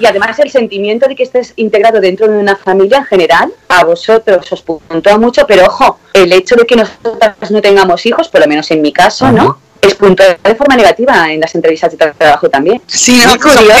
Y 0.00 0.06
además 0.06 0.38
el 0.38 0.50
sentimiento 0.50 1.08
de 1.08 1.16
que 1.16 1.22
estés 1.24 1.52
integrado 1.56 2.00
dentro 2.00 2.28
de 2.28 2.38
una 2.38 2.56
familia 2.56 2.98
en 2.98 3.04
general, 3.04 3.52
a 3.68 3.84
vosotros 3.84 4.50
os 4.52 4.62
puntúa 4.62 5.18
mucho, 5.18 5.46
pero 5.46 5.66
ojo, 5.66 5.98
el 6.12 6.32
hecho 6.32 6.54
de 6.56 6.64
que 6.66 6.76
nosotras 6.76 7.50
no 7.50 7.60
tengamos 7.60 8.04
hijos, 8.06 8.28
por 8.28 8.40
lo 8.40 8.46
menos 8.46 8.70
en 8.70 8.80
mi 8.82 8.92
caso, 8.92 9.30
¿no? 9.32 9.58
Es 9.80 9.94
puntuado 9.94 10.34
de 10.42 10.54
forma 10.56 10.74
negativa 10.76 11.32
en 11.32 11.40
las 11.40 11.54
entrevistas 11.54 11.92
de 11.92 11.96
trabajo 12.12 12.48
también. 12.48 12.82
Sí, 12.86 13.20
no, 13.24 13.32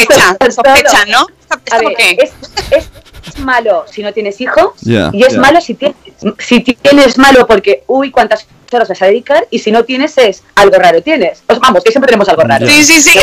sospecha, 0.06 0.36
sospecha, 0.54 1.04
¿no? 1.06 1.26
A 1.72 1.78
ver, 1.78 1.94
es, 2.20 2.30
es- 2.70 2.88
es 3.26 3.38
malo 3.40 3.84
si 3.90 4.02
no 4.02 4.12
tienes 4.12 4.40
hijos 4.40 4.70
y 5.12 5.22
es 5.22 5.34
malo 5.40 5.60
si 5.60 5.74
tienes. 5.74 5.96
Si 6.38 6.60
tienes 6.60 7.18
malo 7.18 7.46
porque, 7.46 7.82
uy, 7.88 8.10
cuántas 8.10 8.46
horas 8.72 8.88
vas 8.88 9.02
a 9.02 9.06
dedicar 9.06 9.46
y 9.50 9.58
si 9.58 9.70
no 9.72 9.84
tienes 9.84 10.16
es 10.18 10.42
algo 10.54 10.76
raro 10.78 11.02
tienes. 11.02 11.42
Pues 11.46 11.58
vamos, 11.58 11.82
que 11.84 11.90
siempre 11.90 12.08
tenemos 12.08 12.28
algo 12.28 12.42
raro. 12.42 12.66
Sí, 12.66 12.84
sí, 12.84 13.00
sí. 13.02 13.18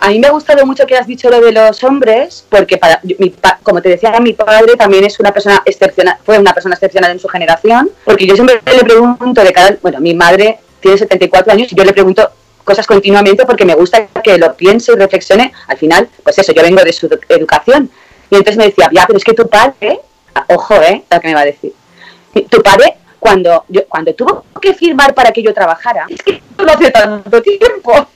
A 0.00 0.08
mí 0.08 0.18
me 0.18 0.28
ha 0.28 0.30
gustado 0.30 0.64
mucho 0.64 0.86
que 0.86 0.96
has 0.96 1.06
dicho 1.06 1.28
lo 1.30 1.40
de 1.40 1.52
los 1.52 1.84
hombres, 1.84 2.44
porque 2.48 2.78
para, 2.78 3.00
mi 3.18 3.34
como 3.62 3.82
te 3.82 3.90
decía, 3.90 4.18
mi 4.20 4.32
padre 4.32 4.74
también 4.76 5.04
es 5.04 5.20
una 5.20 5.30
persona 5.32 5.62
excepcional, 5.66 6.16
fue 6.24 6.38
una 6.38 6.54
persona 6.54 6.74
excepcional 6.74 7.10
en 7.10 7.18
su 7.20 7.28
generación, 7.28 7.90
porque 8.04 8.26
yo 8.26 8.34
siempre 8.34 8.60
le 8.64 8.82
pregunto 8.82 9.42
de 9.44 9.52
cada, 9.52 9.76
bueno, 9.82 10.00
mi 10.00 10.14
madre 10.14 10.58
tiene 10.80 10.96
74 10.96 11.52
años 11.52 11.70
y 11.70 11.74
yo 11.74 11.84
le 11.84 11.92
pregunto 11.92 12.30
cosas 12.64 12.86
continuamente 12.86 13.44
porque 13.44 13.64
me 13.66 13.74
gusta 13.74 14.06
que 14.24 14.38
lo 14.38 14.54
piense 14.54 14.92
y 14.92 14.94
reflexione. 14.94 15.52
Al 15.66 15.76
final, 15.76 16.08
pues 16.22 16.38
eso, 16.38 16.52
yo 16.52 16.62
vengo 16.62 16.82
de 16.82 16.92
su 16.92 17.08
edu- 17.08 17.20
educación. 17.28 17.90
Y 18.30 18.36
entonces 18.36 18.56
me 18.56 18.66
decía, 18.66 18.88
ya, 18.92 19.04
pero 19.06 19.16
es 19.18 19.24
que 19.24 19.34
tu 19.34 19.48
padre, 19.48 20.00
ojo, 20.48 20.74
¿eh? 20.80 21.02
Lo 21.10 21.20
que 21.20 21.28
me 21.28 21.34
va 21.34 21.40
a 21.40 21.44
decir. 21.46 21.72
Tu 22.48 22.62
padre, 22.62 22.94
cuando, 23.18 23.64
yo, 23.68 23.86
cuando 23.88 24.14
tuvo 24.14 24.44
que 24.62 24.72
firmar 24.72 25.12
para 25.14 25.32
que 25.32 25.42
yo 25.42 25.52
trabajara, 25.52 26.06
es 26.08 26.22
que 26.22 26.40
no 26.58 26.72
hace 26.72 26.90
tanto 26.90 27.42
tiempo. 27.42 28.06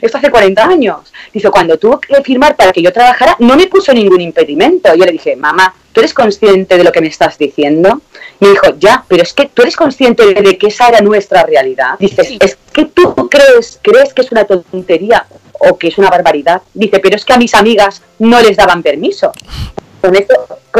Esto 0.00 0.18
hace 0.18 0.30
40 0.30 0.64
años. 0.64 1.12
Dice, 1.32 1.50
cuando 1.50 1.78
tuvo 1.78 2.00
que 2.00 2.14
firmar 2.22 2.56
para 2.56 2.72
que 2.72 2.82
yo 2.82 2.92
trabajara, 2.92 3.36
no 3.40 3.56
me 3.56 3.66
puso 3.66 3.92
ningún 3.92 4.20
impedimento. 4.20 4.94
Yo 4.94 5.04
le 5.04 5.12
dije, 5.12 5.36
mamá, 5.36 5.74
¿tú 5.92 6.00
eres 6.00 6.14
consciente 6.14 6.76
de 6.76 6.84
lo 6.84 6.92
que 6.92 7.00
me 7.00 7.08
estás 7.08 7.38
diciendo? 7.38 8.00
Me 8.40 8.50
dijo, 8.50 8.66
ya, 8.78 9.04
pero 9.08 9.22
es 9.22 9.32
que 9.32 9.46
tú 9.46 9.62
eres 9.62 9.76
consciente 9.76 10.34
de 10.34 10.58
que 10.58 10.68
esa 10.68 10.88
era 10.88 11.00
nuestra 11.00 11.44
realidad. 11.44 11.98
Dices, 11.98 12.34
es 12.40 12.58
que 12.72 12.86
tú 12.86 13.14
crees, 13.28 13.78
crees 13.82 14.12
que 14.12 14.22
es 14.22 14.32
una 14.32 14.44
tontería 14.44 15.26
o 15.60 15.78
que 15.78 15.88
es 15.88 15.98
una 15.98 16.10
barbaridad. 16.10 16.62
Dice, 16.72 16.98
pero 17.00 17.16
es 17.16 17.24
que 17.24 17.32
a 17.32 17.38
mis 17.38 17.54
amigas 17.54 18.02
no 18.18 18.40
les 18.40 18.56
daban 18.56 18.82
permiso. 18.82 19.32
Con 20.00 20.14
esto 20.14 20.34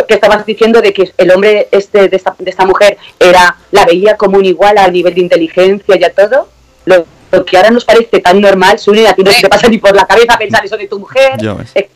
que 0.06 0.14
estabas 0.14 0.44
diciendo 0.44 0.82
de 0.82 0.92
que 0.92 1.10
el 1.16 1.30
hombre 1.30 1.68
este 1.70 2.08
de 2.08 2.16
esta, 2.16 2.34
de 2.38 2.50
esta 2.50 2.66
mujer 2.66 2.98
era 3.18 3.56
la 3.70 3.86
veía 3.86 4.16
como 4.16 4.36
un 4.36 4.44
igual 4.44 4.76
al 4.76 4.92
nivel 4.92 5.14
de 5.14 5.20
inteligencia 5.20 5.96
y 5.98 6.04
a 6.04 6.12
todo, 6.12 6.48
lo, 6.84 7.06
lo 7.34 7.44
que 7.44 7.56
ahora 7.56 7.70
nos 7.70 7.84
parece 7.84 8.20
tan 8.20 8.40
normal, 8.40 8.78
Sune, 8.78 9.06
a 9.06 9.14
ti 9.14 9.22
no 9.22 9.30
se 9.32 9.42
te 9.42 9.48
pasa 9.48 9.68
ni 9.68 9.78
por 9.78 9.94
la 9.94 10.06
cabeza 10.06 10.36
pensar 10.38 10.64
eso 10.64 10.76
de 10.76 10.86
tu 10.88 10.98
mujer. 10.98 11.32
Ya 11.40 11.54
ves. 11.54 11.70
Eh, 11.74 11.88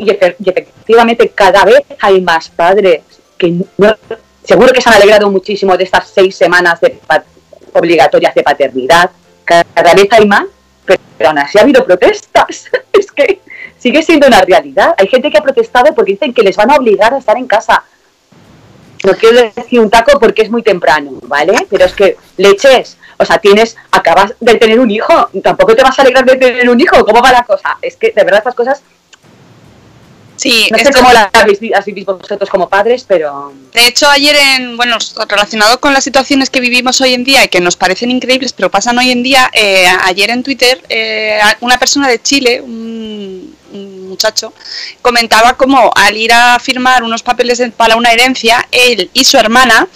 Y, 0.00 0.06
efe- 0.10 0.36
y 0.38 0.48
efectivamente 0.50 1.28
cada 1.30 1.64
vez 1.64 1.82
hay 2.00 2.20
más 2.20 2.48
padres 2.50 3.00
que 3.36 3.50
no- 3.76 3.96
seguro 4.44 4.72
que 4.72 4.80
se 4.80 4.88
han 4.88 4.94
alegrado 4.94 5.28
muchísimo 5.30 5.76
de 5.76 5.82
estas 5.84 6.08
seis 6.08 6.36
semanas 6.36 6.80
de 6.80 6.90
pa- 7.06 7.24
obligatorias 7.72 8.32
de 8.34 8.42
paternidad. 8.44 9.10
Cada 9.44 9.94
vez 9.94 10.06
hay 10.12 10.24
más, 10.26 10.44
pero, 10.84 11.00
pero 11.16 11.30
aún 11.30 11.38
así 11.38 11.58
ha 11.58 11.62
habido 11.62 11.84
protestas. 11.84 12.66
es 12.92 13.10
que 13.10 13.40
sigue 13.78 14.02
siendo 14.04 14.28
una 14.28 14.40
realidad. 14.42 14.94
Hay 14.96 15.08
gente 15.08 15.30
que 15.32 15.38
ha 15.38 15.42
protestado 15.42 15.92
porque 15.94 16.12
dicen 16.12 16.32
que 16.32 16.42
les 16.42 16.56
van 16.56 16.70
a 16.70 16.76
obligar 16.76 17.12
a 17.14 17.18
estar 17.18 17.36
en 17.36 17.46
casa. 17.48 17.82
No 19.04 19.12
quiero 19.14 19.50
decir 19.54 19.80
un 19.80 19.90
taco 19.90 20.18
porque 20.20 20.42
es 20.42 20.50
muy 20.50 20.62
temprano, 20.62 21.12
¿vale? 21.22 21.66
Pero 21.70 21.84
es 21.84 21.92
que 21.92 22.16
leches, 22.36 22.98
o 23.18 23.24
sea, 23.24 23.38
tienes, 23.38 23.76
acabas 23.90 24.32
de 24.40 24.54
tener 24.56 24.78
un 24.80 24.90
hijo, 24.90 25.28
tampoco 25.42 25.74
te 25.74 25.82
vas 25.82 25.98
a 25.98 26.02
alegrar 26.02 26.24
de 26.24 26.36
tener 26.36 26.68
un 26.70 26.80
hijo, 26.80 27.04
¿cómo 27.04 27.20
va 27.20 27.32
la 27.32 27.42
cosa? 27.44 27.76
Es 27.82 27.96
que 27.96 28.12
de 28.12 28.24
verdad 28.24 28.38
estas 28.38 28.54
cosas, 28.54 28.82
Sí, 30.36 30.68
no 30.70 30.78
sé 30.78 30.84
esto- 30.84 31.00
cómo 31.00 31.12
las 31.12 31.30
habéis 31.32 31.58
vi- 31.58 31.72
así 31.74 31.90
visto 31.90 32.16
vosotros 32.16 32.48
como 32.48 32.68
padres, 32.68 33.04
pero 33.08 33.52
De 33.74 33.88
hecho, 33.88 34.08
ayer 34.08 34.36
en, 34.36 34.76
bueno, 34.76 34.96
relacionado 35.28 35.80
con 35.80 35.92
las 35.92 36.04
situaciones 36.04 36.48
que 36.48 36.60
vivimos 36.60 37.00
hoy 37.00 37.12
en 37.14 37.24
día 37.24 37.42
y 37.44 37.48
que 37.48 37.60
nos 37.60 37.74
parecen 37.74 38.12
increíbles, 38.12 38.52
pero 38.52 38.70
pasan 38.70 38.96
hoy 38.98 39.10
en 39.10 39.24
día, 39.24 39.50
eh, 39.52 39.86
ayer 40.04 40.30
en 40.30 40.44
Twitter, 40.44 40.80
eh, 40.88 41.40
una 41.60 41.76
persona 41.76 42.06
de 42.06 42.22
Chile, 42.22 42.60
un, 42.60 43.52
un 43.72 44.08
muchacho, 44.10 44.52
comentaba 45.02 45.54
cómo 45.54 45.90
al 45.96 46.16
ir 46.16 46.32
a 46.32 46.56
firmar 46.60 47.02
unos 47.02 47.24
papeles 47.24 47.60
para 47.76 47.96
una 47.96 48.12
herencia, 48.12 48.64
él 48.70 49.10
y 49.12 49.24
su 49.24 49.38
hermana, 49.38 49.88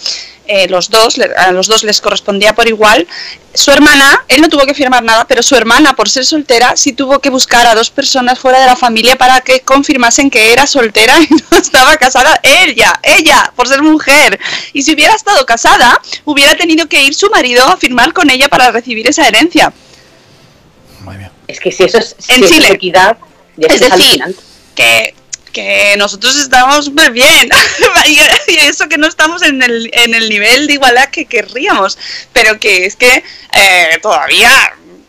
eh, 0.47 0.67
los 0.67 0.89
dos, 0.89 1.17
le- 1.17 1.33
a 1.35 1.51
los 1.51 1.67
dos 1.67 1.83
les 1.83 2.01
correspondía 2.01 2.53
por 2.53 2.67
igual, 2.67 3.07
su 3.53 3.71
hermana, 3.71 4.25
él 4.27 4.41
no 4.41 4.49
tuvo 4.49 4.65
que 4.65 4.73
firmar 4.73 5.03
nada, 5.03 5.25
pero 5.27 5.43
su 5.43 5.55
hermana, 5.55 5.95
por 5.95 6.09
ser 6.09 6.25
soltera, 6.25 6.75
sí 6.75 6.91
tuvo 6.93 7.19
que 7.19 7.29
buscar 7.29 7.65
a 7.67 7.75
dos 7.75 7.89
personas 7.91 8.39
fuera 8.39 8.59
de 8.59 8.65
la 8.65 8.75
familia 8.75 9.15
para 9.15 9.41
que 9.41 9.61
confirmasen 9.61 10.29
que 10.29 10.51
era 10.51 10.65
soltera 10.67 11.15
y 11.21 11.27
no 11.51 11.57
estaba 11.57 11.95
casada. 11.97 12.39
Ella, 12.43 12.99
ella, 13.03 13.53
por 13.55 13.67
ser 13.67 13.81
mujer. 13.83 14.39
Y 14.73 14.81
si 14.81 14.93
hubiera 14.93 15.13
estado 15.13 15.45
casada, 15.45 15.99
hubiera 16.25 16.55
tenido 16.55 16.87
que 16.87 17.03
ir 17.03 17.13
su 17.13 17.29
marido 17.29 17.63
a 17.67 17.77
firmar 17.77 18.11
con 18.11 18.29
ella 18.29 18.49
para 18.49 18.71
recibir 18.71 19.07
esa 19.07 19.27
herencia. 19.27 19.71
es 21.47 21.59
que 21.59 21.71
si 21.71 21.83
eso 21.83 21.97
es, 21.99 22.15
si 22.17 22.33
En 22.33 22.43
Chile. 22.47 22.65
es 22.67 22.71
equidad, 22.73 23.17
ya 23.57 23.67
Es 23.67 23.75
es, 23.75 23.81
decir, 23.81 23.93
alucinante. 24.23 24.39
que, 24.75 25.15
que 25.53 25.95
nosotros 25.97 26.35
estamos 26.37 26.83
súper 26.85 27.11
bien. 27.11 27.47
y 28.07 28.55
eso 28.67 28.89
que 28.89 28.97
no 28.97 29.07
estamos 29.07 29.41
en 29.43 29.61
el, 29.63 29.89
en 29.93 30.13
el 30.13 30.27
nivel 30.29 30.67
de 30.67 30.73
igualdad 30.73 31.09
que 31.09 31.25
querríamos. 31.25 31.97
Pero 32.33 32.59
que 32.59 32.85
es 32.85 32.95
que 32.97 33.23
eh, 33.53 33.99
todavía 34.01 34.49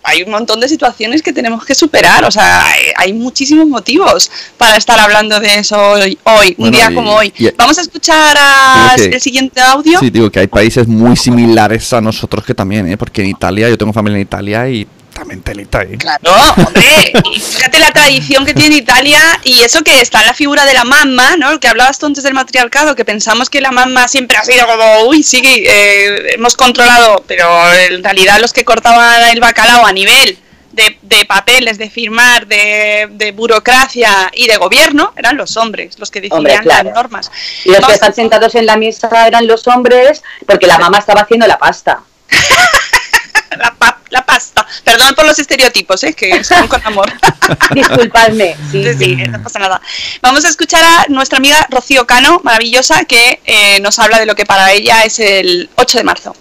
hay 0.06 0.22
un 0.22 0.30
montón 0.30 0.60
de 0.60 0.68
situaciones 0.68 1.22
que 1.22 1.32
tenemos 1.32 1.64
que 1.64 1.74
superar. 1.74 2.24
O 2.26 2.30
sea, 2.30 2.66
hay, 2.66 2.82
hay 2.96 3.12
muchísimos 3.14 3.66
motivos 3.66 4.30
para 4.58 4.76
estar 4.76 5.00
hablando 5.00 5.40
de 5.40 5.58
eso 5.60 5.80
hoy, 5.80 6.18
hoy, 6.24 6.48
un 6.58 6.70
Bueno, 6.70 6.76
día 6.76 6.90
y- 6.90 6.94
como 6.94 7.14
hoy. 7.14 7.32
y- 7.38 7.48
Vamos 7.56 7.78
a 7.78 7.80
escuchar 7.80 8.36
a 8.38 8.92
que- 8.96 9.04
el 9.06 9.20
siguiente 9.22 9.62
audio. 9.62 9.98
Sí, 9.98 10.10
digo 10.10 10.30
que 10.30 10.40
hay 10.40 10.46
países 10.46 10.86
muy 10.86 11.16
similares 11.16 11.90
a 11.94 12.02
nosotros 12.02 12.44
que 12.44 12.52
también, 12.54 12.86
¿eh? 12.92 12.98
Porque 12.98 13.22
en 13.22 13.28
Italia, 13.28 13.68
yo 13.70 13.78
tengo 13.78 13.94
familia 13.94 14.16
en 14.16 14.22
Italia 14.22 14.68
y 14.68 14.86
también 15.14 15.40
telita, 15.42 15.82
¿eh? 15.82 15.96
Claro, 15.98 16.32
hombre, 16.56 17.12
y 17.32 17.40
fíjate 17.40 17.78
la 17.78 17.92
tradición 17.92 18.44
que 18.44 18.52
tiene 18.52 18.76
Italia 18.76 19.20
y 19.44 19.60
eso 19.60 19.82
que 19.82 20.00
está 20.02 20.20
en 20.20 20.26
la 20.26 20.34
figura 20.34 20.66
de 20.66 20.74
la 20.74 20.84
mamá, 20.84 21.36
¿no? 21.38 21.58
Que 21.60 21.68
hablabas 21.68 21.98
tú 21.98 22.06
antes 22.06 22.22
del 22.24 22.34
matriarcado, 22.34 22.94
que 22.94 23.04
pensamos 23.04 23.48
que 23.48 23.60
la 23.60 23.70
mamá 23.70 24.08
siempre 24.08 24.36
ha 24.36 24.44
sido 24.44 24.66
como, 24.66 25.04
uy, 25.04 25.22
sí, 25.22 25.40
eh, 25.44 26.32
hemos 26.34 26.56
controlado, 26.56 27.24
pero 27.26 27.46
en 27.74 28.02
realidad 28.04 28.38
los 28.40 28.52
que 28.52 28.64
cortaban 28.64 29.30
el 29.30 29.40
bacalao 29.40 29.86
a 29.86 29.92
nivel 29.92 30.38
de, 30.72 30.98
de 31.02 31.24
papeles, 31.24 31.78
de 31.78 31.88
firmar, 31.88 32.48
de, 32.48 33.06
de 33.12 33.30
burocracia 33.30 34.30
y 34.34 34.48
de 34.48 34.56
gobierno 34.56 35.12
eran 35.16 35.36
los 35.36 35.56
hombres, 35.56 35.96
los 36.00 36.10
que 36.10 36.20
decidían 36.20 36.38
Hombre, 36.40 36.58
claro. 36.60 36.84
las 36.88 36.94
normas. 36.96 37.30
Y 37.64 37.70
los 37.70 37.86
que 37.86 37.92
están 37.92 38.12
sentados 38.12 38.56
en 38.56 38.66
la 38.66 38.76
mesa 38.76 39.08
eran 39.26 39.46
los 39.46 39.66
hombres 39.68 40.22
porque 40.46 40.66
la 40.66 40.78
mamá 40.78 40.98
estaba 40.98 41.20
haciendo 41.20 41.46
la 41.46 41.58
pasta. 41.58 42.00
la, 43.56 43.72
pa- 43.74 44.00
la 44.10 44.26
pasta. 44.26 44.53
Perdón 44.82 45.14
por 45.14 45.26
los 45.26 45.38
estereotipos, 45.38 46.02
¿eh? 46.04 46.14
que 46.14 46.42
son 46.44 46.66
con 46.68 46.80
amor. 46.84 47.12
Disculpadme. 47.74 48.56
Sí, 48.70 48.82
Sí, 48.82 48.94
sí, 48.98 49.16
no 49.16 49.42
pasa 49.42 49.58
nada. 49.58 49.80
Vamos 50.22 50.44
a 50.44 50.48
escuchar 50.48 50.82
a 50.82 51.06
nuestra 51.08 51.38
amiga 51.38 51.66
Rocío 51.70 52.06
Cano, 52.06 52.40
maravillosa, 52.42 53.04
que 53.04 53.40
eh, 53.44 53.80
nos 53.80 53.98
habla 53.98 54.18
de 54.18 54.26
lo 54.26 54.34
que 54.34 54.44
para 54.44 54.72
ella 54.72 55.02
es 55.04 55.18
el 55.18 55.70
8 55.76 55.98
de 55.98 56.04
marzo. 56.04 56.36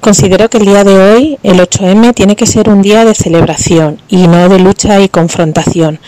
Considero 0.00 0.50
que 0.50 0.58
el 0.58 0.64
día 0.66 0.82
de 0.82 0.98
hoy, 0.98 1.38
el 1.44 1.60
8M, 1.60 2.12
tiene 2.14 2.34
que 2.34 2.46
ser 2.46 2.68
un 2.68 2.82
día 2.82 3.04
de 3.04 3.14
celebración 3.14 4.02
y 4.08 4.26
no 4.26 4.48
de 4.48 4.58
lucha 4.58 5.00
y 5.00 5.08
confrontación. 5.08 6.00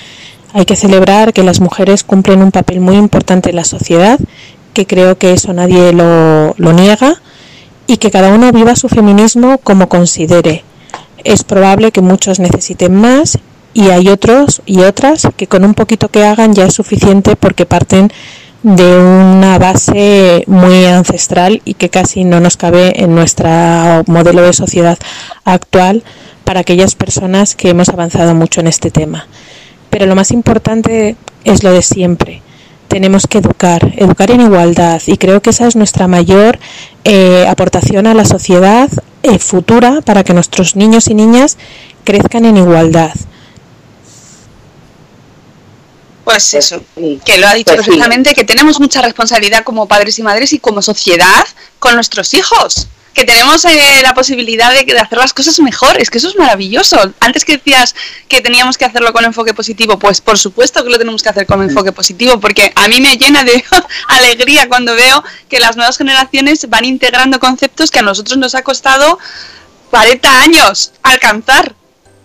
Hay 0.53 0.65
que 0.65 0.77
celebrar 0.77 1.33
que 1.33 1.45
las 1.45 1.61
mujeres 1.61 2.03
cumplen 2.03 2.43
un 2.43 2.51
papel 2.51 2.81
muy 2.81 2.97
importante 2.97 3.51
en 3.51 3.57
la 3.57 3.65
sociedad, 3.65 4.19
que 4.73 4.87
creo 4.87 5.17
que 5.17 5.33
eso 5.33 5.53
nadie 5.53 5.93
lo, 5.93 6.55
lo 6.57 6.73
niega, 6.73 7.21
y 7.87 7.99
que 7.99 8.11
cada 8.11 8.33
uno 8.33 8.51
viva 8.53 8.77
su 8.77 8.89
feminismo 8.89 9.59
como 9.59 9.89
considere. 9.89 10.65
Es 11.23 11.45
probable 11.45 11.93
que 11.93 12.01
muchos 12.01 12.39
necesiten 12.39 12.95
más 12.95 13.39
y 13.73 13.89
hay 13.89 14.09
otros 14.09 14.63
y 14.67 14.81
otras 14.81 15.27
que 15.37 15.47
con 15.47 15.65
un 15.65 15.75
poquito 15.75 16.09
que 16.09 16.25
hagan 16.25 16.55
ya 16.55 16.67
es 16.67 16.75
suficiente 16.75 17.37
porque 17.37 17.67
parten 17.67 18.11
de 18.63 18.97
una 18.97 19.59
base 19.59 20.45
muy 20.47 20.87
ancestral 20.87 21.61
y 21.67 21.75
que 21.75 21.91
casi 21.91 22.25
no 22.25 22.41
nos 22.41 22.57
cabe 22.57 23.03
en 23.03 23.15
nuestro 23.15 23.49
modelo 24.07 24.41
de 24.41 24.55
sociedad 24.55 24.99
actual 25.45 26.03
para 26.45 26.61
aquellas 26.61 26.95
personas 26.95 27.55
que 27.55 27.69
hemos 27.69 27.91
avanzado 27.91 28.35
mucho 28.35 28.61
en 28.61 28.69
este 28.69 28.91
tema. 28.91 29.27
Pero 29.91 30.07
lo 30.07 30.15
más 30.15 30.31
importante 30.31 31.17
es 31.45 31.63
lo 31.63 31.73
de 31.73 31.83
siempre. 31.83 32.41
Tenemos 32.89 33.27
que 33.27 33.39
educar, 33.39 33.93
educar 33.97 34.31
en 34.31 34.41
igualdad 34.41 35.03
y 35.07 35.17
creo 35.17 35.43
que 35.43 35.51
esa 35.51 35.67
es 35.67 35.75
nuestra 35.75 36.07
mayor 36.07 36.59
eh, 37.05 37.47
aportación 37.49 38.07
a 38.07 38.15
la 38.15 38.25
sociedad 38.25 38.89
eh, 39.23 39.39
futura 39.39 40.01
para 40.03 40.23
que 40.23 40.35
nuestros 40.35 40.77
niños 40.77 41.09
y 41.09 41.15
niñas 41.15 41.57
crezcan 42.05 42.45
en 42.45 42.57
igualdad. 42.57 43.13
Pues 46.25 46.55
eso, 46.55 46.83
que 47.25 47.39
lo 47.39 47.47
ha 47.47 47.55
dicho 47.55 47.75
Pues 47.75 47.85
sí. 47.85 47.91
perfectamente, 47.91 48.35
que 48.35 48.45
tenemos 48.45 48.81
mucha 48.81 49.03
responsabilidad 49.03 49.63
como 49.63 49.87
padres 49.87 50.19
y 50.19 50.23
madres 50.23 50.53
y 50.53 50.59
como 50.59 50.81
sociedad 50.81 51.45
con 51.79 51.95
nuestros 51.95 52.33
hijos. 52.33 52.89
Que 53.15 53.25
tenemos 53.25 53.65
eh, 53.65 54.01
la 54.03 54.13
posibilidad 54.13 54.73
de, 54.73 54.85
de 54.85 54.99
hacer 54.99 55.19
las 55.19 55.33
cosas 55.33 55.59
mejor. 55.61 56.01
Es 56.01 56.11
que 56.11 56.19
eso 56.19 56.29
es 56.29 56.37
maravilloso. 56.37 56.99
Antes 57.21 57.45
que 57.45 57.57
decías 57.57 57.95
que 58.29 58.41
teníamos 58.41 58.77
que 58.77 58.85
hacerlo 58.85 59.13
con 59.13 59.25
enfoque 59.25 59.55
positivo, 59.55 59.99
pues 59.99 60.21
por 60.21 60.37
supuesto 60.37 60.83
que 60.83 60.91
lo 60.91 60.99
tenemos 60.99 61.23
que 61.23 61.29
hacer 61.29 61.47
con 61.47 61.63
enfoque 61.63 61.93
positivo, 61.93 62.41
porque 62.41 62.73
a 62.75 62.89
mí 62.89 63.01
me 63.01 63.17
llena 63.17 63.45
de 63.45 63.65
alegría 64.09 64.69
cuando 64.69 64.95
veo 64.97 65.23
que 65.49 65.61
las 65.61 65.77
nuevas 65.77 65.97
generaciones 65.97 66.69
van 66.69 66.85
integrando 66.85 67.39
conceptos 67.39 67.91
que 67.93 68.01
a 68.01 68.03
nosotros 68.03 68.37
nos 68.37 68.57
ha 68.57 68.63
costado 68.63 69.19
40 69.91 70.43
años 70.43 70.93
alcanzar. 71.03 71.75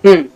Mm. 0.01 0.27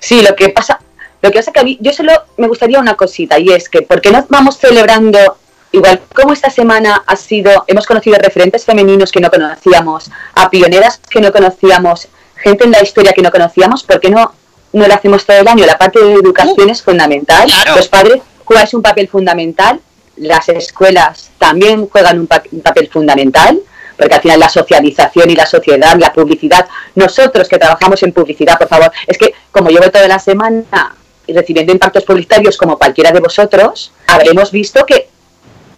Sí, 0.00 0.22
lo 0.22 0.34
que 0.34 0.48
pasa, 0.48 0.80
lo 1.20 1.30
que 1.30 1.38
pasa 1.38 1.52
que 1.52 1.60
a 1.60 1.64
mí, 1.64 1.76
yo 1.82 1.92
solo 1.92 2.12
me 2.38 2.48
gustaría 2.48 2.80
una 2.80 2.94
cosita 2.94 3.38
y 3.38 3.50
es 3.50 3.68
que, 3.68 3.82
¿por 3.82 4.00
qué 4.00 4.10
no 4.10 4.24
vamos 4.30 4.58
celebrando 4.58 5.36
igual 5.72 6.00
como 6.14 6.32
esta 6.32 6.50
semana 6.50 7.02
ha 7.06 7.16
sido, 7.16 7.64
hemos 7.66 7.86
conocido 7.86 8.16
referentes 8.18 8.64
femeninos 8.64 9.10
que 9.10 9.20
no 9.20 9.30
conocíamos, 9.30 10.10
a 10.34 10.48
pioneras 10.50 11.00
que 11.10 11.20
no 11.20 11.32
conocíamos, 11.32 12.08
gente 12.36 12.64
en 12.64 12.72
la 12.72 12.82
historia 12.82 13.12
que 13.12 13.22
no 13.22 13.30
conocíamos, 13.30 13.82
¿por 13.82 13.98
qué 14.00 14.10
no, 14.10 14.32
no 14.72 14.86
lo 14.86 14.94
hacemos 14.94 15.24
todo 15.24 15.38
el 15.38 15.48
año? 15.48 15.64
La 15.66 15.78
parte 15.78 16.02
de 16.02 16.12
educación 16.14 16.70
es 16.70 16.82
fundamental, 16.82 17.46
claro. 17.46 17.76
los 17.76 17.88
padres 17.88 18.22
juegan 18.44 18.68
un 18.72 18.82
papel 18.82 19.08
fundamental, 19.08 19.80
las 20.16 20.48
escuelas 20.48 21.30
también 21.38 21.88
juegan 21.88 22.18
un, 22.20 22.26
pa- 22.26 22.42
un 22.52 22.60
papel 22.60 22.88
fundamental, 22.88 23.58
porque 23.96 24.14
al 24.14 24.20
final 24.20 24.40
la 24.40 24.48
socialización 24.48 25.30
y 25.30 25.36
la 25.36 25.46
sociedad, 25.46 25.96
la 25.98 26.12
publicidad, 26.12 26.66
nosotros 26.94 27.48
que 27.48 27.58
trabajamos 27.58 28.02
en 28.02 28.12
publicidad, 28.12 28.58
por 28.58 28.68
favor, 28.68 28.90
es 29.06 29.16
que 29.16 29.32
como 29.50 29.70
llevo 29.70 29.90
toda 29.90 30.08
la 30.08 30.18
semana 30.18 30.96
recibiendo 31.28 31.72
impactos 31.72 32.04
publicitarios 32.04 32.56
como 32.56 32.76
cualquiera 32.76 33.12
de 33.12 33.20
vosotros, 33.20 33.92
habremos 34.08 34.50
visto 34.50 34.84
que 34.84 35.08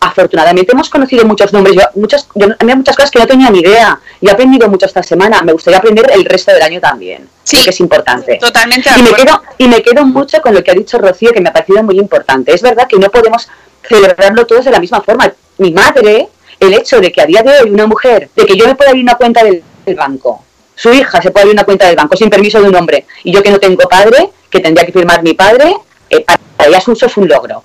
afortunadamente 0.05 0.73
hemos 0.73 0.91
conocido 0.91 1.25
muchos 1.25 1.53
nombres, 1.53 1.77
yo, 1.77 1.83
muchas, 2.01 2.29
yo, 2.35 2.47
había 2.59 2.77
muchas 2.77 2.95
cosas 2.95 3.11
que 3.11 3.19
no 3.19 3.27
tenía 3.27 3.51
ni 3.51 3.61
idea 3.61 3.99
y 4.21 4.29
he 4.29 4.31
aprendido 4.31 4.69
mucho 4.69 4.87
esta 4.87 5.03
semana, 5.03 5.43
me 5.43 5.53
gustaría 5.53 5.79
aprender 5.79 6.11
el 6.13 6.25
resto 6.25 6.53
del 6.53 6.63
año 6.63 6.81
también, 6.81 7.29
Sí. 7.43 7.63
que 7.63 7.71
es 7.71 7.81
importante. 7.81 8.37
Totalmente 8.37 8.91
Y 8.99 9.03
me, 9.03 9.13
quedo, 9.13 9.43
y 9.59 9.69
me 9.69 9.83
quedo 9.83 10.05
mucho 10.05 10.41
con 10.43 10.55
lo 10.55 10.63
que 10.63 10.71
ha 10.71 10.75
dicho 10.75 10.99
Rocío, 10.99 11.33
que 11.33 11.41
me 11.41 11.49
ha 11.49 11.53
parecido 11.53 11.83
muy 11.83 11.99
importante. 11.99 12.53
Es 12.55 12.63
verdad 12.63 12.87
que 12.87 12.99
no 12.99 13.11
podemos 13.11 13.49
celebrarlo 13.87 14.47
todos 14.47 14.65
de 14.65 14.71
la 14.71 14.81
misma 14.81 15.01
forma. 15.01 15.33
Mi 15.59 15.71
madre, 15.73 16.29
el 16.61 16.75
hecho 16.75 17.01
de 17.01 17.11
que 17.11 17.21
a 17.23 17.27
día 17.27 17.43
de 17.43 17.61
hoy 17.61 17.71
una 17.71 17.87
mujer, 17.87 18.31
de 18.35 18.47
que 18.47 18.57
yo 18.57 18.67
me 18.67 18.75
pueda 18.75 18.91
abrir 18.91 19.05
una 19.05 19.15
cuenta 19.17 19.43
del, 19.45 19.63
del 19.85 19.95
banco, 19.95 20.45
su 20.75 20.93
hija 20.93 21.23
se 21.23 21.31
puede 21.31 21.45
abrir 21.45 21.55
una 21.55 21.65
cuenta 21.65 21.87
del 21.87 21.97
banco 21.97 22.17
sin 22.17 22.29
permiso 22.31 22.61
de 22.61 22.69
un 22.69 22.75
hombre, 22.77 23.07
y 23.23 23.33
yo 23.33 23.43
que 23.43 23.51
no 23.51 23.59
tengo 23.59 23.89
padre, 23.89 24.31
que 24.51 24.61
tendría 24.61 24.85
que 24.85 24.93
firmar 24.93 25.23
mi 25.23 25.35
padre, 25.35 25.77
eh, 26.11 26.21
para 26.21 26.69
ella 26.69 26.79
eso 26.79 26.93
es 26.93 27.17
un 27.17 27.29
logro. 27.29 27.63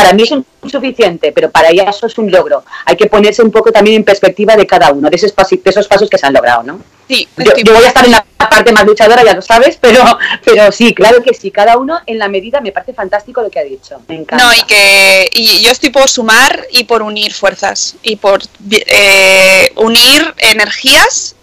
Para 0.00 0.14
mí 0.14 0.22
es 0.22 0.32
insuficiente, 0.62 1.30
pero 1.32 1.50
para 1.50 1.68
ella 1.68 1.90
eso 1.90 2.06
es 2.06 2.16
un 2.16 2.30
logro. 2.30 2.64
Hay 2.86 2.96
que 2.96 3.06
ponerse 3.06 3.42
un 3.42 3.50
poco 3.50 3.70
también 3.70 3.96
en 3.96 4.04
perspectiva 4.04 4.56
de 4.56 4.66
cada 4.66 4.90
uno, 4.92 5.10
de 5.10 5.16
esos, 5.16 5.34
de 5.36 5.60
esos 5.64 5.86
pasos 5.86 6.08
que 6.08 6.16
se 6.16 6.26
han 6.26 6.32
logrado, 6.32 6.62
¿no? 6.62 6.80
Sí, 7.06 7.28
yo 7.36 7.74
voy 7.74 7.84
a 7.84 7.88
estar 7.88 8.04
en 8.06 8.12
la 8.12 8.24
parte 8.36 8.72
más 8.72 8.86
luchadora, 8.86 9.22
ya 9.22 9.34
lo 9.34 9.42
sabes, 9.42 9.76
pero, 9.78 10.02
pero 10.44 10.72
sí, 10.72 10.94
claro 10.94 11.22
que 11.22 11.34
sí, 11.34 11.50
cada 11.50 11.76
uno 11.76 12.00
en 12.06 12.18
la 12.18 12.28
medida 12.28 12.62
me 12.62 12.72
parece 12.72 12.94
fantástico 12.94 13.42
lo 13.42 13.50
que 13.50 13.58
ha 13.58 13.64
dicho. 13.64 14.00
Me 14.08 14.16
encanta. 14.16 14.42
No, 14.42 14.54
y 14.54 14.62
que 14.62 15.28
y 15.34 15.62
yo 15.62 15.70
estoy 15.70 15.90
por 15.90 16.08
sumar 16.08 16.66
y 16.70 16.84
por 16.84 17.02
unir 17.02 17.34
fuerzas 17.34 17.96
y 18.02 18.16
por 18.16 18.40
eh, 18.70 19.70
unir 19.76 20.34
energías 20.38 21.36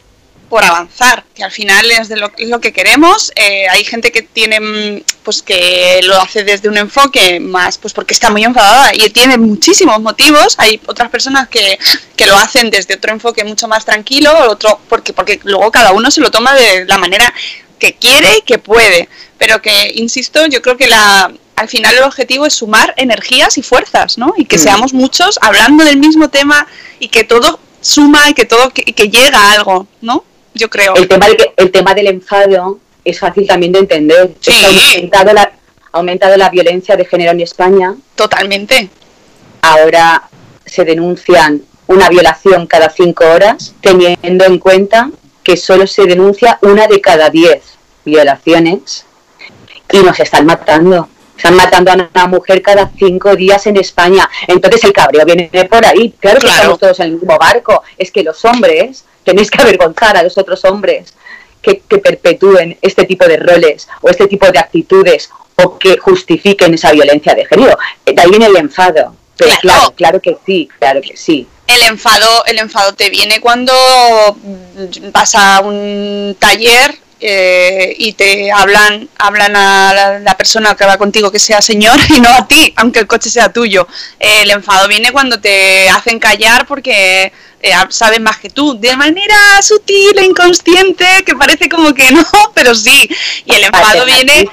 por 0.49 0.63
avanzar, 0.63 1.23
que 1.35 1.43
al 1.43 1.51
final 1.51 1.89
es, 1.91 2.07
de 2.09 2.17
lo, 2.17 2.31
es 2.37 2.49
lo 2.49 2.59
que 2.59 2.71
queremos. 2.73 3.31
Eh, 3.35 3.67
hay 3.69 3.83
gente 3.83 4.11
que 4.11 4.21
tiene, 4.21 4.59
mm, 4.59 5.03
pues 5.23 5.41
que 5.41 5.99
lo 6.03 6.19
hace 6.21 6.43
desde 6.43 6.69
un 6.69 6.77
enfoque 6.77 7.39
más, 7.39 7.77
pues 7.77 7.93
porque 7.93 8.13
está 8.13 8.29
muy 8.29 8.43
enfadada 8.43 8.91
y 8.93 9.09
tiene 9.09 9.37
muchísimos 9.37 9.99
motivos. 10.01 10.55
Hay 10.57 10.79
otras 10.87 11.09
personas 11.09 11.47
que, 11.49 11.77
que 12.15 12.25
lo 12.25 12.35
hacen 12.37 12.69
desde 12.69 12.95
otro 12.95 13.11
enfoque 13.11 13.43
mucho 13.43 13.67
más 13.67 13.85
tranquilo, 13.85 14.31
otro 14.49 14.79
porque 14.89 15.13
porque 15.13 15.39
luego 15.43 15.71
cada 15.71 15.91
uno 15.91 16.09
se 16.11 16.21
lo 16.21 16.31
toma 16.31 16.53
de 16.53 16.85
la 16.85 16.97
manera 16.97 17.33
que 17.79 17.93
quiere 17.93 18.37
y 18.37 18.41
que 18.41 18.57
puede. 18.57 19.09
Pero 19.37 19.61
que, 19.61 19.91
insisto, 19.95 20.45
yo 20.47 20.61
creo 20.63 20.77
que 20.77 20.87
la, 20.87 21.31
al 21.55 21.67
final 21.69 21.95
el 21.95 22.03
objetivo 22.03 22.45
es 22.45 22.55
sumar 22.55 22.93
energías 22.97 23.57
y 23.57 23.61
fuerzas, 23.61 24.17
¿no? 24.17 24.33
Y 24.37 24.45
que 24.45 24.57
Mm. 24.57 24.59
seamos 24.59 24.93
muchos 24.93 25.37
hablando 25.41 25.83
del 25.83 25.97
mismo 25.97 26.29
tema 26.29 26.65
y 26.99 27.09
que 27.09 27.23
todo 27.23 27.59
suma 27.81 28.29
y 28.29 28.33
que 28.33 28.45
todo 28.45 28.71
que, 28.71 28.83
que 28.83 29.09
llega 29.09 29.37
a 29.39 29.51
algo, 29.53 29.87
¿no? 30.01 30.23
Yo 30.57 30.69
creo. 30.69 30.95
El 30.95 31.07
tema, 31.07 31.27
del, 31.27 31.37
el 31.55 31.71
tema 31.71 31.93
del 31.93 32.07
enfado 32.07 32.79
es 33.03 33.19
fácil 33.19 33.47
también 33.47 33.71
de 33.71 33.79
entender. 33.79 34.31
Sí. 34.39 34.51
Ha 34.51 34.67
aumentado 34.95 35.33
la, 35.33 35.41
ha 35.43 35.97
aumentado 35.97 36.37
la 36.37 36.49
violencia 36.49 36.95
de 36.95 37.05
género 37.05 37.31
en 37.31 37.41
España. 37.41 37.95
Totalmente. 38.15 38.89
Ahora 39.61 40.29
se 40.65 40.83
denuncian 40.85 41.61
una 41.87 42.09
violación 42.09 42.67
cada 42.67 42.89
cinco 42.89 43.25
horas, 43.25 43.73
teniendo 43.81 44.45
en 44.45 44.59
cuenta 44.59 45.09
que 45.43 45.55
solo 45.55 45.87
se 45.87 46.05
denuncia 46.05 46.59
una 46.61 46.87
de 46.87 46.99
cada 46.99 47.29
diez 47.29 47.63
violaciones 48.03 49.05
y 49.91 49.97
nos 49.99 50.19
están 50.19 50.45
matando. 50.45 51.07
Están 51.37 51.55
matando 51.55 51.91
a 51.91 51.93
una 51.93 52.27
mujer 52.27 52.61
cada 52.63 52.91
cinco 52.97 53.35
días 53.35 53.67
en 53.67 53.77
España. 53.77 54.27
Entonces 54.47 54.83
el 54.83 54.91
cabreo 54.91 55.23
viene 55.23 55.49
por 55.69 55.85
ahí. 55.85 56.13
Claro 56.19 56.39
que 56.39 56.45
Claro. 56.47 56.55
estamos 56.57 56.79
todos 56.79 56.99
en 56.99 57.05
el 57.05 57.11
mismo 57.13 57.37
barco. 57.37 57.83
Es 57.97 58.11
que 58.11 58.23
los 58.23 58.43
hombres 58.43 59.05
tenéis 59.27 59.51
que 59.51 59.61
avergonzar 59.61 60.15
a 60.15 60.23
los 60.23 60.37
otros 60.37 60.63
hombres 60.63 61.13
que, 61.61 61.81
que 61.89 61.97
perpetúen 61.97 62.77
este 62.81 63.03
tipo 63.05 63.25
de 63.27 63.35
roles 63.37 63.87
o 64.01 64.09
este 64.09 64.25
tipo 64.27 64.49
de 64.49 64.57
actitudes 64.59 65.29
o 65.55 65.77
que 65.77 65.97
justifiquen 65.97 66.73
esa 66.73 66.91
violencia 66.93 67.35
de 67.35 67.45
género. 67.45 67.77
Eh, 68.05 68.13
De 68.13 68.21
ahí 68.21 68.29
viene 68.29 68.45
el 68.45 68.55
enfado. 68.55 69.15
Pero 69.35 69.51
Claro. 69.51 69.61
claro, 69.61 69.91
claro 69.95 70.21
que 70.21 70.37
sí, 70.45 70.67
claro 70.79 71.01
que 71.01 71.15
sí. 71.17 71.45
El 71.67 71.81
enfado, 71.83 72.45
el 72.45 72.57
enfado 72.59 72.93
te 72.95 73.09
viene 73.09 73.41
cuando 73.41 73.73
vas 75.11 75.35
a 75.35 75.59
un 75.61 76.35
taller 76.39 76.95
eh, 77.19 77.95
y 77.97 78.13
te 78.13 78.51
hablan, 78.51 79.09
hablan 79.17 79.55
a 79.55 79.93
la, 79.93 80.19
la 80.19 80.37
persona 80.37 80.75
que 80.75 80.85
va 80.85 80.97
contigo 80.97 81.31
que 81.31 81.39
sea 81.39 81.61
señor 81.61 81.99
y 82.15 82.19
no 82.19 82.29
a 82.29 82.47
ti, 82.47 82.73
aunque 82.75 82.99
el 82.99 83.07
coche 83.07 83.29
sea 83.29 83.51
tuyo. 83.51 83.87
Eh, 84.19 84.41
el 84.43 84.51
enfado 84.51 84.87
viene 84.87 85.11
cuando 85.11 85.39
te 85.39 85.89
hacen 85.89 86.19
callar 86.19 86.65
porque 86.67 87.31
eh, 87.61 87.73
saben 87.89 88.23
más 88.23 88.37
que 88.37 88.49
tú, 88.49 88.79
de 88.79 88.95
manera 88.95 89.61
sutil 89.61 90.17
e 90.17 90.25
inconsciente, 90.25 91.05
que 91.25 91.35
parece 91.35 91.69
como 91.69 91.93
que 91.93 92.11
no, 92.11 92.25
pero 92.53 92.75
sí. 92.75 93.09
Y 93.45 93.53
el 93.53 93.63
enfado 93.63 94.05
viene. 94.05 94.49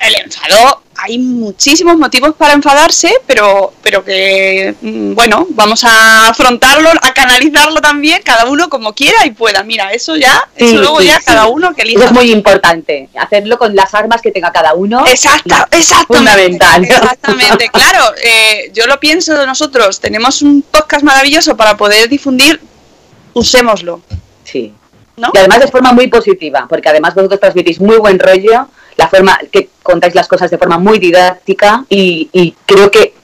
El 0.00 0.14
enfado, 0.16 0.82
hay 0.96 1.18
muchísimos 1.18 1.96
motivos 1.96 2.34
para 2.34 2.54
enfadarse, 2.54 3.12
pero, 3.26 3.72
pero 3.82 4.02
que, 4.04 4.74
mm, 4.80 5.14
bueno, 5.14 5.46
vamos 5.50 5.84
a 5.84 6.28
afrontarlo, 6.28 6.88
a 6.90 7.12
canalizarlo 7.12 7.80
también, 7.80 8.20
cada 8.24 8.46
uno 8.46 8.68
como 8.70 8.94
quiera 8.94 9.24
y 9.26 9.30
pueda. 9.30 9.62
Mira, 9.62 9.92
eso 9.92 10.16
ya, 10.16 10.42
Sí, 10.56 10.64
eso 10.64 10.76
luego 10.76 11.00
sí, 11.00 11.06
ya 11.06 11.18
sí. 11.18 11.24
cada 11.26 11.46
uno 11.46 11.74
que 11.74 11.82
Eso 11.82 11.90
elija. 11.90 12.04
es 12.06 12.12
muy 12.12 12.30
importante, 12.32 13.08
hacerlo 13.18 13.58
con 13.58 13.74
las 13.76 13.92
armas 13.94 14.20
que 14.22 14.30
tenga 14.30 14.50
cada 14.52 14.74
uno. 14.74 15.04
Exacto, 15.06 15.54
exactamente. 15.70 16.16
Fundamental. 16.58 16.84
Exactamente, 16.84 17.68
claro. 17.72 18.14
eh, 18.24 18.70
yo 18.74 18.86
lo 18.86 18.98
pienso 19.00 19.34
de 19.38 19.46
nosotros. 19.46 20.00
Tenemos 20.00 20.40
un 20.42 20.62
podcast 20.62 21.02
maravilloso 21.04 21.56
para 21.56 21.76
poder 21.76 22.08
difundir. 22.08 22.60
Usémoslo. 23.34 24.00
Sí. 24.44 24.72
¿No? 25.16 25.30
Y 25.34 25.38
además 25.38 25.60
de 25.60 25.68
forma 25.68 25.92
muy 25.92 26.06
positiva, 26.08 26.66
porque 26.68 26.88
además 26.88 27.14
vosotros 27.14 27.38
transmitís 27.38 27.78
muy 27.80 27.98
buen 27.98 28.18
rollo, 28.18 28.68
la 28.96 29.08
forma 29.08 29.38
que 29.50 29.70
contáis 29.82 30.14
las 30.14 30.28
cosas 30.28 30.50
de 30.50 30.58
forma 30.58 30.78
muy 30.78 30.98
didáctica 30.98 31.84
y, 31.88 32.28
y 32.32 32.54
creo 32.66 32.90
que 32.90 33.14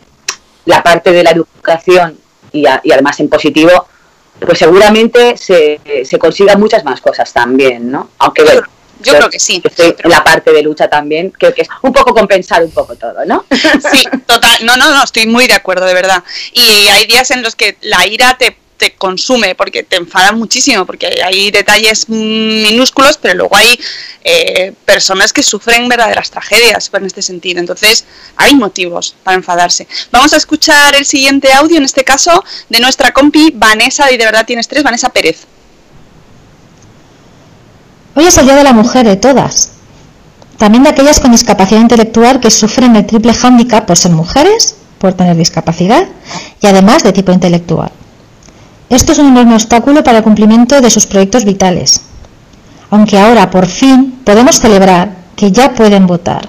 la 0.64 0.82
parte 0.82 1.12
de 1.12 1.22
la 1.22 1.30
educación 1.30 2.18
y, 2.52 2.66
a- 2.66 2.80
y 2.82 2.92
además 2.92 3.18
en 3.20 3.28
positivo, 3.28 3.86
pues 4.40 4.58
seguramente 4.58 5.36
se, 5.36 5.80
se 6.04 6.18
consigan 6.18 6.58
muchas 6.60 6.84
más 6.84 7.00
cosas 7.00 7.32
también, 7.32 7.90
¿no? 7.90 8.10
Aunque 8.18 8.42
bueno, 8.44 8.62
Yo 9.00 9.14
creo 9.14 9.30
que 9.30 9.38
sí. 9.38 9.60
estoy 9.62 9.94
en 10.02 10.10
la 10.10 10.24
parte 10.24 10.52
de 10.52 10.62
lucha 10.62 10.88
también, 10.88 11.30
creo 11.30 11.54
que 11.54 11.62
es 11.62 11.68
un 11.82 11.92
poco 11.92 12.14
compensar 12.14 12.62
un 12.64 12.70
poco 12.70 12.96
todo, 12.96 13.24
¿no? 13.26 13.44
Sí, 13.50 14.04
total. 14.26 14.58
No, 14.64 14.76
no, 14.76 14.90
no, 14.90 15.04
estoy 15.04 15.26
muy 15.26 15.46
de 15.46 15.54
acuerdo, 15.54 15.84
de 15.86 15.94
verdad. 15.94 16.22
Y 16.52 16.88
hay 16.88 17.06
días 17.06 17.30
en 17.30 17.42
los 17.42 17.54
que 17.54 17.76
la 17.82 18.06
ira 18.06 18.36
te, 18.38 18.56
te 18.76 18.94
consume 18.94 19.54
porque 19.54 19.82
te 19.82 19.96
enfada 19.96 20.32
muchísimo, 20.32 20.84
porque 20.86 21.22
hay 21.24 21.50
detalles 21.50 22.08
minúsculos, 22.08 23.18
pero 23.18 23.34
luego 23.34 23.56
hay 23.56 23.78
eh, 24.24 24.72
personas 24.84 25.32
que 25.32 25.42
sufren 25.42 25.88
verdaderas 25.88 26.30
tragedias 26.30 26.90
en 26.92 27.06
este 27.06 27.22
sentido. 27.22 27.60
Entonces, 27.60 28.04
hay 28.36 28.54
motivos 28.54 29.14
para 29.22 29.36
enfadarse. 29.36 29.86
Vamos 30.10 30.32
a 30.32 30.36
escuchar 30.36 30.94
el 30.94 31.04
siguiente 31.04 31.52
audio, 31.52 31.76
en 31.78 31.84
este 31.84 32.04
caso, 32.04 32.44
de 32.68 32.80
nuestra 32.80 33.12
compi 33.12 33.52
Vanessa, 33.54 34.10
y 34.12 34.16
de 34.16 34.24
verdad 34.24 34.46
tienes 34.46 34.68
tres, 34.68 34.82
Vanessa 34.82 35.08
Pérez. 35.10 35.46
Hoy 38.14 38.26
es 38.26 38.36
el 38.38 38.46
Día 38.46 38.56
de 38.56 38.64
la 38.64 38.72
Mujer 38.72 39.06
de 39.06 39.16
todas. 39.16 39.72
También 40.58 40.84
de 40.84 40.90
aquellas 40.90 41.20
con 41.20 41.32
discapacidad 41.32 41.80
intelectual 41.80 42.40
que 42.40 42.50
sufren 42.50 42.96
el 42.96 43.06
triple 43.06 43.34
hándicap 43.34 43.86
por 43.86 43.98
ser 43.98 44.12
mujeres, 44.12 44.76
por 44.98 45.12
tener 45.12 45.36
discapacidad 45.36 46.08
y 46.62 46.66
además 46.66 47.02
de 47.02 47.12
tipo 47.12 47.32
intelectual. 47.32 47.92
Esto 48.88 49.12
es 49.12 49.18
un 49.18 49.28
enorme 49.28 49.54
obstáculo 49.54 50.04
para 50.04 50.18
el 50.18 50.24
cumplimiento 50.24 50.80
de 50.80 50.90
sus 50.90 51.06
proyectos 51.06 51.44
vitales. 51.44 52.02
Aunque 52.90 53.18
ahora, 53.18 53.50
por 53.50 53.66
fin, 53.66 54.20
podemos 54.24 54.60
celebrar 54.60 55.10
que 55.34 55.50
ya 55.50 55.74
pueden 55.74 56.06
votar. 56.06 56.48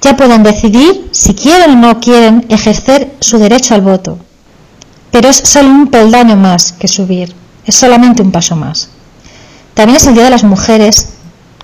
Ya 0.00 0.16
pueden 0.16 0.42
decidir 0.42 1.08
si 1.12 1.34
quieren 1.34 1.72
o 1.72 1.76
no 1.76 2.00
quieren 2.00 2.46
ejercer 2.48 3.14
su 3.20 3.38
derecho 3.38 3.74
al 3.74 3.82
voto. 3.82 4.18
Pero 5.10 5.28
es 5.28 5.36
solo 5.36 5.68
un 5.68 5.88
peldaño 5.88 6.36
más 6.36 6.72
que 6.72 6.88
subir. 6.88 7.34
es 7.66 7.74
solamente 7.74 8.22
un 8.22 8.32
paso 8.32 8.56
más. 8.56 8.88
También 9.74 9.96
es 9.96 10.06
el 10.06 10.14
Día 10.14 10.24
de 10.24 10.30
las 10.30 10.44
Mujeres 10.44 11.08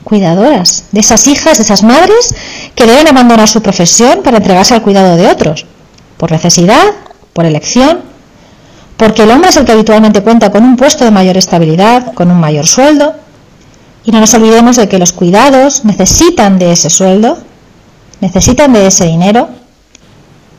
cuidadoras, 0.05 0.85
de 0.93 1.01
esas 1.01 1.27
hijas, 1.27 1.59
de 1.59 1.65
esas 1.65 1.83
madres 1.83 2.35
que 2.75 2.87
deben 2.87 3.09
abandonar 3.09 3.49
su 3.49 3.61
profesión 3.63 4.23
para 4.23 4.39
entregarse 4.39 4.75
al 4.75 4.83
cuidado 4.83 5.17
de 5.17 5.27
otros, 5.27 5.67
por 6.17 6.33
necesidad, 6.33 6.87
por 7.35 7.45
elección, 7.45 8.10
porque 9.01 9.23
el 9.23 9.31
hombre 9.31 9.49
es 9.49 9.57
el 9.57 9.65
que 9.65 9.73
habitualmente 9.73 10.23
cuenta 10.23 10.53
con 10.53 10.63
un 10.63 10.77
puesto 10.77 11.07
de 11.07 11.11
mayor 11.11 11.39
estabilidad, 11.39 12.13
con 12.13 12.31
un 12.31 12.39
mayor 12.39 12.67
sueldo, 12.67 13.15
y 14.05 14.11
no 14.11 14.21
nos 14.21 14.35
olvidemos 14.35 14.77
de 14.77 14.91
que 14.91 14.99
los 14.99 15.15
cuidados 15.15 15.87
necesitan 15.87 16.59
de 16.59 16.73
ese 16.73 16.91
sueldo, 16.91 17.39
necesitan 18.21 18.75
de 18.75 18.87
ese 18.87 19.07
dinero, 19.07 19.49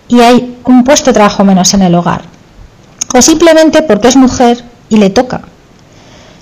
y 0.08 0.22
hay 0.22 0.58
un 0.64 0.84
puesto 0.84 1.12
de 1.12 1.14
trabajo 1.14 1.44
menos 1.44 1.72
en 1.76 1.84
el 1.84 1.94
hogar, 1.94 2.24
o 3.14 3.22
simplemente 3.22 3.84
porque 3.84 4.08
es 4.08 4.16
mujer 4.16 4.64
y 4.90 4.98
le 4.98 5.12
toca. 5.12 5.42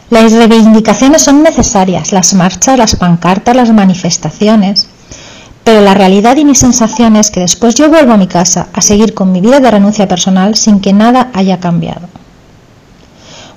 Las 0.09 0.31
reivindicaciones 0.31 1.21
son 1.21 1.43
necesarias, 1.43 2.13
las 2.13 2.33
marchas, 2.33 2.77
las 2.77 2.95
pancartas, 2.95 3.57
las 3.57 3.73
manifestaciones, 3.73 4.87
pero 5.69 5.81
la 5.81 5.93
realidad 5.93 6.35
y 6.35 6.45
mi 6.45 6.55
sensación 6.55 7.15
es 7.15 7.29
que 7.29 7.41
después 7.41 7.75
yo 7.75 7.89
vuelvo 7.89 8.13
a 8.13 8.17
mi 8.17 8.25
casa 8.25 8.69
a 8.73 8.81
seguir 8.81 9.13
con 9.13 9.31
mi 9.31 9.39
vida 9.39 9.59
de 9.59 9.69
renuncia 9.69 10.07
personal 10.07 10.55
sin 10.55 10.79
que 10.79 10.93
nada 10.93 11.29
haya 11.35 11.59
cambiado. 11.59 12.07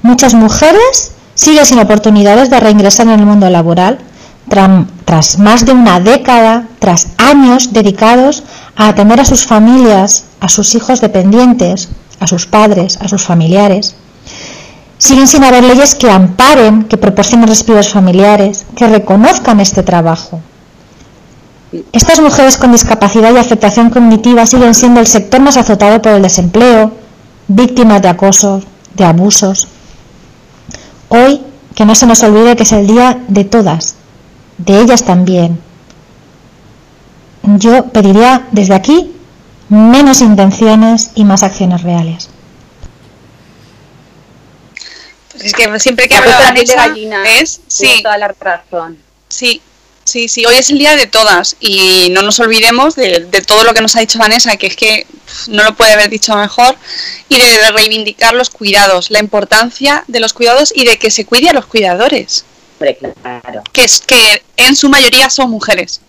Muchas 0.02 0.34
mujeres 0.34 1.12
siguen 1.32 1.64
sin 1.64 1.78
oportunidades 1.78 2.50
de 2.50 2.60
reingresar 2.60 3.06
en 3.06 3.18
el 3.18 3.24
mundo 3.24 3.48
laboral 3.48 3.98
tras 5.06 5.38
más 5.38 5.64
de 5.64 5.72
una 5.72 6.00
década, 6.00 6.68
tras 6.80 7.12
años 7.16 7.72
dedicados 7.72 8.42
a 8.76 8.88
atender 8.88 9.18
a 9.18 9.24
sus 9.24 9.46
familias, 9.46 10.26
a 10.40 10.50
sus 10.50 10.74
hijos 10.74 11.00
dependientes, 11.00 11.88
a 12.20 12.26
sus 12.26 12.44
padres, 12.44 12.98
a 13.00 13.08
sus 13.08 13.22
familiares. 13.22 13.94
Siguen 14.98 15.26
sin 15.26 15.44
haber 15.44 15.64
leyes 15.64 15.94
que 15.94 16.10
amparen, 16.10 16.84
que 16.84 16.98
proporcionen 16.98 17.48
respiros 17.48 17.88
familiares, 17.88 18.66
que 18.76 18.86
reconozcan 18.86 19.60
este 19.60 19.82
trabajo. 19.82 20.42
Estas 21.92 22.20
mujeres 22.20 22.58
con 22.58 22.72
discapacidad 22.72 23.32
y 23.32 23.38
afectación 23.38 23.88
cognitiva 23.88 24.44
siguen 24.44 24.74
siendo 24.74 25.00
el 25.00 25.06
sector 25.06 25.40
más 25.40 25.56
azotado 25.56 26.02
por 26.02 26.12
el 26.12 26.22
desempleo, 26.22 26.92
víctimas 27.48 28.02
de 28.02 28.08
acoso, 28.08 28.62
de 28.94 29.04
abusos. 29.04 29.68
Hoy, 31.08 31.40
que 31.74 31.86
no 31.86 31.94
se 31.94 32.06
nos 32.06 32.22
olvide 32.22 32.56
que 32.56 32.64
es 32.64 32.72
el 32.72 32.86
día 32.86 33.22
de 33.28 33.44
todas, 33.44 33.94
de 34.58 34.80
ellas 34.80 35.04
también. 35.04 35.58
Yo 37.42 37.86
pediría 37.86 38.46
desde 38.52 38.74
aquí 38.74 39.12
menos 39.70 40.20
intenciones 40.20 41.10
y 41.14 41.24
más 41.24 41.42
acciones 41.42 41.82
reales. 41.82 42.28
Es 45.40 45.54
que 45.54 45.80
siempre 45.80 46.06
que 46.06 46.16
cosa 46.16 46.52
de 46.52 46.64
de 46.64 46.74
gallina, 46.74 47.24
sí, 47.66 48.02
toda 48.02 48.18
la 48.18 48.28
razón. 48.28 48.98
sí, 49.28 49.62
sí, 50.12 50.28
sí. 50.28 50.44
Hoy 50.44 50.56
es 50.56 50.68
el 50.70 50.78
día 50.78 50.94
de 50.94 51.06
todas 51.06 51.56
y 51.58 52.08
no 52.10 52.20
nos 52.22 52.38
olvidemos 52.38 52.94
de, 52.94 53.20
de 53.30 53.40
todo 53.40 53.64
lo 53.64 53.72
que 53.72 53.80
nos 53.80 53.96
ha 53.96 54.00
dicho 54.00 54.18
Vanessa, 54.18 54.56
que 54.56 54.66
es 54.66 54.76
que 54.76 55.06
no 55.48 55.64
lo 55.64 55.74
puede 55.74 55.92
haber 55.92 56.10
dicho 56.10 56.36
mejor, 56.36 56.76
y 57.30 57.38
de 57.38 57.70
reivindicar 57.72 58.34
los 58.34 58.50
cuidados, 58.50 59.10
la 59.10 59.20
importancia 59.20 60.04
de 60.06 60.20
los 60.20 60.34
cuidados 60.34 60.72
y 60.76 60.84
de 60.84 60.98
que 60.98 61.10
se 61.10 61.24
cuide 61.24 61.48
a 61.48 61.54
los 61.54 61.64
cuidadores, 61.66 62.44
Hombre, 62.78 62.98
claro. 62.98 63.62
que 63.72 63.84
es 63.84 64.00
que 64.00 64.42
en 64.56 64.76
su 64.76 64.88
mayoría 64.90 65.30
son 65.30 65.50
mujeres. 65.50 66.00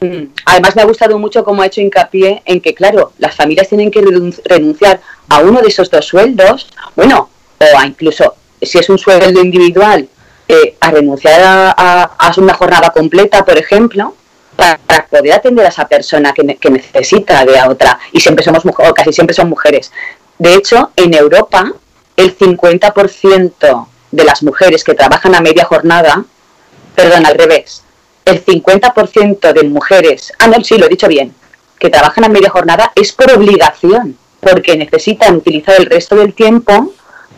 Mm. 0.00 0.32
Además 0.46 0.74
me 0.74 0.82
ha 0.82 0.86
gustado 0.86 1.18
mucho 1.18 1.44
cómo 1.44 1.62
ha 1.62 1.66
hecho 1.66 1.80
hincapié 1.80 2.42
en 2.46 2.60
que, 2.60 2.74
claro, 2.74 3.12
las 3.18 3.34
familias 3.34 3.68
tienen 3.68 3.90
que 3.90 4.00
renun- 4.00 4.40
renunciar 4.44 5.00
a 5.28 5.40
uno 5.40 5.60
de 5.60 5.68
esos 5.68 5.90
dos 5.90 6.06
sueldos, 6.06 6.68
bueno, 6.96 7.28
o 7.60 7.78
a 7.78 7.86
incluso, 7.86 8.34
si 8.62 8.78
es 8.78 8.88
un 8.88 8.98
sueldo 8.98 9.40
individual, 9.40 10.08
a 10.80 10.90
renunciar 10.90 11.40
a, 11.42 11.70
a- 12.18 12.32
una 12.38 12.54
jornada 12.54 12.90
completa, 12.90 13.44
por 13.44 13.58
ejemplo, 13.58 14.14
para, 14.56 14.78
poder 15.10 15.32
atender 15.34 15.66
a 15.66 15.68
esa 15.68 15.86
persona 15.86 16.32
que, 16.32 16.42
ne- 16.44 16.56
que 16.56 16.70
necesita 16.70 17.44
de 17.44 17.58
a 17.58 17.68
otra. 17.68 17.98
Y 18.12 18.20
siempre 18.20 18.44
somos 18.44 18.64
o 18.64 18.94
casi 18.94 19.12
siempre 19.12 19.34
son 19.34 19.48
mujeres. 19.48 19.92
De 20.38 20.54
hecho, 20.54 20.90
en 20.96 21.14
Europa, 21.14 21.72
el 22.16 22.36
50% 22.36 23.86
de 24.10 24.24
las 24.24 24.42
mujeres 24.42 24.84
que 24.84 24.94
trabajan 24.94 25.34
a 25.34 25.40
media 25.40 25.64
jornada, 25.64 26.24
perdón, 26.94 27.26
al 27.26 27.34
revés, 27.34 27.82
el 28.24 28.44
50% 28.44 29.52
de 29.52 29.64
mujeres, 29.64 30.32
ah, 30.38 30.46
no, 30.48 30.62
sí, 30.62 30.78
lo 30.78 30.86
he 30.86 30.90
dicho 30.90 31.08
bien, 31.08 31.34
que 31.78 31.90
trabajan 31.90 32.24
a 32.24 32.28
media 32.28 32.50
jornada 32.50 32.92
es 32.94 33.12
por 33.12 33.32
obligación, 33.32 34.16
porque 34.40 34.76
necesitan 34.76 35.36
utilizar 35.36 35.74
el 35.78 35.86
resto 35.86 36.14
del 36.16 36.34
tiempo 36.34 36.92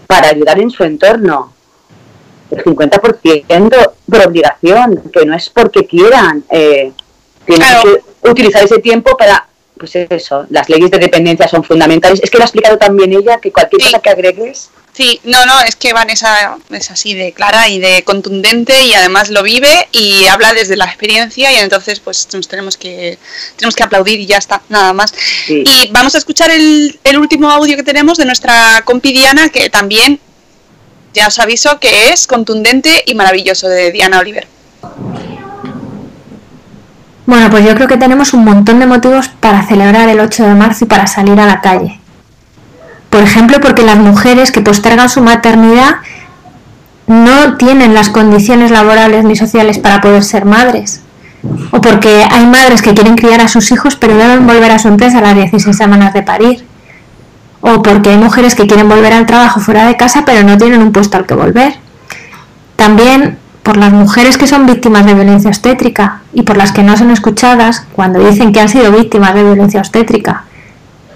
para 0.07 0.29
ayudar 0.29 0.59
en 0.61 0.71
su 0.71 0.85
entorno. 0.85 1.54
El 2.57 2.65
50% 2.65 3.91
por 4.11 4.27
obligación, 4.27 5.03
que 5.13 5.27
no 5.27 5.35
es 5.35 5.51
porque 5.51 5.87
quieran, 5.87 6.45
eh, 6.51 6.93
tienen 7.47 7.69
que 7.83 8.31
utilizar 8.31 8.65
ese 8.65 8.79
tiempo 8.79 9.17
para, 9.17 9.47
pues 9.79 9.97
eso, 9.97 10.47
las 10.51 10.69
leyes 10.69 10.91
de 10.91 10.99
dependencia 10.99 11.49
son 11.49 11.65
fundamentales. 11.65 12.21
Es 12.23 12.31
que 12.31 12.39
lo 12.39 12.45
ha 12.45 12.47
explicado 12.47 12.79
también 12.79 13.13
ella, 13.13 13.39
que 13.39 13.53
cualquier 13.53 13.83
cosa 13.83 13.99
que 13.99 14.11
agregues 14.11 14.71
Sí, 14.95 15.21
no, 15.25 15.45
no, 15.45 15.61
es 15.63 15.75
que 15.75 15.93
Vanessa 15.93 16.57
es 16.71 16.91
así 16.93 17.15
de 17.15 17.33
clara 17.33 17.69
y 17.69 17.81
de 17.81 18.05
contundente 18.05 18.85
y 18.85 18.95
además 18.95 19.29
lo 19.29 19.43
vive 19.43 19.89
y 19.91 20.25
habla 20.27 20.55
desde 20.55 20.77
la 20.77 20.85
experiencia 20.85 21.51
y 21.51 21.57
entonces 21.57 21.99
pues 21.99 22.29
nos 22.33 22.47
tenemos 22.47 22.77
que 22.77 23.19
tenemos 23.57 23.75
que 23.75 23.83
aplaudir 23.83 24.21
y 24.21 24.27
ya 24.27 24.39
está, 24.39 24.63
nada 24.69 24.93
más. 24.93 25.13
Y 25.49 25.91
vamos 25.91 26.15
a 26.15 26.19
escuchar 26.19 26.53
el, 26.53 26.97
el 27.03 27.19
último 27.19 27.51
audio 27.51 27.77
que 27.77 27.83
tenemos 27.83 28.19
de 28.19 28.25
nuestra 28.25 28.83
compi 28.85 29.13
Diana 29.13 29.49
que 29.49 29.69
también 29.69 30.21
ya 31.15 31.29
os 31.29 31.39
aviso 31.39 31.79
que 31.79 32.13
es 32.13 32.27
contundente 32.27 33.03
y 33.07 33.15
maravilloso 33.15 33.69
de 33.69 33.93
Diana 33.93 34.19
Oliver. 34.19 34.47
Bueno, 37.27 37.49
pues 37.51 37.65
yo 37.65 37.75
creo 37.75 37.89
que 37.89 37.97
tenemos 37.97 38.35
un 38.35 38.45
montón 38.45 38.81
de 38.81 38.87
motivos 38.87 39.29
para 39.29 39.67
celebrar 39.67 40.09
el 40.09 40.21
8 40.21 40.45
de 40.45 40.55
marzo 40.55 40.85
y 40.85 40.89
para 40.89 41.07
salir 41.07 41.41
a 41.41 41.47
la 41.47 41.63
calle. 41.63 41.99
Por 43.09 43.23
ejemplo, 43.23 43.61
porque 43.61 43.83
las 43.83 43.97
mujeres 43.97 44.51
que 44.53 44.61
postergan 44.61 45.09
su 45.09 45.23
maternidad 45.23 45.97
no 47.07 47.57
tienen 47.57 47.95
las 47.95 48.11
condiciones 48.11 48.71
laborales 48.71 49.25
ni 49.25 49.37
sociales 49.37 49.79
para 49.79 50.01
poder 50.01 50.25
ser 50.25 50.45
madres. 50.45 51.01
O 51.71 51.81
porque 51.81 52.27
hay 52.31 52.47
madres 52.47 52.83
que 52.83 52.95
quieren 52.95 53.17
criar 53.17 53.41
a 53.41 53.49
sus 53.49 53.71
hijos 53.71 53.97
pero 53.97 54.17
deben 54.17 54.47
volver 54.47 54.71
a 54.71 54.79
su 54.79 54.89
empresa 54.89 55.19
a 55.19 55.23
las 55.23 55.35
16 55.35 55.77
semanas 55.77 56.13
de 56.13 56.23
parir. 56.23 56.65
O 57.67 57.83
porque 57.83 58.11
hay 58.11 58.19
mujeres 58.19 58.55
que 58.55 58.67
quieren 58.67 58.91
volver 58.91 59.15
al 59.15 59.25
trabajo 59.25 59.59
fuera 59.59 59.87
de 59.87 59.97
casa 59.97 60.25
pero 60.27 60.47
no 60.47 60.59
tienen 60.59 60.83
un 60.83 60.93
puesto 60.93 61.17
al 61.17 61.25
que 61.25 61.33
volver. 61.33 61.73
También 62.77 63.39
por 63.63 63.79
las 63.79 63.91
mujeres 63.91 64.37
que 64.37 64.47
son 64.47 64.67
víctimas 64.67 65.07
de 65.07 65.15
violencia 65.15 65.49
obstétrica 65.49 66.21
y 66.35 66.43
por 66.43 66.59
las 66.59 66.73
que 66.73 66.83
no 66.83 66.95
son 66.99 67.11
escuchadas 67.11 67.87
cuando 67.95 68.19
dicen 68.19 68.53
que 68.53 68.61
han 68.61 68.69
sido 68.69 68.93
víctimas 68.93 69.33
de 69.33 69.45
violencia 69.45 69.81
obstétrica. 69.81 70.45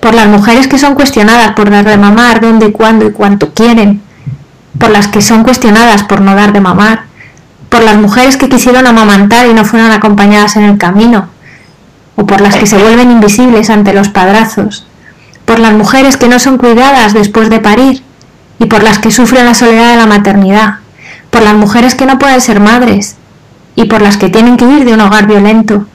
Por 0.01 0.15
las 0.15 0.27
mujeres 0.27 0.69
que 0.69 0.79
son 0.79 0.95
cuestionadas 0.95 1.53
por 1.53 1.69
dar 1.69 1.85
de 1.85 1.99
mamar, 1.99 2.41
dónde, 2.41 2.73
cuándo 2.73 3.07
y 3.07 3.13
cuánto 3.13 3.53
quieren. 3.53 4.01
Por 4.79 4.89
las 4.89 5.07
que 5.07 5.21
son 5.21 5.45
cuestionadas 5.45 6.05
por 6.05 6.23
no 6.23 6.35
dar 6.35 6.55
de 6.55 6.63
mamar. 6.63 7.03
Por 7.69 7.83
las 7.83 7.99
mujeres 7.99 8.39
que 8.39 8.49
quisieron 8.49 8.87
amamantar 8.87 9.47
y 9.49 9.53
no 9.53 9.67
fueron 9.67 9.91
acompañadas 9.91 10.57
en 10.57 10.65
el 10.65 10.79
camino. 10.79 11.29
O 12.17 12.25
por 12.25 12.41
las 12.41 12.57
que 12.57 12.67
se 12.67 12.79
vuelven 12.79 13.11
invisibles 13.11 13.69
ante 13.69 13.93
los 13.93 14.09
padrazos. 14.09 14.88
Por 15.49 15.59
las 15.59 15.73
mujeres 15.73 16.17
que 16.17 16.29
no 16.29 16.39
son 16.39 16.59
cuidadas 16.59 17.13
después 17.13 17.51
de 17.51 17.59
parir. 17.59 18.05
Y 18.61 18.67
por 18.67 18.85
las 18.85 19.01
que 19.01 19.11
sufren 19.11 19.47
la 19.47 19.55
soledad 19.55 19.91
de 19.91 19.97
la 19.97 20.07
maternidad 20.07 20.79
por 21.31 21.43
las 21.43 21.55
mujeres 21.55 21.95
que 21.95 22.07
no 22.07 22.19
pueden 22.19 22.41
ser 22.41 22.61
madres 22.61 23.17
y 23.75 23.85
por 23.85 24.03
las 24.03 24.17
que 24.17 24.29
tienen 24.29 24.57
que 24.57 24.65
huir 24.65 24.85
de 24.85 24.95
un 24.95 25.01
hogar 25.01 25.27
violento, 25.27 25.87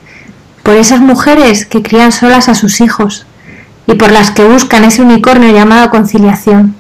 por 0.64 0.76
esas 0.76 1.02
mujeres 1.02 1.66
que 1.66 1.82
crían 1.82 2.12
solas 2.12 2.48
a 2.50 2.56
sus 2.56 2.82
hijos 2.82 3.26
y 3.88 3.96
por 3.96 4.12
las 4.12 4.32
que 4.32 4.46
buscan 4.46 4.86
ese 4.86 5.02
unicornio 5.02 5.52
llamado 5.52 5.90
conciliación. 5.90 6.76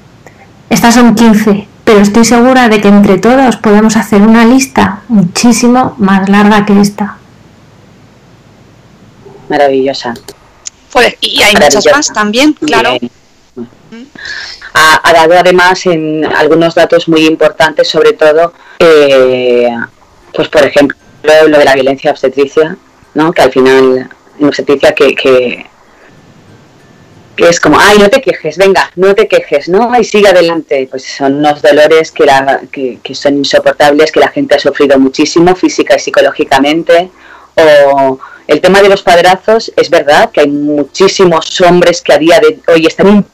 Estas 0.69 0.95
son 0.95 1.15
15, 1.15 1.67
pero 1.83 1.99
estoy 1.99 2.23
segura 2.23 2.69
de 2.69 2.79
que 2.79 2.87
entre 2.87 3.17
todos 3.17 3.57
podemos 3.57 3.97
hacer 3.97 4.21
una 4.21 4.45
lista 4.45 5.01
muchísimo 5.09 5.95
más 5.97 6.29
larga 6.29 6.65
que 6.65 6.79
esta. 6.79 7.17
maravillosa. 9.49 10.13
Pues, 10.93 11.15
y 11.21 11.41
hay 11.41 11.55
muchas 11.55 11.85
más 11.91 12.13
también, 12.13 12.53
claro. 12.53 12.91
Bien. 12.99 14.09
Ha, 14.75 15.01
ha 15.03 15.13
dado 15.13 15.33
además 15.37 15.85
en 15.87 16.23
algunos 16.23 16.75
datos 16.75 17.07
muy 17.07 17.25
importantes, 17.25 17.87
sobre 17.87 18.13
todo, 18.13 18.53
eh, 18.79 19.69
pues 20.33 20.49
por 20.49 20.63
ejemplo, 20.63 20.95
lo 21.23 21.57
de 21.57 21.65
la 21.65 21.73
violencia 21.73 22.11
obstetricia, 22.11 22.77
¿no? 23.15 23.31
que 23.31 23.41
al 23.41 23.51
final, 23.51 24.09
en 24.39 24.45
obstetricia 24.45 24.93
que, 24.93 25.15
que, 25.15 25.65
que 27.35 27.49
es 27.49 27.59
como, 27.59 27.79
ay, 27.79 27.97
no 27.97 28.09
te 28.09 28.21
quejes, 28.21 28.57
venga, 28.57 28.91
no 28.95 29.15
te 29.15 29.27
quejes, 29.27 29.69
¿no? 29.69 29.99
Y 29.99 30.03
sigue 30.03 30.27
adelante. 30.27 30.87
Pues 30.89 31.03
son 31.03 31.35
unos 31.35 31.61
dolores 31.61 32.11
que, 32.11 32.25
la, 32.25 32.61
que, 32.71 32.99
que 33.01 33.15
son 33.15 33.37
insoportables, 33.37 34.11
que 34.11 34.19
la 34.19 34.27
gente 34.27 34.55
ha 34.55 34.59
sufrido 34.59 34.99
muchísimo, 34.99 35.55
física 35.55 35.95
y 35.95 35.99
psicológicamente. 35.99 37.09
O 37.55 38.19
el 38.47 38.61
tema 38.61 38.81
de 38.81 38.89
los 38.89 39.01
padrazos, 39.03 39.71
es 39.75 39.89
verdad 39.89 40.31
que 40.31 40.41
hay 40.41 40.47
muchísimos 40.47 41.59
hombres 41.61 42.01
que 42.01 42.13
a 42.13 42.17
día 42.17 42.39
de 42.39 42.59
hoy 42.71 42.85
están, 42.85 43.25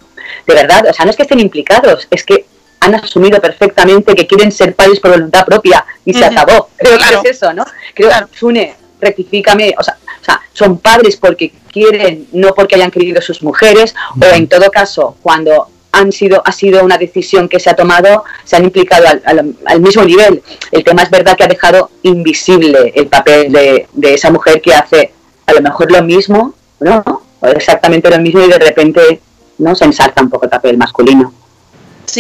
de 0.48 0.54
verdad, 0.54 0.86
o 0.90 0.94
sea, 0.94 1.06
no 1.06 1.12
es 1.12 1.18
que 1.18 1.24
estén 1.24 1.40
implicados, 1.40 2.08
es 2.12 2.24
que 2.24 2.46
han 2.82 2.96
asumido 2.96 3.42
perfectamente 3.42 4.16
que 4.16 4.26
quieren 4.28 4.52
ser 4.52 4.74
padres 4.76 5.00
por 5.00 5.12
voluntad 5.12 5.46
propia 5.46 5.86
y 6.06 6.14
se 6.14 6.24
acabó. 6.24 6.70
Creo 6.78 6.98
Claro. 6.98 7.22
que 7.22 7.30
es 7.30 7.38
eso, 7.38 7.54
¿no? 7.54 7.66
Creo, 7.94 8.10
Sune, 8.38 8.76
rectifícame, 9.02 9.76
o 9.78 9.84
sea, 9.84 9.98
o 10.22 10.24
sea, 10.24 10.42
son 10.54 10.78
padres 10.80 11.18
porque 11.18 11.52
quieren, 11.72 12.28
no 12.34 12.54
porque 12.54 12.76
hayan 12.76 12.92
querido 12.92 13.22
sus 13.22 13.42
mujeres, 13.44 13.96
o 14.22 14.26
en 14.34 14.48
todo 14.48 14.70
caso, 14.72 15.18
cuando 15.22 15.70
han 15.92 16.12
sido, 16.12 16.42
ha 16.46 16.52
sido 16.52 16.84
una 16.84 16.98
decisión 16.98 17.50
que 17.50 17.60
se 17.60 17.70
ha 17.70 17.76
tomado, 17.76 18.24
se 18.44 18.56
han 18.56 18.64
implicado 18.66 19.08
al, 19.08 19.22
al- 19.26 19.56
al 19.66 19.82
mismo 19.82 20.04
nivel. 20.04 20.42
El 20.72 20.84
tema 20.84 21.02
es 21.04 21.10
verdad 21.10 21.36
que 21.36 21.44
ha 21.44 21.48
dejado 21.48 21.90
invisible 22.04 22.92
el 22.96 23.08
papel 23.08 23.52
de, 23.52 23.88
de 23.94 24.14
esa 24.14 24.30
mujer 24.32 24.62
que 24.62 24.74
hace 24.74 25.12
a 25.46 25.54
lo 25.54 25.62
mejor 25.62 25.92
lo 25.92 26.04
mismo, 26.04 26.54
¿no? 26.80 27.04
O 27.42 27.48
exactamente 27.48 28.10
lo 28.10 28.20
mismo 28.20 28.42
y 28.44 28.50
de 28.50 28.60
repente 28.60 29.20
no 29.58 29.74
se 29.76 29.86
ensalza 29.86 30.22
un 30.22 30.30
poco 30.30 30.46
el 30.46 30.52
papel 30.52 30.78
masculino. 30.78 31.34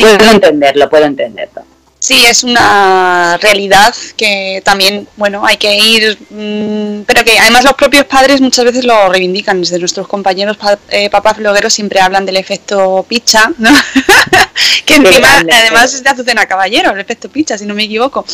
Puedo 0.01 0.31
entenderlo, 0.31 0.89
puedo 0.89 1.05
entenderlo. 1.05 1.61
Sí, 2.01 2.25
es 2.25 2.43
una 2.43 3.37
realidad 3.41 3.93
que 4.15 4.61
también, 4.63 5.05
bueno, 5.17 5.45
hay 5.45 5.57
que 5.57 5.75
ir, 5.75 6.17
mm, 6.29 7.01
pero 7.05 7.25
que 7.25 7.37
además 7.37 7.65
los 7.65 7.73
propios 7.73 8.05
padres 8.05 8.39
muchas 8.39 8.63
veces 8.65 8.85
lo 8.85 9.09
reivindican. 9.09 9.59
Desde 9.59 9.77
nuestros 9.79 10.07
compañeros 10.07 10.55
pa- 10.57 10.79
eh, 10.89 11.09
papás 11.09 11.37
blogueros 11.37 11.73
siempre 11.73 11.99
hablan 11.99 12.25
del 12.25 12.37
efecto 12.37 13.05
picha, 13.07 13.51
¿no? 13.57 13.69
que 14.85 14.95
encima, 14.95 15.19
grande. 15.19 15.53
además 15.53 15.93
es 15.93 16.01
de 16.03 16.09
Azucena 16.09 16.45
Caballero, 16.47 16.91
el 16.91 16.99
efecto 16.99 17.29
picha, 17.29 17.57
si 17.57 17.65
no 17.65 17.75
me 17.75 17.83
equivoco. 17.83 18.25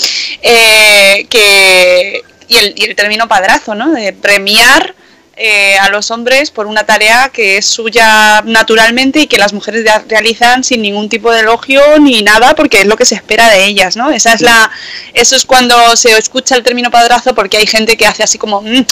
Eh, 0.43 1.25
que, 1.29 2.21
y, 2.47 2.57
el, 2.57 2.73
y 2.77 2.83
el 2.85 2.95
término 2.95 3.27
padrazo, 3.27 3.73
¿no? 3.73 3.91
De 3.91 4.13
premiar 4.13 4.93
eh, 5.37 5.77
a 5.79 5.89
los 5.89 6.11
hombres 6.11 6.49
por 6.49 6.65
una 6.65 6.85
tarea 6.85 7.29
que 7.33 7.57
es 7.57 7.65
suya 7.67 8.41
naturalmente 8.45 9.19
y 9.19 9.27
que 9.27 9.37
las 9.37 9.51
mujeres 9.51 9.83
realizan 10.07 10.63
sin 10.63 10.81
ningún 10.81 11.09
tipo 11.09 11.29
de 11.31 11.41
elogio 11.41 11.81
ni 11.99 12.21
nada 12.23 12.55
porque 12.55 12.79
es 12.81 12.85
lo 12.85 12.95
que 12.95 13.03
se 13.05 13.15
espera 13.15 13.49
de 13.49 13.65
ellas, 13.65 13.97
¿no? 13.97 14.11
Esa 14.11 14.33
es 14.33 14.39
la, 14.41 14.71
eso 15.13 15.35
es 15.35 15.43
cuando 15.45 15.95
se 15.97 16.17
escucha 16.17 16.55
el 16.55 16.63
término 16.63 16.89
padrazo 16.89 17.35
porque 17.35 17.57
hay 17.57 17.67
gente 17.67 17.97
que 17.97 18.05
hace 18.05 18.23
así 18.23 18.37
como, 18.37 18.61
mm, 18.61 18.67
eh, 18.77 18.85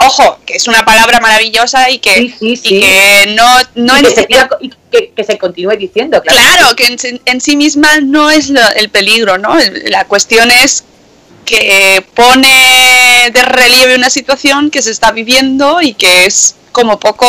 ojo, 0.00 0.38
que 0.44 0.56
es 0.56 0.68
una 0.68 0.84
palabra 0.84 1.20
maravillosa 1.20 1.88
y 1.90 1.98
que, 1.98 2.34
y 2.40 2.56
que 2.80 3.34
no, 3.34 3.46
no 3.76 3.96
Y 3.98 4.02
que 4.02 4.10
se 4.10 4.26
siga- 4.26 4.48
y 4.60 4.70
que, 4.92 5.12
que 5.16 5.24
se 5.24 5.38
continúe 5.38 5.76
diciendo, 5.76 6.20
claro. 6.22 6.38
Claro, 6.38 6.76
que 6.76 6.84
en, 6.86 6.98
sí- 6.98 7.20
en 7.24 7.40
sí 7.40 7.56
misma 7.56 8.00
no 8.02 8.30
es 8.30 8.50
lo- 8.50 8.60
el 8.76 8.90
peligro, 8.90 9.38
¿no? 9.38 9.56
La 9.86 10.04
cuestión 10.04 10.50
es 10.50 10.84
que 11.48 12.04
pone 12.14 13.30
de 13.32 13.42
relieve 13.42 13.94
una 13.96 14.10
situación 14.10 14.70
que 14.70 14.82
se 14.82 14.90
está 14.90 15.12
viviendo 15.12 15.80
y 15.80 15.94
que 15.94 16.26
es 16.26 16.56
como 16.72 17.00
poco 17.00 17.26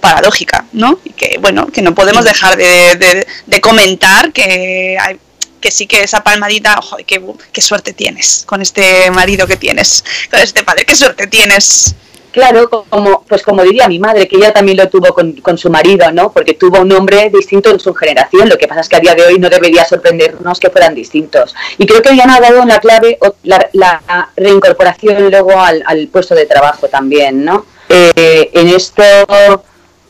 paradójica, 0.00 0.64
¿no? 0.72 1.00
Y 1.04 1.10
que, 1.10 1.38
bueno, 1.40 1.66
que 1.66 1.82
no 1.82 1.92
podemos 1.94 2.24
dejar 2.24 2.56
de, 2.56 2.94
de- 2.94 3.26
de 3.46 3.60
comentar 3.60 4.32
que 4.32 4.96
hay- 5.00 5.18
que 5.60 5.70
sí 5.72 5.86
que 5.86 6.02
esa 6.02 6.22
palmadita, 6.22 6.78
ojo, 6.78 6.96
qué, 7.06 7.20
qué 7.52 7.60
suerte 7.60 7.92
tienes 7.92 8.44
con 8.46 8.62
este 8.62 9.10
marido 9.10 9.46
que 9.46 9.56
tienes, 9.56 10.04
con 10.30 10.40
este 10.40 10.62
padre, 10.62 10.84
qué 10.86 10.94
suerte 10.96 11.26
tienes. 11.26 11.94
Claro, 12.32 12.70
co- 12.70 12.86
como, 12.88 13.24
pues 13.28 13.42
como 13.42 13.62
diría 13.64 13.88
mi 13.88 13.98
madre, 13.98 14.28
que 14.28 14.36
ella 14.36 14.52
también 14.52 14.76
lo 14.76 14.88
tuvo 14.88 15.12
con, 15.14 15.32
con 15.40 15.58
su 15.58 15.68
marido, 15.68 16.10
¿no? 16.12 16.30
Porque 16.32 16.54
tuvo 16.54 16.80
un 16.80 16.92
hombre 16.92 17.28
distinto 17.30 17.70
en 17.70 17.80
su 17.80 17.92
generación. 17.94 18.48
Lo 18.48 18.56
que 18.56 18.68
pasa 18.68 18.82
es 18.82 18.88
que 18.88 18.96
a 18.96 19.00
día 19.00 19.14
de 19.14 19.24
hoy 19.24 19.38
no 19.38 19.48
debería 19.50 19.84
sorprendernos 19.84 20.60
que 20.60 20.70
fueran 20.70 20.94
distintos. 20.94 21.54
Y 21.78 21.86
creo 21.86 22.02
que 22.02 22.12
Diana 22.12 22.36
ha 22.36 22.40
dado 22.40 22.64
la 22.64 22.78
clave 22.78 23.18
la, 23.42 24.30
reincorporación 24.36 25.30
luego 25.30 25.58
al, 25.60 25.82
al 25.86 26.06
puesto 26.08 26.34
de 26.34 26.46
trabajo 26.46 26.88
también, 26.88 27.44
¿no? 27.44 27.66
Eh, 27.88 28.50
en 28.52 28.68
esto, 28.68 29.02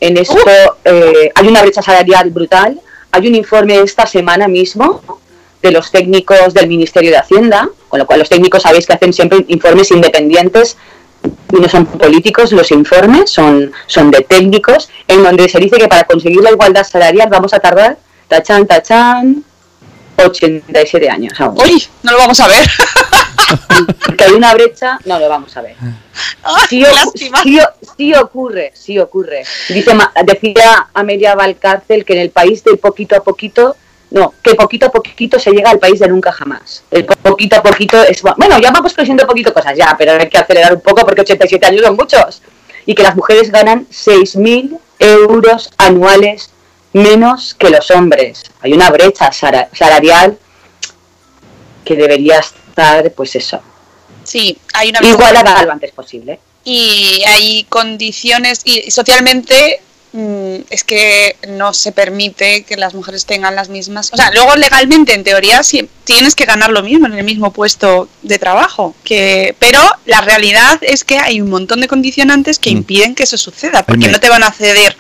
en 0.01 0.17
esto 0.19 0.37
eh, 0.85 1.31
hay 1.35 1.49
una 1.49 1.63
brecha 1.63 1.83
salarial 1.83 2.31
brutal. 2.31 2.81
Hay 3.13 3.27
un 3.27 3.35
informe 3.35 3.81
esta 3.81 4.07
semana 4.07 4.47
mismo 4.47 5.01
de 5.63 5.71
los 5.73 5.91
técnicos 5.91 6.55
del 6.55 6.69
Ministerio 6.69 7.11
de 7.11 7.17
Hacienda, 7.19 7.69
con 7.89 7.99
lo 7.99 8.07
cual 8.07 8.19
los 8.21 8.29
técnicos 8.29 8.63
sabéis 8.63 8.87
que 8.87 8.93
hacen 8.93 9.13
siempre 9.13 9.45
informes 9.49 9.91
independientes 9.91 10.77
no 11.53 11.69
son 11.69 11.87
políticos 11.87 12.53
los 12.53 12.71
informes, 12.71 13.31
son, 13.31 13.73
son 13.87 14.11
de 14.11 14.23
técnicos, 14.23 14.89
en 15.09 15.23
donde 15.23 15.49
se 15.49 15.59
dice 15.59 15.79
que 15.79 15.89
para 15.89 16.05
conseguir 16.05 16.43
la 16.43 16.51
igualdad 16.51 16.85
salarial 16.85 17.29
vamos 17.31 17.53
a 17.53 17.61
tardar, 17.61 17.99
tachan, 18.29 18.67
tachan, 18.67 19.45
87 20.17 21.09
años 21.09 21.41
aún. 21.41 21.57
¡Uy! 21.63 21.83
No 22.03 22.13
lo 22.13 22.19
vamos 22.19 22.41
a 22.41 22.49
ver. 22.49 22.67
Que 24.17 24.25
hay 24.25 24.33
una 24.33 24.55
brecha, 24.55 24.99
no 25.07 25.19
lo 25.19 25.29
vamos 25.29 25.57
a 25.57 25.63
ver. 25.63 25.75
Sí, 26.69 26.85
sí 27.17 27.31
sí 27.97 28.15
ocurre, 28.15 28.71
sí 28.75 28.99
ocurre. 28.99 29.43
Dice, 29.69 29.93
decía 30.25 30.89
Amelia 30.95 31.35
Valcárcel 31.35 32.05
que 32.05 32.13
en 32.13 32.21
el 32.21 32.31
país 32.31 32.63
de 32.63 32.77
poquito 32.77 33.17
a 33.17 33.25
poquito, 33.25 33.77
no, 34.11 34.35
que 34.43 34.55
poquito 34.55 34.87
a 34.87 34.91
poquito 34.91 35.39
se 35.39 35.51
llega 35.53 35.71
al 35.71 35.79
país 35.79 36.01
de 36.01 36.09
nunca 36.09 36.33
jamás. 36.33 36.83
El 36.91 37.05
po- 37.05 37.15
poquito 37.17 37.57
a 37.57 37.63
poquito 37.63 38.03
es, 38.03 38.21
bueno, 38.23 38.59
ya 38.59 38.71
vamos 38.71 38.93
creciendo 38.95 39.27
poquito 39.27 39.53
cosas, 39.55 39.77
ya, 39.77 39.95
pero 39.99 40.13
hay 40.13 40.29
que 40.29 40.39
acelerar 40.39 40.75
un 40.75 40.81
poco 40.81 41.05
porque 41.05 41.21
87 41.23 41.65
años 41.67 41.83
son 41.83 41.97
muchos. 41.97 42.43
Y 42.87 42.95
que 42.95 43.03
las 43.03 43.15
mujeres 43.15 43.51
ganan 43.53 43.87
6.000 43.91 44.79
euros 44.99 45.71
anuales 45.79 46.51
menos 46.93 47.55
que 47.55 47.71
los 47.71 47.91
hombres. 47.93 48.43
Hay 48.63 48.73
una 48.73 48.91
brecha 48.91 49.31
salarial 49.33 50.39
que 51.85 51.95
debería 51.97 52.39
estar, 52.41 53.11
pues 53.13 53.35
eso, 53.37 53.61
Sí, 54.25 54.57
hay 54.75 54.91
una 54.91 55.01
igualada 55.09 55.63
lo 55.65 55.73
antes 55.73 55.93
posible. 55.93 56.39
y 56.65 57.23
hay 57.27 57.65
condiciones 57.69 58.61
y 58.65 58.91
socialmente 58.91 59.81
es 60.13 60.83
que 60.83 61.37
no 61.49 61.73
se 61.73 61.93
permite 61.93 62.65
que 62.65 62.77
las 62.77 62.95
mujeres 62.95 63.27
tengan 63.27 63.55
las 63.55 63.69
mismas 63.69 64.11
o 64.13 64.17
sea 64.17 64.33
luego 64.33 64.57
legalmente 64.57 65.15
en 65.15 65.23
teoría 65.23 65.63
sí, 65.63 65.89
tienes 66.05 66.35
que 66.35 66.47
ganar 66.47 66.71
lo 66.71 66.83
mismo 66.83 67.07
en 67.07 67.13
el 67.13 67.25
mismo 67.25 67.53
puesto 67.53 68.09
de 68.23 68.39
trabajo 68.39 68.95
que 69.05 69.55
pero 69.61 69.81
la 70.07 70.21
realidad 70.21 70.81
es 70.83 71.05
que 71.05 71.19
hay 71.19 71.41
un 71.41 71.49
montón 71.49 71.81
de 71.81 71.87
condicionantes 71.87 72.59
que 72.59 72.71
impiden 72.71 73.15
que 73.15 73.23
eso 73.23 73.39
suceda 73.39 73.85
porque 73.85 74.09
no 74.09 74.19
te 74.19 74.29
van 74.29 74.43
a 74.43 74.51
ceder 74.51 74.97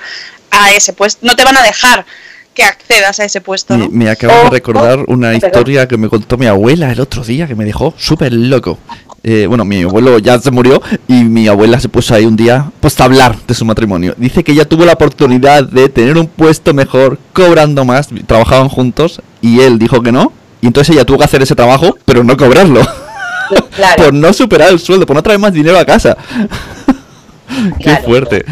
a 0.52 0.72
ese 0.72 0.92
puesto 0.92 1.26
no 1.26 1.34
te 1.34 1.42
van 1.44 1.56
a 1.56 1.62
dejar 1.62 2.06
que 2.54 2.62
accedas 2.62 3.18
a 3.20 3.24
ese 3.24 3.40
puesto 3.40 3.76
Me, 3.76 3.84
¿no? 3.84 3.90
me 3.90 4.10
acabo 4.10 4.44
de 4.44 4.50
recordar 4.50 5.04
una 5.08 5.30
perdón. 5.32 5.50
historia 5.50 5.88
que 5.88 5.96
me 5.96 6.08
contó 6.08 6.36
mi 6.36 6.46
abuela 6.46 6.90
el 6.92 7.00
otro 7.00 7.24
día 7.24 7.46
que 7.46 7.54
me 7.54 7.64
dejó 7.64 7.94
súper 7.96 8.32
loco. 8.32 8.78
Eh, 9.22 9.46
bueno, 9.46 9.64
mi 9.66 9.82
abuelo 9.82 10.18
ya 10.18 10.38
se 10.38 10.50
murió 10.50 10.80
y 11.06 11.24
mi 11.24 11.46
abuela 11.46 11.78
se 11.78 11.90
puso 11.90 12.14
ahí 12.14 12.24
un 12.24 12.36
día 12.36 12.70
pues 12.80 12.98
a 13.00 13.04
hablar 13.04 13.36
de 13.46 13.52
su 13.54 13.64
matrimonio. 13.66 14.14
Dice 14.16 14.42
que 14.42 14.52
ella 14.52 14.64
tuvo 14.64 14.86
la 14.86 14.94
oportunidad 14.94 15.64
de 15.64 15.88
tener 15.90 16.16
un 16.16 16.26
puesto 16.26 16.72
mejor, 16.72 17.18
cobrando 17.34 17.84
más, 17.84 18.08
trabajaban 18.26 18.68
juntos 18.70 19.20
y 19.42 19.60
él 19.60 19.78
dijo 19.78 20.02
que 20.02 20.10
no. 20.12 20.32
Y 20.62 20.66
entonces 20.68 20.94
ella 20.94 21.04
tuvo 21.04 21.18
que 21.18 21.24
hacer 21.24 21.42
ese 21.42 21.54
trabajo, 21.54 21.98
pero 22.06 22.24
no 22.24 22.36
cobrarlo. 22.36 22.80
por 23.96 24.14
no 24.14 24.32
superar 24.32 24.70
el 24.70 24.78
sueldo, 24.78 25.04
por 25.06 25.16
no 25.16 25.22
traer 25.22 25.38
más 25.38 25.52
dinero 25.52 25.78
a 25.78 25.84
casa. 25.84 26.16
Qué 27.78 27.84
Claro. 27.84 28.04
fuerte. 28.04 28.44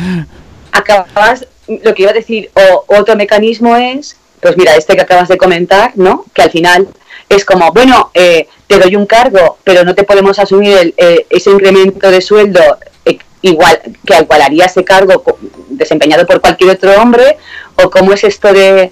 acabas, 0.73 1.47
lo 1.85 1.95
que 1.95 2.03
iba 2.03 2.11
a 2.11 2.15
decir, 2.15 2.51
o 2.55 2.85
otro 2.99 3.15
mecanismo 3.17 3.77
es, 3.77 4.17
pues 4.41 4.57
mira, 4.57 4.75
este 4.77 4.97
que 4.97 5.03
acabas 5.03 5.29
de 5.29 5.39
comentar, 5.39 5.93
¿no? 5.97 6.25
Que 6.35 6.43
al 6.43 6.51
final 6.51 6.89
es 7.29 7.45
como, 7.45 7.73
bueno, 7.73 8.11
eh, 8.15 8.49
te 8.67 8.79
doy 8.79 8.97
un 8.97 9.07
cargo, 9.07 9.59
pero 9.65 9.85
no 9.85 9.95
te 9.95 10.05
podemos 10.05 10.39
asumir 10.39 10.77
el, 10.77 10.95
eh, 10.97 11.27
ese 11.29 11.51
incremento 11.51 12.11
de 12.11 12.21
sueldo 12.21 12.61
eh, 13.05 13.19
igual 13.43 13.81
que 14.07 14.17
igualaría 14.19 14.65
ese 14.65 14.85
cargo 14.85 15.23
desempeñado 15.69 16.27
por 16.27 16.41
cualquier 16.41 16.71
otro 16.71 16.93
hombre, 17.01 17.37
o 17.77 17.91
cómo 17.91 18.13
es 18.13 18.25
esto 18.25 18.53
de, 18.53 18.91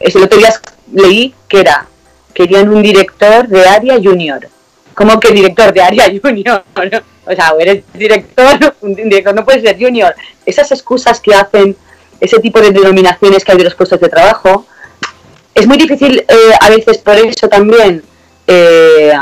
es 0.00 0.14
el 0.14 0.22
otro 0.22 0.38
día 0.38 0.52
leí 0.92 1.34
que 1.48 1.60
era, 1.60 1.86
querían 2.34 2.68
un 2.68 2.82
director 2.82 3.48
de 3.48 3.66
área 3.66 3.96
junior. 3.96 4.48
¿Cómo 4.94 5.20
que 5.20 5.30
director 5.30 5.72
de 5.72 5.82
área 5.82 6.06
junior? 6.22 6.64
O 7.26 7.34
sea, 7.34 7.52
o 7.52 7.60
eres 7.60 7.82
director, 7.92 8.76
un 8.82 8.94
director 8.94 9.34
no 9.34 9.44
puede 9.44 9.60
ser 9.60 9.76
junior. 9.78 10.14
Esas 10.44 10.70
excusas 10.70 11.20
que 11.20 11.34
hacen, 11.34 11.76
ese 12.20 12.38
tipo 12.38 12.60
de 12.60 12.70
denominaciones 12.70 13.44
que 13.44 13.52
hay 13.52 13.58
de 13.58 13.64
los 13.64 13.74
puestos 13.74 14.00
de 14.00 14.08
trabajo, 14.08 14.66
es 15.56 15.66
muy 15.66 15.78
difícil 15.78 16.24
eh, 16.28 16.34
a 16.60 16.68
veces 16.68 16.98
por 16.98 17.16
eso 17.16 17.48
también 17.48 18.02
eh, 18.46 19.12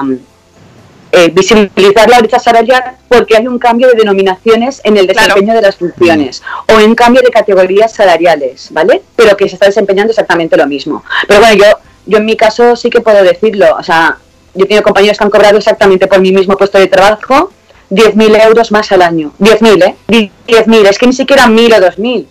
eh, 1.13 1.31
visibilizar 1.33 2.11
la 2.11 2.19
brecha 2.19 2.41
salarial 2.41 2.97
porque 3.09 3.37
hay 3.37 3.47
un 3.47 3.59
cambio 3.61 3.87
de 3.87 3.95
denominaciones 3.95 4.81
en 4.83 4.97
el 4.97 5.07
desempeño 5.07 5.55
de 5.55 5.63
las 5.63 5.77
funciones 5.77 6.43
o 6.69 6.81
en 6.81 6.97
cambio 6.97 7.23
de 7.23 7.31
categorías 7.31 7.93
salariales, 7.93 8.69
¿vale? 8.73 9.03
Pero 9.15 9.37
que 9.37 9.49
se 9.49 9.55
está 9.55 9.67
desempeñando 9.67 10.11
exactamente 10.11 10.57
lo 10.57 10.67
mismo. 10.67 11.05
Pero 11.29 11.39
bueno, 11.39 11.55
yo, 11.55 11.79
yo 12.07 12.19
en 12.19 12.25
mi 12.25 12.37
caso 12.37 12.75
sí 12.75 12.91
que 12.91 13.01
puedo 13.01 13.23
decirlo, 13.23 13.77
o 13.79 13.83
sea, 13.85 14.19
yo 14.55 14.65
he 14.65 14.67
tenido 14.67 14.83
compañeros 14.83 15.17
que 15.17 15.25
han 15.25 15.31
cobrado 15.31 15.59
exactamente 15.59 16.09
por 16.09 16.21
mi 16.21 16.33
mismo 16.33 16.57
puesto 16.57 16.79
de 16.79 16.89
trabajo 16.89 17.53
10.000 17.91 18.45
euros 18.47 18.73
más 18.73 18.91
al 18.91 19.03
año. 19.03 19.33
10.000, 19.39 19.85
¿eh? 19.85 20.31
10.000, 20.49 20.89
es 20.89 20.99
que 20.99 21.07
ni 21.07 21.13
siquiera 21.13 21.47
1.000 21.47 21.79
o 21.79 21.81
2.000. 21.81 22.27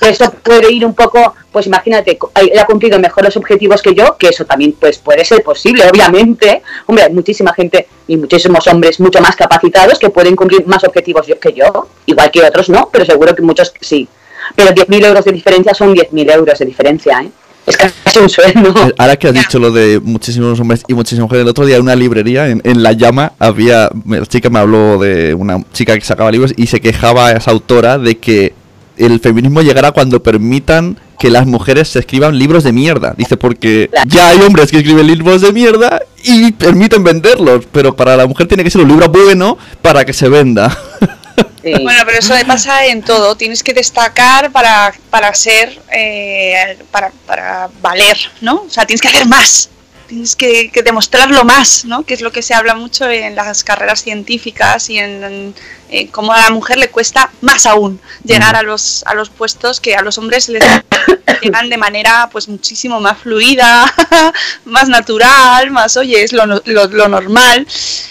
Eso 0.00 0.32
puede 0.42 0.72
ir 0.72 0.84
un 0.84 0.94
poco, 0.94 1.34
pues 1.52 1.66
imagínate, 1.66 2.18
él 2.34 2.58
ha 2.58 2.66
cumplido 2.66 2.98
mejor 2.98 3.24
los 3.24 3.36
objetivos 3.36 3.80
que 3.80 3.94
yo, 3.94 4.16
que 4.18 4.28
eso 4.28 4.44
también 4.44 4.72
pues 4.72 4.98
puede 4.98 5.24
ser 5.24 5.42
posible, 5.42 5.84
obviamente. 5.88 6.62
Hombre, 6.86 7.04
hay 7.04 7.12
muchísima 7.12 7.52
gente 7.54 7.86
y 8.08 8.16
muchísimos 8.16 8.66
hombres 8.66 8.98
mucho 8.98 9.20
más 9.20 9.36
capacitados 9.36 9.98
que 9.98 10.10
pueden 10.10 10.34
cumplir 10.34 10.66
más 10.66 10.82
objetivos 10.84 11.26
que 11.40 11.52
yo, 11.52 11.88
igual 12.06 12.30
que 12.30 12.42
otros 12.42 12.68
no, 12.68 12.88
pero 12.92 13.04
seguro 13.04 13.34
que 13.34 13.42
muchos 13.42 13.72
sí. 13.80 14.08
Pero 14.56 14.70
10.000 14.70 15.06
euros 15.06 15.24
de 15.24 15.32
diferencia 15.32 15.72
son 15.72 15.94
10.000 15.94 16.32
euros 16.32 16.58
de 16.58 16.64
diferencia, 16.66 17.22
¿eh? 17.22 17.30
Es 17.64 17.76
casi 17.76 18.18
un 18.18 18.28
sueño. 18.28 18.74
Ahora 18.98 19.16
que 19.16 19.28
has 19.28 19.34
dicho 19.34 19.60
lo 19.60 19.70
de 19.70 20.00
muchísimos 20.00 20.58
hombres 20.58 20.82
y 20.88 20.94
muchísimas 20.94 21.26
mujeres, 21.26 21.44
el 21.44 21.48
otro 21.48 21.64
día 21.64 21.76
en 21.76 21.82
una 21.82 21.94
librería, 21.94 22.48
en, 22.48 22.60
en 22.64 22.82
La 22.82 22.92
Llama, 22.92 23.34
había. 23.38 23.88
La 24.04 24.26
chica 24.26 24.50
me 24.50 24.58
habló 24.58 24.98
de 24.98 25.32
una 25.34 25.62
chica 25.72 25.94
que 25.94 26.04
sacaba 26.04 26.32
libros 26.32 26.52
y 26.56 26.66
se 26.66 26.80
quejaba 26.80 27.28
a 27.28 27.32
esa 27.32 27.52
autora 27.52 27.98
de 27.98 28.18
que 28.18 28.54
el 28.96 29.20
feminismo 29.20 29.62
llegará 29.62 29.92
cuando 29.92 30.22
permitan 30.22 30.98
que 31.18 31.30
las 31.30 31.46
mujeres 31.46 31.88
se 31.88 32.00
escriban 32.00 32.38
libros 32.38 32.64
de 32.64 32.72
mierda. 32.72 33.14
Dice, 33.16 33.36
porque 33.36 33.90
ya 34.06 34.28
hay 34.28 34.40
hombres 34.40 34.70
que 34.70 34.78
escriben 34.78 35.06
libros 35.06 35.40
de 35.40 35.52
mierda 35.52 36.00
y 36.24 36.52
permiten 36.52 37.04
venderlos, 37.04 37.66
pero 37.70 37.94
para 37.94 38.16
la 38.16 38.26
mujer 38.26 38.48
tiene 38.48 38.64
que 38.64 38.70
ser 38.70 38.80
un 38.80 38.88
libro 38.88 39.08
bueno 39.08 39.56
para 39.82 40.04
que 40.04 40.12
se 40.12 40.28
venda. 40.28 40.76
Bueno, 41.62 42.02
pero 42.04 42.18
eso 42.18 42.34
le 42.34 42.44
pasa 42.44 42.86
en 42.86 43.02
todo. 43.02 43.36
Tienes 43.36 43.62
que 43.62 43.72
destacar 43.72 44.50
para, 44.50 44.92
para 45.10 45.32
ser, 45.32 45.80
eh, 45.92 46.76
para, 46.90 47.12
para 47.24 47.70
valer, 47.80 48.18
¿no? 48.40 48.64
O 48.66 48.70
sea, 48.70 48.84
tienes 48.84 49.00
que 49.00 49.08
hacer 49.08 49.26
más. 49.26 49.70
Tienes 50.12 50.36
que, 50.36 50.70
que 50.70 50.82
demostrarlo 50.82 51.42
más, 51.42 51.86
¿no? 51.86 52.02
Que 52.04 52.12
es 52.12 52.20
lo 52.20 52.30
que 52.32 52.42
se 52.42 52.52
habla 52.52 52.74
mucho 52.74 53.08
en 53.08 53.34
las 53.34 53.64
carreras 53.64 54.02
científicas 54.02 54.90
y 54.90 54.98
en, 54.98 55.24
en- 55.24 55.54
en 55.88 56.06
cómo 56.08 56.34
a 56.34 56.40
la 56.42 56.50
mujer 56.50 56.76
le 56.76 56.88
cuesta 56.90 57.30
más 57.40 57.64
aún 57.64 57.98
llegar 58.22 58.54
a 58.54 58.62
los, 58.62 59.02
a 59.06 59.14
los 59.14 59.30
puestos 59.30 59.80
que 59.80 59.94
a 59.96 60.02
los 60.02 60.18
hombres 60.18 60.50
les 60.50 60.62
llegan 61.42 61.70
de 61.70 61.78
manera 61.78 62.28
pues 62.30 62.46
muchísimo 62.46 63.00
más 63.00 63.20
fluida, 63.20 63.90
más 64.66 64.90
natural, 64.90 65.70
más, 65.70 65.96
oye, 65.96 66.22
es 66.22 66.34
lo, 66.34 66.44
lo, 66.44 66.60
lo 66.88 67.08
normal. 67.08 67.66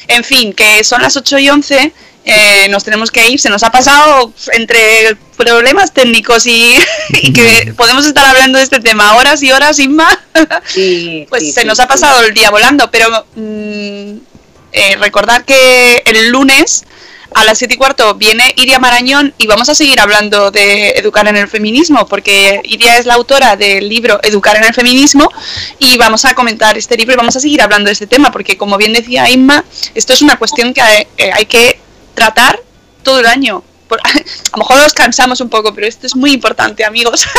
En 0.07 0.23
fin, 0.23 0.53
que 0.53 0.83
son 0.83 1.03
las 1.03 1.15
8 1.17 1.37
y 1.37 1.49
11, 1.51 1.93
eh, 2.23 2.67
nos 2.69 2.83
tenemos 2.83 3.09
que 3.09 3.29
ir, 3.29 3.39
se 3.39 3.49
nos 3.49 3.63
ha 3.63 3.71
pasado 3.71 4.31
entre 4.53 5.15
problemas 5.37 5.91
técnicos 5.91 6.45
y, 6.45 6.75
y 7.21 7.33
que 7.33 7.73
podemos 7.75 8.05
estar 8.05 8.25
hablando 8.25 8.57
de 8.57 8.63
este 8.63 8.79
tema 8.79 9.15
horas 9.15 9.41
y 9.41 9.51
horas, 9.51 9.79
Inma, 9.79 10.07
pues 10.33 10.73
sí, 10.73 11.27
se 11.51 11.61
sí, 11.61 11.67
nos 11.67 11.79
ha 11.79 11.87
pasado 11.87 12.23
el 12.23 12.33
día 12.33 12.51
volando, 12.51 12.91
pero 12.91 13.25
mm, 13.35 14.17
eh, 14.73 14.95
recordar 14.99 15.45
que 15.45 16.03
el 16.05 16.29
lunes 16.29 16.85
a 17.33 17.45
las 17.45 17.57
7 17.57 17.73
y 17.73 17.77
cuarto 17.77 18.15
viene 18.15 18.53
Iria 18.57 18.77
Marañón 18.77 19.33
y 19.37 19.47
vamos 19.47 19.69
a 19.69 19.75
seguir 19.75 19.99
hablando 19.99 20.51
de 20.51 20.91
educar 20.91 21.27
en 21.27 21.37
el 21.37 21.47
feminismo, 21.47 22.05
porque 22.05 22.61
Iria 22.63 22.97
es 22.97 23.05
la 23.05 23.15
autora 23.15 23.55
del 23.55 23.87
libro 23.87 24.19
Educar 24.21 24.57
en 24.57 24.65
el 24.65 24.73
feminismo 24.73 25.29
y 25.79 25.97
vamos 25.97 26.25
a 26.25 26.35
comentar 26.35 26.77
este 26.77 26.97
libro 26.97 27.13
y 27.13 27.17
vamos 27.17 27.35
a 27.35 27.39
seguir 27.39 27.61
hablando 27.61 27.87
de 27.87 27.93
este 27.93 28.07
tema, 28.07 28.31
porque 28.31 28.57
como 28.57 28.77
bien 28.77 28.93
decía 28.93 29.29
Inma, 29.29 29.63
esto 29.95 30.13
es 30.13 30.21
una 30.21 30.37
cuestión 30.37 30.73
que 30.73 30.81
hay, 30.81 31.07
eh, 31.17 31.31
hay 31.33 31.45
que 31.45 31.79
tratar 32.13 32.59
todo 33.03 33.19
el 33.19 33.25
año. 33.25 33.63
Por- 33.87 33.99
a 34.03 34.11
lo 34.53 34.57
mejor 34.57 34.77
nos 34.77 34.93
cansamos 34.93 35.41
un 35.41 35.49
poco, 35.49 35.73
pero 35.73 35.87
esto 35.87 36.07
es 36.07 36.15
muy 36.15 36.31
importante, 36.33 36.85
amigos. 36.85 37.25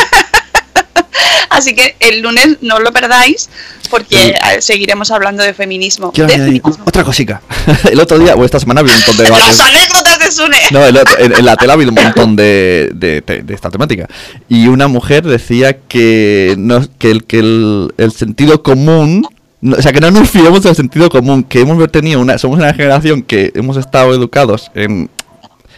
Así 1.49 1.75
que 1.75 1.95
el 1.99 2.21
lunes 2.21 2.57
no 2.61 2.79
lo 2.79 2.91
perdáis, 2.91 3.47
porque 3.91 4.29
eh, 4.29 4.61
seguiremos 4.61 5.11
hablando 5.11 5.43
de 5.43 5.53
feminismo. 5.53 6.11
Quiero 6.11 6.27
De 6.27 6.33
añadir 6.35 6.61
otra 6.83 7.03
cosica. 7.03 7.41
el 7.91 7.99
otro 7.99 8.17
día, 8.17 8.33
o 8.33 8.43
esta 8.43 8.59
semana, 8.59 8.81
vi 8.81 8.89
un 8.89 8.95
montón 8.95 9.17
de 9.17 9.23
debates. 9.25 9.57
Las 9.57 9.59
anécdotas 9.59 10.19
de 10.19 10.31
Sune. 10.31 10.57
No, 10.71 10.83
el 10.83 10.97
otro- 10.97 11.19
en, 11.19 11.33
en 11.33 11.45
la 11.45 11.55
tele 11.55 11.71
ha 11.71 11.75
habido 11.75 11.91
un 11.91 11.95
montón 12.03 12.35
de, 12.35 12.89
de, 12.95 13.21
de 13.21 13.53
esta 13.53 13.69
temática. 13.69 14.07
Y 14.49 14.67
una 14.67 14.87
mujer 14.87 15.23
decía 15.23 15.77
que, 15.87 16.55
no, 16.57 16.83
que, 16.97 17.11
el, 17.11 17.23
que 17.25 17.39
el, 17.39 17.93
el 17.97 18.11
sentido 18.11 18.63
común. 18.63 19.27
No- 19.63 19.75
o 19.77 19.81
sea, 19.81 19.91
que 19.91 19.99
no 19.99 20.11
nos 20.11 20.29
fiemos 20.29 20.61
del 20.63 20.75
sentido 20.75 21.09
común. 21.09 21.43
Que 21.43 21.61
hemos 21.61 21.91
tenido 21.91 22.19
una. 22.21 22.37
Somos 22.37 22.59
una 22.59 22.73
generación 22.73 23.21
que 23.23 23.51
hemos 23.55 23.77
estado 23.77 24.13
educados 24.13 24.69
en, 24.75 25.09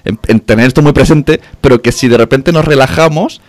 en, 0.04 0.20
en 0.28 0.40
tener 0.42 0.68
esto 0.68 0.82
muy 0.82 0.92
presente. 0.94 1.40
Pero 1.62 1.82
que 1.82 1.92
si 1.92 2.08
de 2.08 2.18
repente 2.18 2.52
nos 2.52 2.66
relajamos, 2.66 3.42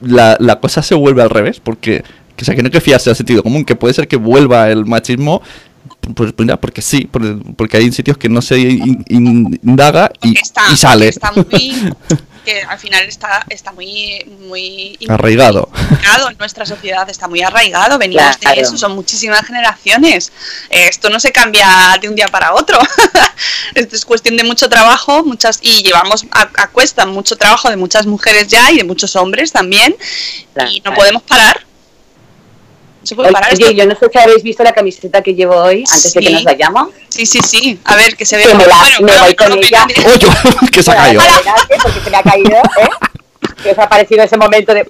la, 0.00 0.36
la 0.40 0.60
cosa 0.60 0.82
se 0.82 0.94
vuelve 0.94 1.22
al 1.22 1.30
revés. 1.30 1.60
Porque. 1.60 2.02
que, 2.36 2.42
O 2.42 2.46
sea, 2.46 2.54
que 2.54 2.62
no 2.62 2.66
hay 2.68 2.72
que 2.72 2.80
fiarse 2.80 3.10
del 3.10 3.16
sentido 3.16 3.42
común. 3.42 3.64
Que 3.64 3.76
puede 3.76 3.92
ser 3.94 4.08
que 4.08 4.16
vuelva 4.16 4.70
el 4.70 4.86
machismo. 4.86 5.42
Pues 6.14 6.32
mira, 6.38 6.60
porque 6.60 6.82
sí, 6.82 7.08
por- 7.10 7.42
porque 7.54 7.76
hay 7.76 7.92
sitios 7.92 8.16
que 8.16 8.28
no 8.28 8.42
se 8.42 8.58
in- 8.58 9.04
in- 9.08 9.60
indaga 9.62 10.10
y, 10.22 10.30
y 10.72 10.76
sale. 10.76 11.08
Está 11.08 11.32
muy, 11.32 11.44
que 12.44 12.62
al 12.62 12.78
final 12.78 13.04
está, 13.04 13.44
está 13.48 13.72
muy, 13.72 14.24
muy 14.40 14.98
Arraigado. 15.08 15.68
arraigado 15.72 16.30
en 16.30 16.38
nuestra 16.38 16.66
sociedad, 16.66 17.08
está 17.08 17.28
muy 17.28 17.42
arraigado, 17.42 17.98
venimos 17.98 18.36
Claro. 18.38 18.56
de 18.56 18.62
eso, 18.62 18.76
son 18.76 18.92
muchísimas 18.94 19.46
generaciones. 19.46 20.32
Eh, 20.70 20.86
Esto 20.88 21.08
no 21.10 21.18
se 21.20 21.32
cambia 21.32 21.96
de 22.00 22.08
un 22.08 22.14
día 22.16 22.28
para 22.28 22.54
otro. 22.54 22.78
Esto 23.74 23.96
es 23.96 24.04
cuestión 24.04 24.36
de 24.36 24.44
mucho 24.44 24.68
trabajo, 24.68 25.24
muchas 25.24 25.58
y 25.62 25.82
llevamos 25.82 26.24
a, 26.30 26.48
a 26.56 26.68
cuesta 26.68 27.06
mucho 27.06 27.36
trabajo 27.36 27.70
de 27.70 27.76
muchas 27.76 28.06
mujeres 28.06 28.48
ya 28.48 28.70
y 28.70 28.76
de 28.78 28.84
muchos 28.84 29.16
hombres 29.16 29.52
también. 29.52 29.96
Y 30.70 30.80
no 30.84 30.92
podemos 30.94 31.22
parar. 31.22 31.64
No 33.02 33.06
se 33.06 33.14
puede 33.16 33.32
parar. 33.32 33.52
Oye, 33.52 33.64
Esto- 33.64 33.76
yo 33.76 33.86
no 33.86 33.94
sé 33.96 34.06
si 34.12 34.18
habéis 34.18 34.42
visto 34.42 34.62
la 34.62 34.72
camiseta 34.72 35.22
que 35.22 35.34
llevo 35.34 35.56
hoy, 35.56 35.84
antes 35.90 36.12
de 36.14 36.20
que 36.20 36.30
nos 36.30 36.44
vayamos. 36.44 36.88
Sí, 37.08 37.26
sí, 37.26 37.40
sí. 37.42 37.78
A 37.84 37.96
ver, 37.96 38.16
que 38.16 38.24
se 38.24 38.36
ve. 38.36 38.44
Que 38.44 38.54
me, 38.54 38.64
la, 38.66 38.76
Bueno, 38.78 38.96
me 39.00 39.06
claro, 39.08 39.24
voy 39.24 39.34
con 39.34 39.52
ella. 39.58 39.86
¡Oye! 40.06 40.26
que 40.72 40.82
se 40.82 40.90
ha 40.92 40.96
caído. 40.96 41.22
Porque 41.82 42.00
se 42.00 42.10
me 42.10 42.16
ha 42.16 42.22
caído, 42.22 42.56
¿eh? 42.56 42.88
¿Qué 43.62 43.70
os 43.72 43.78
ha 43.78 43.88
parecido 43.88 44.22
ese 44.22 44.36
momento 44.36 44.72
de... 44.72 44.88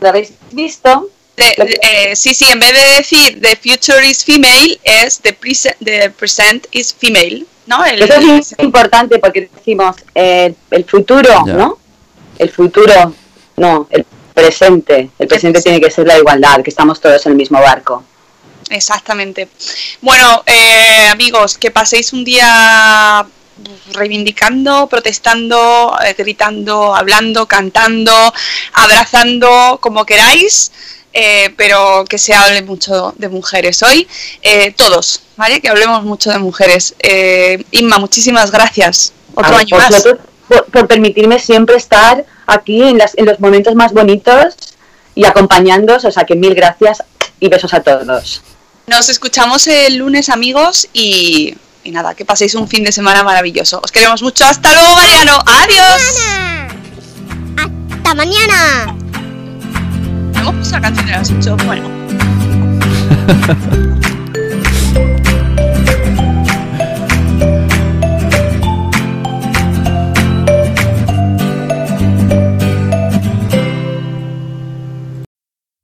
¿Lo 0.00 0.08
habéis 0.08 0.32
visto? 0.50 1.08
De- 1.36 1.54
de- 1.64 1.78
eh, 2.10 2.16
sí, 2.16 2.34
sí, 2.34 2.44
en 2.50 2.58
vez 2.58 2.72
de 2.72 2.96
decir 2.96 3.40
the 3.40 3.56
future 3.56 4.04
is 4.06 4.24
female, 4.24 4.78
es 4.84 5.20
the, 5.20 5.32
present 5.32 5.76
the 5.82 6.10
present 6.10 6.66
is 6.72 6.92
female, 6.92 7.46
¿no? 7.66 7.84
El- 7.84 8.02
Eso 8.02 8.14
es 8.20 8.54
importante 8.58 9.18
porque 9.20 9.48
decimos 9.54 9.96
eh, 10.14 10.52
el 10.72 10.84
futuro. 10.84 11.44
¿no? 11.46 11.78
El 12.38 12.50
futuro, 12.50 13.14
no, 13.56 13.86
el 13.90 14.04
presente. 14.32 15.10
El 15.18 15.28
presente 15.28 15.62
tiene 15.62 15.80
que 15.80 15.90
ser 15.90 16.06
la 16.06 16.18
igualdad, 16.18 16.62
que 16.62 16.70
estamos 16.70 17.00
todos 17.00 17.24
en 17.26 17.32
el 17.32 17.38
mismo 17.38 17.60
barco. 17.60 18.04
Exactamente. 18.70 19.48
Bueno, 20.00 20.42
eh, 20.46 21.08
amigos, 21.10 21.58
que 21.58 21.70
paséis 21.70 22.12
un 22.12 22.24
día 22.24 23.26
reivindicando, 23.92 24.86
protestando, 24.88 25.94
eh, 26.04 26.14
gritando, 26.16 26.94
hablando, 26.94 27.46
cantando, 27.46 28.32
abrazando, 28.72 29.78
como 29.80 30.06
queráis, 30.06 30.72
eh, 31.12 31.52
pero 31.56 32.04
que 32.08 32.16
se 32.18 32.32
hable 32.32 32.62
mucho 32.62 33.14
de 33.18 33.28
mujeres 33.28 33.82
hoy, 33.82 34.08
eh, 34.40 34.72
todos, 34.72 35.20
¿vale? 35.36 35.60
Que 35.60 35.68
hablemos 35.68 36.02
mucho 36.04 36.30
de 36.30 36.38
mujeres. 36.38 36.94
Eh, 37.00 37.62
Inma, 37.72 37.98
muchísimas 37.98 38.50
gracias. 38.50 39.12
Otro 39.34 39.54
A 39.54 39.58
año 39.58 39.76
más. 39.76 40.04
por 40.72 40.86
permitirme 40.86 41.38
siempre 41.38 41.76
estar 41.76 42.24
aquí 42.46 42.82
en, 42.82 42.98
las- 42.98 43.16
en 43.16 43.26
los 43.26 43.40
momentos 43.40 43.74
más 43.74 43.92
bonitos 43.92 44.54
y 45.14 45.24
acompañándoos, 45.24 46.04
o 46.04 46.10
sea 46.10 46.24
que 46.24 46.34
mil 46.34 46.54
gracias 46.54 47.02
y 47.40 47.48
besos 47.48 47.74
a 47.74 47.80
todos. 47.82 48.42
Nos 48.86 49.08
escuchamos 49.08 49.66
el 49.66 49.96
lunes, 49.96 50.28
amigos, 50.28 50.88
y, 50.92 51.54
y 51.84 51.90
nada, 51.92 52.14
que 52.14 52.24
paséis 52.24 52.54
un 52.54 52.66
fin 52.68 52.82
de 52.84 52.92
semana 52.92 53.22
maravilloso. 53.22 53.80
Os 53.82 53.92
queremos 53.92 54.22
mucho. 54.22 54.44
Hasta 54.44 54.72
luego, 54.72 54.94
Mariano. 54.96 55.38
Adiós. 55.46 56.02
¡Hasta 57.56 58.14
mañana! 58.14 58.96
Hemos 60.34 60.54
puesto 60.56 60.74
la 60.76 60.80
canción 60.80 61.06
de 61.06 61.12
las 61.12 61.30
8. 61.30 61.56
Bueno. 61.66 61.88